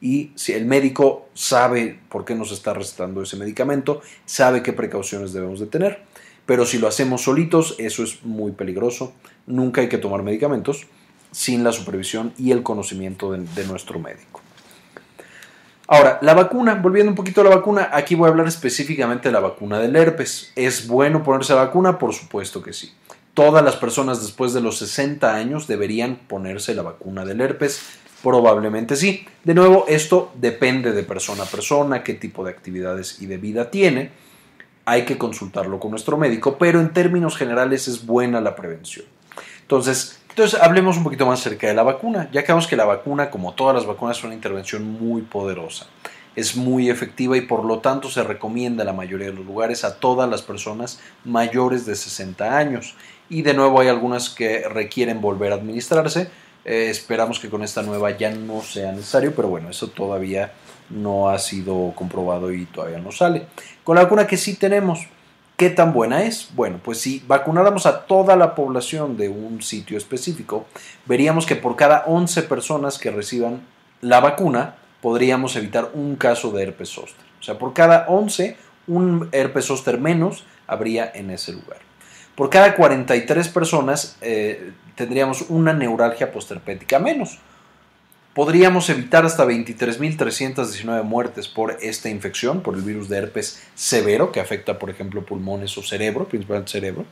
Y 0.01 0.31
si 0.37 0.53
el 0.53 0.65
médico 0.65 1.29
sabe 1.35 1.99
por 2.09 2.25
qué 2.25 2.37
nos 2.37 2.53
está 2.53 2.73
recetando 2.73 3.21
ese 3.21 3.37
medicamento, 3.37 4.01
sabe 4.27 4.63
qué 4.63 4.73
precauciones 4.73 5.33
debemos 5.33 5.59
de 5.59 5.67
tener. 5.67 6.03
Pero 6.47 6.67
si 6.67 6.79
lo 6.79 6.87
hacemos 6.87 7.23
solitos, 7.23 7.75
eso 7.79 8.05
es 8.05 8.23
muy 8.23 8.53
peligroso. 8.53 9.13
Nunca 9.47 9.81
hay 9.81 9.89
que 9.89 9.99
tomar 9.99 10.23
medicamentos 10.23 10.87
sin 11.33 11.65
la 11.65 11.73
supervisión 11.73 12.33
y 12.39 12.53
el 12.53 12.63
conocimiento 12.63 13.33
de, 13.33 13.39
de 13.39 13.67
nuestro 13.67 13.99
médico. 13.99 14.44
Ahora, 15.87 16.19
la 16.23 16.33
vacuna, 16.33 16.77
volviendo 16.77 17.11
un 17.11 17.17
poquito 17.17 17.43
a 17.43 17.45
la 17.45 17.57
vacuna, 17.57 17.91
aquí 17.93 18.15
voy 18.15 18.27
a 18.27 18.31
hablar 18.31 18.47
específicamente 18.47 19.29
de 19.29 19.33
la 19.33 19.41
vacuna 19.41 19.79
del 19.79 19.95
herpes. 19.97 20.51
¿Es 20.57 20.87
bueno 20.87 21.23
ponerse 21.23 21.55
la 21.55 21.65
vacuna? 21.65 21.99
Por 21.99 22.15
supuesto 22.15 22.63
que 22.63 22.73
sí. 22.73 22.93
Todas 23.35 23.63
las 23.63 23.77
personas 23.77 24.23
después 24.23 24.55
de 24.55 24.63
los 24.63 24.79
60 24.79 25.35
años 25.35 25.67
deberían 25.67 26.17
ponerse 26.17 26.75
la 26.75 26.83
vacuna 26.83 27.27
del 27.27 27.43
herpes. 27.43 27.83
Probablemente 28.23 28.97
sí. 28.97 29.27
De 29.43 29.53
nuevo, 29.53 29.85
esto 29.87 30.33
depende 30.37 30.93
de 30.93 31.03
persona 31.03 31.43
a 31.43 31.47
persona, 31.47 32.03
qué 32.03 32.15
tipo 32.15 32.45
de 32.45 32.51
actividades 32.53 33.21
y 33.21 33.27
de 33.27 33.37
vida 33.37 33.71
tiene. 33.71 34.11
Hay 34.87 35.05
que 35.05 35.19
consultarlo 35.19 35.79
con 35.81 35.91
nuestro 35.91 36.17
médico, 36.17 36.57
pero 36.57 36.81
en 36.81 36.95
términos 36.95 37.37
generales 37.37 37.89
es 37.89 38.07
buena 38.07 38.41
la 38.41 38.57
prevención. 38.57 39.05
Entonces, 39.61 40.19
Entonces, 40.35 40.61
hablemos 40.61 40.97
un 40.97 41.05
poquito 41.05 41.27
más 41.27 41.39
acerca 41.39 41.69
de 41.69 41.75
la 41.75 41.85
vacuna. 41.85 42.29
Ya 42.33 42.43
vemos 42.43 42.67
que 42.67 42.75
la 42.75 42.85
vacuna, 42.85 43.31
como 43.31 43.53
todas 43.53 43.73
las 43.73 43.87
vacunas, 43.87 44.19
es 44.19 44.25
una 44.25 44.35
intervención 44.35 44.83
muy 44.83 45.23
poderosa. 45.23 45.87
Es 46.35 46.57
muy 46.57 46.91
efectiva 46.91 47.37
y 47.37 47.43
por 47.43 47.65
lo 47.65 47.79
tanto 47.79 48.11
se 48.11 48.25
recomienda 48.25 48.83
en 48.83 48.89
la 48.89 48.93
mayoría 48.93 49.29
de 49.29 49.33
los 49.33 49.47
lugares 49.47 49.85
a 49.85 50.01
todas 50.01 50.29
las 50.29 50.43
personas 50.43 50.99
mayores 51.25 51.87
de 51.87 51.95
60 51.95 52.59
años. 52.59 52.97
Y 53.29 53.43
de 53.43 53.55
nuevo 53.55 53.79
hay 53.79 53.87
algunas 53.87 54.29
que 54.29 54.69
requieren 54.69 55.21
volver 55.21 55.53
a 55.53 55.55
administrarse. 55.55 56.29
Eh, 56.65 56.89
esperamos 56.91 57.39
que 57.39 57.49
con 57.49 57.63
esta 57.63 57.83
nueva 57.83 58.11
ya 58.11 58.33
no 58.33 58.61
sea 58.61 58.91
necesario, 58.91 59.37
pero 59.37 59.47
bueno, 59.47 59.71
eso 59.71 59.87
todavía 59.87 60.53
no 60.91 61.29
ha 61.29 61.39
sido 61.39 61.93
comprobado 61.95 62.53
y 62.53 62.65
todavía 62.65 62.99
no 62.99 63.13
sale. 63.13 63.47
Con 63.85 63.95
la 63.95 64.03
vacuna 64.03 64.27
que 64.27 64.37
sí 64.37 64.57
tenemos, 64.57 65.07
¿qué 65.57 65.71
tan 65.71 65.93
buena 65.93 66.25
es? 66.25 66.49
Bueno, 66.55 66.81
pues 66.83 67.01
si 67.01 67.23
vacunáramos 67.27 67.87
a 67.87 68.07
toda 68.07 68.37
la 68.37 68.55
población 68.55 69.17
de 69.17 69.29
un 69.29 69.63
sitio 69.63 69.97
específico, 69.97 70.67
veríamos 71.07 71.47
que 71.47 71.57
por 71.57 71.77
cada 71.77 72.05
11 72.07 72.43
personas 72.43 72.99
que 72.99 73.11
reciban 73.11 73.63
la 74.01 74.21
vacuna, 74.21 74.77
podríamos 75.01 75.57
evitar 75.57 75.91
un 75.95 76.17
caso 76.17 76.51
de 76.51 76.63
herpes 76.63 76.91
zóster. 76.91 77.25
O 77.41 77.43
sea, 77.43 77.59
por 77.59 77.73
cada 77.73 78.07
11, 78.09 78.57
un 78.87 79.29
herpes 79.33 79.67
zóster 79.67 79.99
menos 79.99 80.45
habría 80.67 81.11
en 81.15 81.31
ese 81.31 81.53
lugar. 81.53 81.79
Por 82.35 82.51
cada 82.51 82.75
43 82.75 83.49
personas 83.49 84.17
eh, 84.21 84.73
tendríamos 84.97 85.43
una 85.51 85.73
neuralgia 85.73 86.33
postherpética 86.33 86.99
menos 86.99 87.39
podríamos 88.35 88.91
evitar 88.91 89.25
hasta 89.25 89.47
23.319 89.47 91.03
muertes 91.05 91.49
por 91.49 91.79
esta 91.81 92.11
infección, 92.11 92.61
por 92.61 92.75
el 92.75 92.83
virus 92.83 93.09
de 93.09 93.19
herpes 93.19 93.63
severo, 93.75 94.33
que 94.33 94.41
afecta, 94.41 94.79
por 94.79 94.91
ejemplo, 94.91 95.25
pulmones 95.25 95.79
o 95.79 95.83
cerebro, 95.83 96.29
principalmente 96.29 96.73
cerebro. 96.73 97.07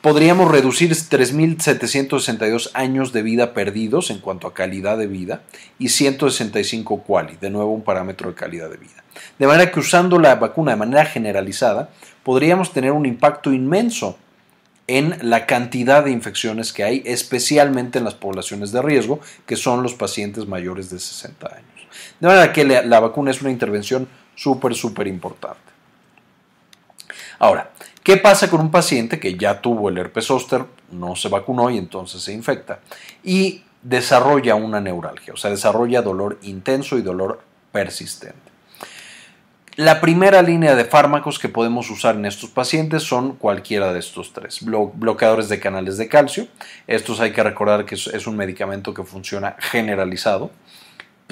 Podríamos 0.00 0.50
reducir 0.50 0.90
3.762 0.90 2.70
años 2.74 3.12
de 3.12 3.22
vida 3.22 3.54
perdidos 3.54 4.10
en 4.10 4.18
cuanto 4.18 4.48
a 4.48 4.54
calidad 4.54 4.98
de 4.98 5.06
vida 5.06 5.42
y 5.78 5.90
165 5.90 7.04
quali, 7.04 7.36
de 7.40 7.50
nuevo 7.50 7.72
un 7.72 7.82
parámetro 7.82 8.28
de 8.28 8.34
calidad 8.34 8.68
de 8.68 8.78
vida. 8.78 9.04
De 9.38 9.46
manera 9.46 9.70
que 9.70 9.78
usando 9.78 10.18
la 10.18 10.34
vacuna 10.34 10.72
de 10.72 10.78
manera 10.78 11.04
generalizada, 11.04 11.90
podríamos 12.24 12.72
tener 12.72 12.90
un 12.90 13.06
impacto 13.06 13.52
inmenso 13.52 14.18
en 14.86 15.16
la 15.22 15.46
cantidad 15.46 16.04
de 16.04 16.10
infecciones 16.10 16.72
que 16.72 16.84
hay, 16.84 17.02
especialmente 17.06 17.98
en 17.98 18.04
las 18.04 18.14
poblaciones 18.14 18.72
de 18.72 18.82
riesgo, 18.82 19.20
que 19.46 19.56
son 19.56 19.82
los 19.82 19.94
pacientes 19.94 20.46
mayores 20.46 20.90
de 20.90 20.98
60 20.98 21.46
años. 21.46 21.88
De 22.20 22.26
manera 22.26 22.52
que 22.52 22.64
la, 22.64 23.00
vacuna 23.00 23.30
es 23.30 23.40
una 23.42 23.50
intervención 23.50 24.08
súper, 24.34 24.74
súper 24.74 25.06
importante. 25.06 25.60
Ahora, 27.38 27.70
¿qué 28.02 28.16
pasa 28.16 28.48
con 28.48 28.60
un 28.60 28.70
paciente 28.70 29.18
que 29.18 29.36
ya 29.36 29.60
tuvo 29.60 29.88
el 29.88 29.98
herpes 29.98 30.26
zóster, 30.26 30.64
no 30.90 31.16
se 31.16 31.28
vacunó 31.28 31.70
y 31.70 31.78
entonces 31.78 32.22
se 32.22 32.32
infecta 32.32 32.80
y 33.22 33.62
desarrolla 33.82 34.54
una 34.54 34.80
neuralgia, 34.80 35.34
o 35.34 35.36
sea, 35.36 35.50
desarrolla 35.50 36.02
dolor 36.02 36.38
intenso 36.42 36.96
y 36.98 37.02
dolor 37.02 37.42
persistente? 37.72 38.41
La 39.76 40.02
primera 40.02 40.42
línea 40.42 40.74
de 40.74 40.84
fármacos 40.84 41.38
que 41.38 41.48
podemos 41.48 41.88
usar 41.88 42.16
en 42.16 42.26
estos 42.26 42.50
pacientes 42.50 43.04
son 43.04 43.36
cualquiera 43.36 43.94
de 43.94 44.00
estos 44.00 44.34
tres. 44.34 44.58
bloqueadores 44.62 45.48
de 45.48 45.60
canales 45.60 45.96
de 45.96 46.08
calcio. 46.08 46.46
Estos 46.86 47.20
hay 47.20 47.32
que 47.32 47.42
recordar 47.42 47.86
que 47.86 47.94
es 47.94 48.26
un 48.26 48.36
medicamento 48.36 48.92
que 48.92 49.02
funciona 49.02 49.56
generalizado. 49.58 50.50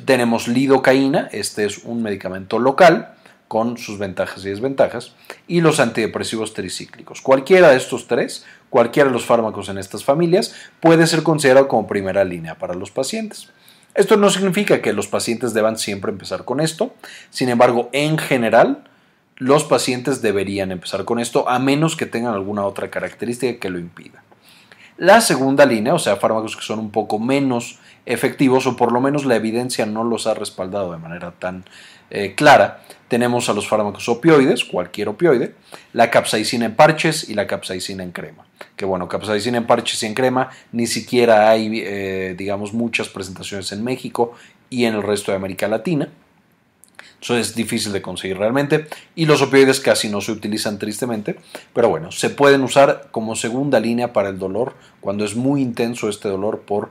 Tenemos 0.07 0.49
lidocaína. 0.49 1.29
Este 1.33 1.67
es 1.67 1.85
un 1.85 2.03
medicamento 2.03 2.59
local 2.59 3.13
con 3.47 3.77
sus 3.77 3.99
ventajas 3.99 4.43
y 4.47 4.49
desventajas. 4.49 5.13
Y 5.47 5.61
los 5.61 5.79
antidepresivos 5.79 6.55
tricíclicos. 6.55 7.21
Cualquiera 7.21 7.69
de 7.69 7.77
estos 7.77 8.07
tres, 8.07 8.47
cualquiera 8.71 9.11
de 9.11 9.13
los 9.13 9.27
fármacos 9.27 9.69
en 9.69 9.77
estas 9.77 10.03
familias, 10.03 10.55
puede 10.81 11.07
ser 11.07 11.23
considerado 11.23 11.69
como 11.69 11.87
primera 11.87 12.25
línea 12.25 12.55
para 12.55 12.73
los 12.73 12.91
pacientes. 12.91 13.51
Esto 13.95 14.17
no 14.17 14.31
significa 14.31 14.81
que 14.81 14.93
los 14.93 15.09
pacientes 15.09 15.53
deban 15.53 15.77
siempre 15.77 16.13
empezar 16.13 16.45
con 16.45 16.61
esto, 16.61 16.95
sin 17.31 17.49
embargo, 17.49 17.91
en 17.93 18.19
general, 18.19 18.85
los 19.37 19.65
pacientes 19.65 20.23
deberían 20.23 20.71
empezar 20.71 21.05
con 21.05 21.19
esto 21.19 21.49
a 21.49 21.59
menos 21.59 21.97
que 21.97 22.07
tengan 22.07 22.35
alguna 22.35 22.65
otra 22.65 22.91
característica 22.91 23.59
que 23.59 23.71
lo 23.71 23.79
impida. 23.79 24.23
La 24.97 25.21
segunda 25.21 25.67
línea, 25.67 25.95
o 25.95 25.99
sea, 25.99 26.17
fármacos 26.17 26.57
que 26.57 26.63
son 26.63 26.79
un 26.79 26.91
poco 26.91 27.19
menos 27.19 27.80
efectivos 28.07 28.67
o 28.67 28.77
por 28.77 28.93
lo 28.93 29.01
menos 29.01 29.25
la 29.25 29.37
evidencia 29.37 29.87
no 29.87 30.05
los 30.05 30.27
ha 30.27 30.35
respaldado 30.35 30.93
de 30.93 30.99
manera 30.99 31.33
tan 31.33 31.65
eh, 32.11 32.35
clara, 32.35 32.83
tenemos 33.09 33.49
a 33.49 33.55
los 33.55 33.69
fármacos 33.69 34.09
opioides, 34.09 34.65
cualquier 34.65 35.09
opioide, 35.09 35.55
la 35.93 36.11
capsaicina 36.11 36.67
en 36.67 36.75
parches 36.75 37.29
y 37.29 37.35
la 37.35 37.47
capsaicina 37.47 38.03
en 38.03 38.13
crema. 38.13 38.47
Que 38.77 38.85
bueno, 38.85 39.09
capsaicina 39.09 39.59
en 39.59 39.67
parches 39.67 40.03
y 40.03 40.07
en 40.07 40.15
crema 40.15 40.51
ni 40.73 40.87
siquiera 40.87 41.51
hay, 41.51 41.83
eh, 41.85 42.35
digamos, 42.37 42.73
muchas 42.73 43.09
presentaciones 43.09 43.73
en 43.73 43.85
México 43.85 44.35
y 44.71 44.85
en 44.85 44.95
el 44.95 45.03
resto 45.03 45.33
de 45.33 45.37
América 45.37 45.69
Latina. 45.69 46.09
Eso 47.21 47.37
es 47.37 47.55
difícil 47.55 47.93
de 47.93 48.01
conseguir 48.01 48.39
realmente. 48.39 48.87
Y 49.15 49.27
los 49.27 49.43
opioides 49.43 49.81
casi 49.81 50.09
no 50.09 50.21
se 50.21 50.33
utilizan 50.33 50.79
tristemente. 50.79 51.37
Pero 51.75 51.89
bueno, 51.89 52.13
se 52.13 52.31
pueden 52.31 52.63
usar 52.63 53.09
como 53.11 53.37
segunda 53.37 53.79
línea 53.79 54.13
para 54.13 54.31
el 54.31 54.39
dolor 54.39 54.75
cuando 55.01 55.25
es 55.25 55.37
muy 55.37 55.61
intenso 55.61 56.09
este 56.09 56.29
dolor 56.29 56.61
por 56.61 56.91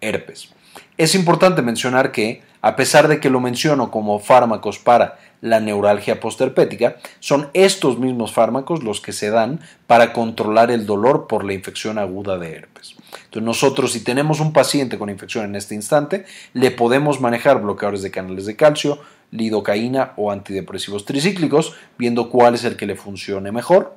herpes. 0.00 0.50
Es 0.96 1.14
importante 1.14 1.62
mencionar 1.62 2.12
que, 2.12 2.42
a 2.60 2.76
pesar 2.76 3.08
de 3.08 3.20
que 3.20 3.30
lo 3.30 3.40
menciono 3.40 3.90
como 3.90 4.18
fármacos 4.18 4.78
para 4.78 5.18
la 5.40 5.60
neuralgia 5.60 6.20
postherpética, 6.20 6.96
son 7.20 7.48
estos 7.54 7.98
mismos 7.98 8.32
fármacos 8.32 8.82
los 8.82 9.00
que 9.00 9.12
se 9.12 9.30
dan 9.30 9.60
para 9.86 10.12
controlar 10.12 10.70
el 10.70 10.86
dolor 10.86 11.26
por 11.28 11.44
la 11.44 11.52
infección 11.52 11.98
aguda 11.98 12.38
de 12.38 12.52
herpes. 12.52 12.96
Entonces 13.24 13.42
nosotros 13.42 13.92
si 13.92 14.00
tenemos 14.00 14.40
un 14.40 14.52
paciente 14.52 14.98
con 14.98 15.10
infección 15.10 15.44
en 15.44 15.54
este 15.54 15.74
instante, 15.74 16.24
le 16.54 16.70
podemos 16.70 17.20
manejar 17.20 17.62
bloqueadores 17.62 18.02
de 18.02 18.10
canales 18.10 18.46
de 18.46 18.56
calcio, 18.56 19.00
lidocaína 19.30 20.12
o 20.16 20.32
antidepresivos 20.32 21.04
tricíclicos, 21.04 21.74
viendo 21.98 22.30
cuál 22.30 22.54
es 22.54 22.64
el 22.64 22.76
que 22.76 22.86
le 22.86 22.96
funcione 22.96 23.52
mejor. 23.52 23.96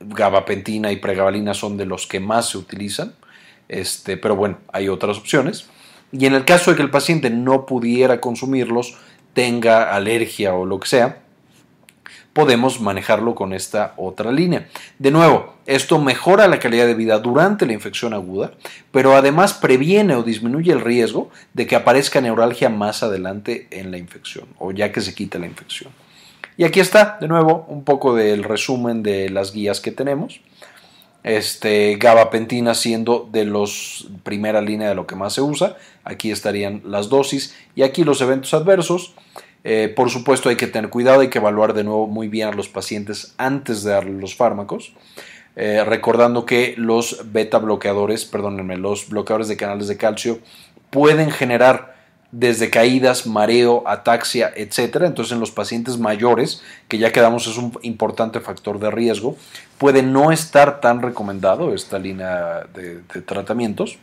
Gabapentina 0.00 0.92
y 0.92 0.96
pregabalina 0.96 1.54
son 1.54 1.76
de 1.76 1.86
los 1.86 2.06
que 2.06 2.20
más 2.20 2.50
se 2.50 2.58
utilizan, 2.58 3.14
este, 3.68 4.16
pero 4.16 4.36
bueno, 4.36 4.58
hay 4.72 4.88
otras 4.88 5.18
opciones. 5.18 5.66
Y 6.12 6.26
en 6.26 6.34
el 6.34 6.44
caso 6.44 6.70
de 6.70 6.76
que 6.76 6.82
el 6.82 6.90
paciente 6.90 7.30
no 7.30 7.66
pudiera 7.66 8.20
consumirlos, 8.20 8.96
tenga 9.34 9.94
alergia 9.94 10.54
o 10.54 10.64
lo 10.64 10.80
que 10.80 10.88
sea, 10.88 11.22
podemos 12.36 12.80
manejarlo 12.82 13.34
con 13.34 13.54
esta 13.54 13.94
otra 13.96 14.30
línea. 14.30 14.68
De 14.98 15.10
nuevo, 15.10 15.54
esto 15.64 15.98
mejora 15.98 16.46
la 16.48 16.58
calidad 16.58 16.86
de 16.86 16.94
vida 16.94 17.18
durante 17.18 17.64
la 17.64 17.72
infección 17.72 18.12
aguda, 18.12 18.52
pero 18.92 19.16
además 19.16 19.54
previene 19.54 20.14
o 20.14 20.22
disminuye 20.22 20.70
el 20.70 20.82
riesgo 20.82 21.30
de 21.54 21.66
que 21.66 21.76
aparezca 21.76 22.20
neuralgia 22.20 22.68
más 22.68 23.02
adelante 23.02 23.68
en 23.70 23.90
la 23.90 23.96
infección 23.96 24.48
o 24.58 24.70
ya 24.70 24.92
que 24.92 25.00
se 25.00 25.14
quita 25.14 25.38
la 25.38 25.46
infección. 25.46 25.90
Y 26.58 26.64
aquí 26.64 26.80
está, 26.80 27.16
de 27.20 27.28
nuevo, 27.28 27.64
un 27.68 27.84
poco 27.84 28.14
del 28.14 28.44
resumen 28.44 29.02
de 29.02 29.30
las 29.30 29.52
guías 29.52 29.80
que 29.80 29.90
tenemos 29.90 30.40
este, 31.26 31.96
gabapentina 31.96 32.72
siendo 32.76 33.28
de 33.32 33.44
los 33.44 34.06
primera 34.22 34.60
línea 34.60 34.88
de 34.88 34.94
lo 34.94 35.08
que 35.08 35.16
más 35.16 35.32
se 35.34 35.40
usa. 35.40 35.76
Aquí 36.04 36.30
estarían 36.30 36.82
las 36.84 37.08
dosis 37.08 37.56
y 37.74 37.82
aquí 37.82 38.04
los 38.04 38.20
eventos 38.20 38.54
adversos. 38.54 39.12
Eh, 39.64 39.92
por 39.94 40.08
supuesto 40.08 40.48
hay 40.48 40.54
que 40.54 40.68
tener 40.68 40.88
cuidado, 40.88 41.22
hay 41.22 41.28
que 41.28 41.38
evaluar 41.38 41.74
de 41.74 41.82
nuevo 41.82 42.06
muy 42.06 42.28
bien 42.28 42.48
a 42.48 42.52
los 42.52 42.68
pacientes 42.68 43.34
antes 43.38 43.82
de 43.82 43.90
darle 43.90 44.12
los 44.12 44.36
fármacos. 44.36 44.92
Eh, 45.56 45.82
recordando 45.84 46.46
que 46.46 46.74
los 46.76 47.32
beta 47.32 47.58
bloqueadores, 47.58 48.24
perdónenme, 48.24 48.76
los 48.76 49.08
bloqueadores 49.08 49.48
de 49.48 49.56
canales 49.56 49.88
de 49.88 49.96
calcio 49.96 50.38
pueden 50.90 51.32
generar 51.32 51.95
desde 52.32 52.70
caídas, 52.70 53.26
mareo, 53.26 53.82
ataxia, 53.86 54.52
etc. 54.56 55.02
Entonces 55.02 55.32
en 55.32 55.40
los 55.40 55.50
pacientes 55.50 55.98
mayores, 55.98 56.62
que 56.88 56.98
ya 56.98 57.12
quedamos 57.12 57.46
es 57.46 57.56
un 57.56 57.72
importante 57.82 58.40
factor 58.40 58.78
de 58.78 58.90
riesgo, 58.90 59.36
puede 59.78 60.02
no 60.02 60.32
estar 60.32 60.80
tan 60.80 61.02
recomendado 61.02 61.74
esta 61.74 61.98
línea 61.98 62.66
de, 62.74 63.00
tratamientos. 63.22 63.98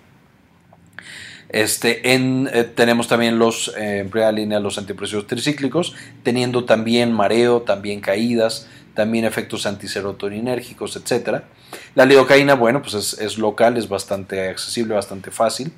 Este, 1.50 2.02
eh, 2.04 2.72
tenemos 2.76 3.08
también 3.08 3.38
los, 3.38 3.74
eh, 3.78 4.00
en 4.00 4.10
primera 4.10 4.32
línea 4.32 4.60
los 4.60 4.78
antidepresivos 4.78 5.28
tricíclicos, 5.28 5.94
teniendo 6.24 6.66
también 6.66 7.12
mareo, 7.12 7.62
también 7.62 8.02
caídas, 8.02 8.68
también 8.96 9.26
efectos 9.26 9.68
antiserotoninérgicos, 9.68 10.96
etc. 10.96 11.42
La 11.94 12.06
lidocaína, 12.06 12.56
bueno, 12.56 12.82
pues 12.82 12.96
es, 12.96 13.20
es 13.20 13.38
local, 13.38 13.78
es 13.78 13.88
bastante 13.88 14.50
accesible, 14.50 14.96
bastante 14.96 15.30
fácil 15.30 15.74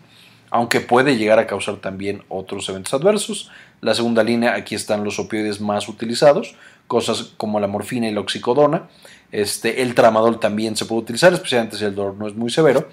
aunque 0.51 0.81
puede 0.81 1.17
llegar 1.17 1.39
a 1.39 1.47
causar 1.47 1.77
también 1.77 2.23
otros 2.29 2.67
eventos 2.69 2.93
adversos. 2.93 3.51
La 3.81 3.93
segunda 3.93 4.23
línea, 4.23 4.55
aquí 4.55 4.75
están 4.75 5.03
los 5.03 5.19
opioides 5.19 5.61
más 5.61 5.87
utilizados, 5.87 6.55
cosas 6.87 7.33
como 7.37 7.59
la 7.59 7.67
morfina 7.67 8.07
y 8.07 8.13
la 8.13 8.21
oxicodona. 8.21 8.83
Este, 9.31 9.81
el 9.81 9.95
tramadol 9.95 10.39
también 10.39 10.75
se 10.75 10.85
puede 10.85 11.01
utilizar, 11.01 11.33
especialmente 11.33 11.77
si 11.77 11.85
el 11.85 11.95
dolor 11.95 12.15
no 12.15 12.27
es 12.27 12.35
muy 12.35 12.49
severo. 12.49 12.87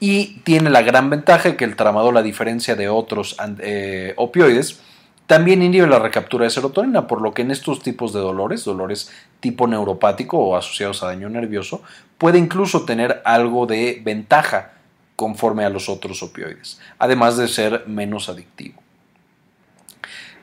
Y 0.00 0.40
tiene 0.40 0.70
la 0.70 0.82
gran 0.82 1.10
ventaja 1.10 1.56
que 1.56 1.64
el 1.64 1.76
tramadol, 1.76 2.16
a 2.16 2.22
diferencia 2.22 2.76
de 2.76 2.88
otros 2.88 3.36
eh, 3.60 4.14
opioides, 4.16 4.80
también 5.26 5.62
inhibe 5.62 5.86
la 5.86 5.98
recaptura 5.98 6.44
de 6.44 6.50
serotonina, 6.50 7.06
por 7.06 7.20
lo 7.20 7.34
que 7.34 7.42
en 7.42 7.50
estos 7.50 7.82
tipos 7.82 8.14
de 8.14 8.20
dolores, 8.20 8.64
dolores 8.64 9.10
tipo 9.40 9.66
neuropático 9.66 10.38
o 10.38 10.56
asociados 10.56 11.02
a 11.02 11.06
daño 11.06 11.28
nervioso, 11.28 11.82
puede 12.16 12.38
incluso 12.38 12.84
tener 12.84 13.20
algo 13.24 13.66
de 13.66 14.00
ventaja 14.02 14.72
conforme 15.18 15.64
a 15.64 15.68
los 15.68 15.88
otros 15.88 16.22
opioides, 16.22 16.78
además 16.96 17.36
de 17.36 17.48
ser 17.48 17.82
menos 17.88 18.28
adictivo. 18.28 18.80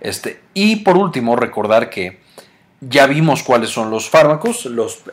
Este, 0.01 0.41
y 0.53 0.75
por 0.75 0.97
último, 0.97 1.37
recordar 1.37 1.89
que 1.89 2.19
ya 2.81 3.07
vimos 3.07 3.41
cuáles 3.41 3.69
son 3.69 3.89
los 3.89 4.09
fármacos, 4.09 4.65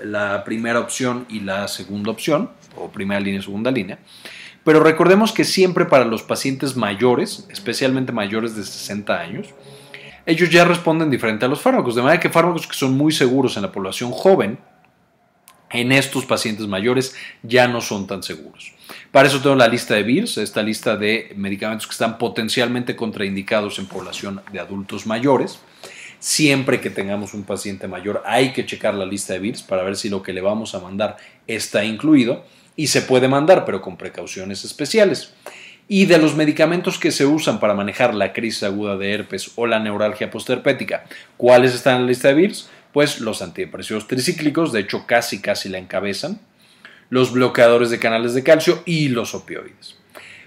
la 0.02 0.42
primera 0.42 0.80
opción 0.80 1.26
y 1.28 1.38
la 1.38 1.68
segunda 1.68 2.10
opción, 2.10 2.50
o 2.74 2.88
primera 2.88 3.20
línea 3.20 3.38
y 3.38 3.44
segunda 3.44 3.70
línea. 3.70 4.00
Pero 4.64 4.80
recordemos 4.80 5.30
que 5.30 5.44
siempre 5.44 5.84
para 5.84 6.06
los 6.06 6.24
pacientes 6.24 6.74
mayores, 6.74 7.46
especialmente 7.48 8.10
mayores 8.10 8.56
de 8.56 8.64
60 8.64 9.16
años, 9.16 9.54
ellos 10.26 10.50
ya 10.50 10.64
responden 10.64 11.08
diferente 11.08 11.44
a 11.44 11.48
los 11.48 11.60
fármacos. 11.60 11.94
De 11.94 12.02
manera 12.02 12.18
que 12.18 12.30
fármacos 12.30 12.66
que 12.66 12.74
son 12.74 12.96
muy 12.96 13.12
seguros 13.12 13.56
en 13.56 13.62
la 13.62 13.70
población 13.70 14.10
joven, 14.10 14.58
en 15.70 15.92
estos 15.92 16.26
pacientes 16.26 16.66
mayores 16.66 17.14
ya 17.44 17.68
no 17.68 17.80
son 17.80 18.08
tan 18.08 18.24
seguros. 18.24 18.72
Para 19.12 19.28
eso 19.28 19.42
tengo 19.42 19.56
la 19.56 19.68
lista 19.68 19.94
de 19.94 20.04
BIRS, 20.04 20.38
esta 20.38 20.62
lista 20.62 20.96
de 20.96 21.34
medicamentos 21.36 21.86
que 21.86 21.92
están 21.92 22.16
potencialmente 22.16 22.96
contraindicados 22.96 23.78
en 23.78 23.84
población 23.84 24.40
de 24.50 24.58
adultos 24.58 25.06
mayores. 25.06 25.60
Siempre 26.18 26.80
que 26.80 26.88
tengamos 26.88 27.34
un 27.34 27.42
paciente 27.42 27.86
mayor 27.86 28.22
hay 28.24 28.54
que 28.54 28.64
checar 28.64 28.94
la 28.94 29.04
lista 29.04 29.34
de 29.34 29.40
BIRS 29.40 29.64
para 29.64 29.82
ver 29.82 29.96
si 29.96 30.08
lo 30.08 30.22
que 30.22 30.32
le 30.32 30.40
vamos 30.40 30.74
a 30.74 30.80
mandar 30.80 31.18
está 31.46 31.84
incluido 31.84 32.46
y 32.74 32.86
se 32.86 33.02
puede 33.02 33.28
mandar, 33.28 33.66
pero 33.66 33.82
con 33.82 33.98
precauciones 33.98 34.64
especiales. 34.64 35.34
Y 35.88 36.06
de 36.06 36.16
los 36.16 36.34
medicamentos 36.34 36.98
que 36.98 37.10
se 37.10 37.26
usan 37.26 37.60
para 37.60 37.74
manejar 37.74 38.14
la 38.14 38.32
crisis 38.32 38.62
aguda 38.62 38.96
de 38.96 39.12
herpes 39.12 39.50
o 39.56 39.66
la 39.66 39.78
neuralgia 39.78 40.30
postherpética, 40.30 41.04
¿cuáles 41.36 41.74
están 41.74 41.96
en 41.96 42.02
la 42.02 42.08
lista 42.08 42.28
de 42.28 42.34
BIRS? 42.34 42.70
Pues 42.94 43.20
los 43.20 43.42
antidepresivos 43.42 44.08
tricíclicos, 44.08 44.72
de 44.72 44.80
hecho 44.80 45.04
casi 45.06 45.42
casi 45.42 45.68
la 45.68 45.76
encabezan, 45.76 46.40
los 47.12 47.30
bloqueadores 47.30 47.90
de 47.90 47.98
canales 47.98 48.32
de 48.32 48.42
calcio 48.42 48.82
y 48.86 49.10
los 49.10 49.34
opioides. 49.34 49.96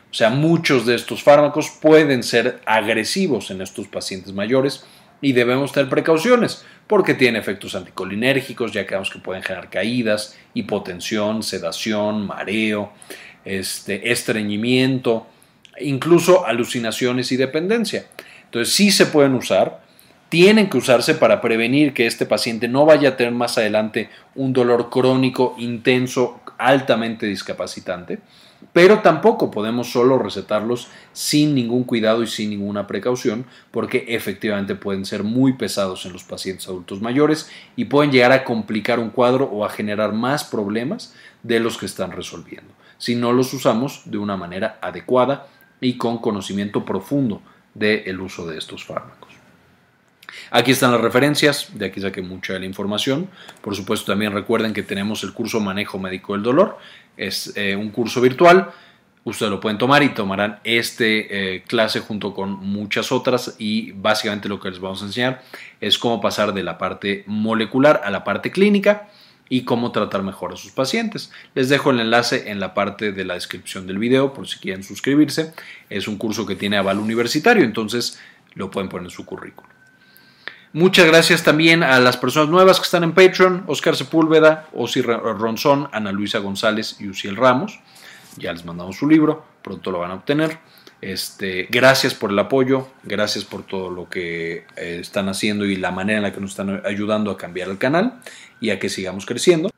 O 0.09 0.13
sea, 0.15 0.31
muchos 0.31 0.87
de 0.87 0.95
estos 0.95 1.21
fármacos 1.21 1.69
pueden 1.79 2.23
ser 2.23 2.59
agresivos 2.65 3.51
en 3.51 3.61
estos 3.61 3.87
pacientes 3.87 4.33
mayores 4.33 4.83
y 5.21 5.33
debemos 5.33 5.73
tener 5.73 5.91
precauciones 5.91 6.65
porque 6.87 7.13
tienen 7.13 7.39
efectos 7.39 7.75
anticolinérgicos, 7.75 8.71
ya 8.71 8.87
que 8.87 8.97
que 8.97 9.19
pueden 9.19 9.43
generar 9.43 9.69
caídas, 9.69 10.39
hipotensión, 10.55 11.43
sedación, 11.43 12.25
mareo, 12.25 12.93
este, 13.43 14.11
estreñimiento, 14.11 15.27
incluso 15.79 16.47
alucinaciones 16.47 17.31
y 17.31 17.37
dependencia. 17.37 18.07
Entonces 18.45 18.73
sí 18.73 18.89
se 18.89 19.05
pueden 19.05 19.35
usar, 19.35 19.83
tienen 20.29 20.67
que 20.67 20.77
usarse 20.77 21.13
para 21.13 21.41
prevenir 21.41 21.93
que 21.93 22.07
este 22.07 22.25
paciente 22.25 22.67
no 22.67 22.87
vaya 22.87 23.09
a 23.09 23.17
tener 23.17 23.33
más 23.33 23.59
adelante 23.59 24.09
un 24.33 24.51
dolor 24.51 24.89
crónico, 24.89 25.53
intenso, 25.59 26.41
altamente 26.57 27.25
discapacitante 27.25 28.19
pero 28.73 28.99
tampoco 28.99 29.51
podemos 29.51 29.91
solo 29.91 30.17
recetarlos 30.17 30.87
sin 31.13 31.55
ningún 31.55 31.83
cuidado 31.83 32.23
y 32.23 32.27
sin 32.27 32.49
ninguna 32.49 32.87
precaución, 32.87 33.45
porque 33.71 34.05
efectivamente 34.09 34.75
pueden 34.75 35.05
ser 35.05 35.23
muy 35.23 35.53
pesados 35.53 36.05
en 36.05 36.13
los 36.13 36.23
pacientes 36.23 36.67
adultos 36.67 37.01
mayores 37.01 37.49
y 37.75 37.85
pueden 37.85 38.11
llegar 38.11 38.31
a 38.31 38.43
complicar 38.43 38.99
un 38.99 39.09
cuadro 39.09 39.45
o 39.45 39.65
a 39.65 39.69
generar 39.69 40.13
más 40.13 40.43
problemas 40.43 41.13
de 41.43 41.59
los 41.59 41.77
que 41.77 41.85
están 41.85 42.11
resolviendo, 42.11 42.73
si 42.97 43.15
no 43.15 43.33
los 43.33 43.53
usamos 43.53 44.01
de 44.05 44.17
una 44.17 44.37
manera 44.37 44.79
adecuada 44.81 45.47
y 45.79 45.97
con 45.97 46.17
conocimiento 46.17 46.85
profundo 46.85 47.41
del 47.73 48.19
uso 48.21 48.47
de 48.47 48.57
estos 48.57 48.85
fármacos. 48.85 49.14
Aquí 50.51 50.71
están 50.71 50.91
las 50.91 51.01
referencias, 51.01 51.69
de 51.73 51.85
aquí 51.85 52.01
saqué 52.01 52.21
mucha 52.21 52.53
de 52.53 52.59
la 52.59 52.65
información. 52.65 53.29
Por 53.61 53.75
supuesto, 53.75 54.11
también 54.11 54.31
recuerden 54.33 54.73
que 54.73 54.83
tenemos 54.83 55.23
el 55.23 55.33
curso 55.33 55.59
Manejo 55.59 55.99
Médico 55.99 56.33
del 56.33 56.43
Dolor, 56.43 56.77
es 57.17 57.53
eh, 57.55 57.75
un 57.75 57.89
curso 57.89 58.21
virtual. 58.21 58.71
Ustedes 59.23 59.49
lo 59.49 59.59
pueden 59.59 59.79
tomar 59.79 60.03
y 60.03 60.09
tomarán 60.09 60.59
este 60.63 61.55
eh, 61.55 61.63
clase 61.63 61.99
junto 61.99 62.35
con 62.35 62.51
muchas 62.51 63.11
otras 63.11 63.55
y 63.57 63.91
básicamente 63.91 64.47
lo 64.47 64.59
que 64.59 64.69
les 64.69 64.79
vamos 64.79 65.01
a 65.01 65.05
enseñar 65.05 65.41
es 65.81 65.97
cómo 65.97 66.21
pasar 66.21 66.53
de 66.53 66.61
la 66.61 66.77
parte 66.77 67.23
molecular 67.25 68.01
a 68.03 68.11
la 68.11 68.23
parte 68.23 68.51
clínica 68.51 69.09
y 69.49 69.63
cómo 69.63 69.91
tratar 69.91 70.21
mejor 70.21 70.53
a 70.53 70.57
sus 70.57 70.71
pacientes. 70.71 71.31
Les 71.55 71.69
dejo 71.69 71.89
el 71.89 71.99
enlace 71.99 72.51
en 72.51 72.59
la 72.59 72.75
parte 72.75 73.11
de 73.11 73.25
la 73.25 73.33
descripción 73.33 73.87
del 73.87 73.97
video 73.97 74.31
por 74.31 74.47
si 74.47 74.59
quieren 74.59 74.83
suscribirse. 74.83 75.53
Es 75.89 76.07
un 76.07 76.17
curso 76.17 76.45
que 76.45 76.55
tiene 76.55 76.77
aval 76.77 76.99
universitario, 76.99 77.63
entonces 77.63 78.19
lo 78.53 78.69
pueden 78.69 78.89
poner 78.89 79.05
en 79.05 79.11
su 79.11 79.25
currículum. 79.25 79.74
Muchas 80.75 81.05
gracias 81.05 81.41
también 81.41 81.83
a 81.83 82.01
las 82.01 82.17
personas 82.17 82.49
nuevas 82.49 82.81
que 82.81 82.83
están 82.83 83.05
en 83.05 83.13
Patreon, 83.13 83.63
Oscar 83.65 83.95
Sepúlveda, 83.95 84.67
Osi 84.73 85.01
Ronzón, 85.01 85.87
Ana 85.93 86.11
Luisa 86.11 86.39
González 86.39 86.97
y 86.99 87.07
Uciel 87.07 87.37
Ramos. 87.37 87.79
Ya 88.35 88.51
les 88.51 88.65
mandamos 88.65 88.97
su 88.97 89.07
libro, 89.07 89.45
pronto 89.61 89.89
lo 89.89 89.99
van 89.99 90.11
a 90.11 90.15
obtener. 90.15 90.57
Este, 90.99 91.69
gracias 91.71 92.13
por 92.13 92.31
el 92.31 92.39
apoyo, 92.39 92.89
gracias 93.03 93.45
por 93.45 93.63
todo 93.63 93.89
lo 93.89 94.09
que 94.09 94.65
eh, 94.75 94.97
están 94.99 95.29
haciendo 95.29 95.63
y 95.63 95.77
la 95.77 95.91
manera 95.91 96.17
en 96.17 96.23
la 96.23 96.33
que 96.33 96.41
nos 96.41 96.49
están 96.49 96.81
ayudando 96.85 97.31
a 97.31 97.37
cambiar 97.37 97.69
el 97.69 97.77
canal 97.77 98.19
y 98.59 98.71
a 98.71 98.77
que 98.77 98.89
sigamos 98.89 99.25
creciendo. 99.25 99.69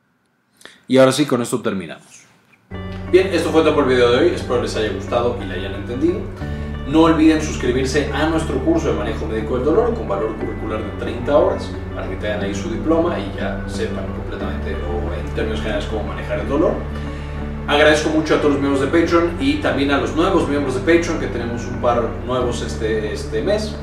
Y 0.88 0.98
ahora 0.98 1.12
sí, 1.12 1.26
con 1.26 1.40
esto 1.40 1.62
terminamos. 1.62 2.24
Bien, 3.12 3.28
esto 3.28 3.52
fue 3.52 3.62
todo 3.62 3.76
por 3.76 3.84
el 3.84 3.90
video 3.90 4.10
de 4.10 4.18
hoy, 4.18 4.34
espero 4.34 4.60
les 4.60 4.74
haya 4.74 4.90
gustado 4.90 5.38
y 5.40 5.46
le 5.46 5.54
hayan 5.54 5.74
entendido. 5.74 6.22
No 6.88 7.02
olviden 7.02 7.42
suscribirse 7.42 8.10
a 8.14 8.30
nuestro 8.30 8.58
curso 8.64 8.88
de 8.88 8.94
manejo 8.94 9.26
médico 9.26 9.56
del 9.56 9.66
dolor 9.66 9.94
con 9.94 10.08
valor 10.08 10.34
curricular 10.36 10.82
de 10.82 10.90
30 10.98 11.36
horas 11.36 11.70
para 11.94 12.08
que 12.08 12.16
tengan 12.16 12.40
ahí 12.40 12.54
su 12.54 12.70
diploma 12.70 13.18
y 13.18 13.30
ya 13.38 13.62
sepan 13.66 14.06
completamente 14.06 14.74
o 14.74 15.12
en 15.12 15.34
términos 15.34 15.60
generales 15.60 15.86
cómo 15.90 16.04
manejar 16.04 16.40
el 16.40 16.48
dolor. 16.48 16.72
Agradezco 17.66 18.08
mucho 18.08 18.36
a 18.36 18.38
todos 18.38 18.52
los 18.54 18.60
miembros 18.62 18.80
de 18.80 18.86
Patreon 18.86 19.36
y 19.38 19.56
también 19.56 19.90
a 19.90 19.98
los 19.98 20.16
nuevos 20.16 20.48
miembros 20.48 20.76
de 20.76 20.80
Patreon 20.80 21.20
que 21.20 21.26
tenemos 21.26 21.66
un 21.66 21.78
par 21.82 22.08
nuevos 22.26 22.62
este, 22.62 23.12
este 23.12 23.42
mes. 23.42 23.74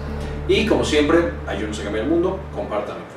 Y 0.48 0.66
como 0.66 0.84
siempre, 0.84 1.34
ayúdenos 1.46 1.80
a 1.80 1.84
cambiar 1.84 2.06
el 2.06 2.10
mundo, 2.10 2.40
información. 2.50 3.15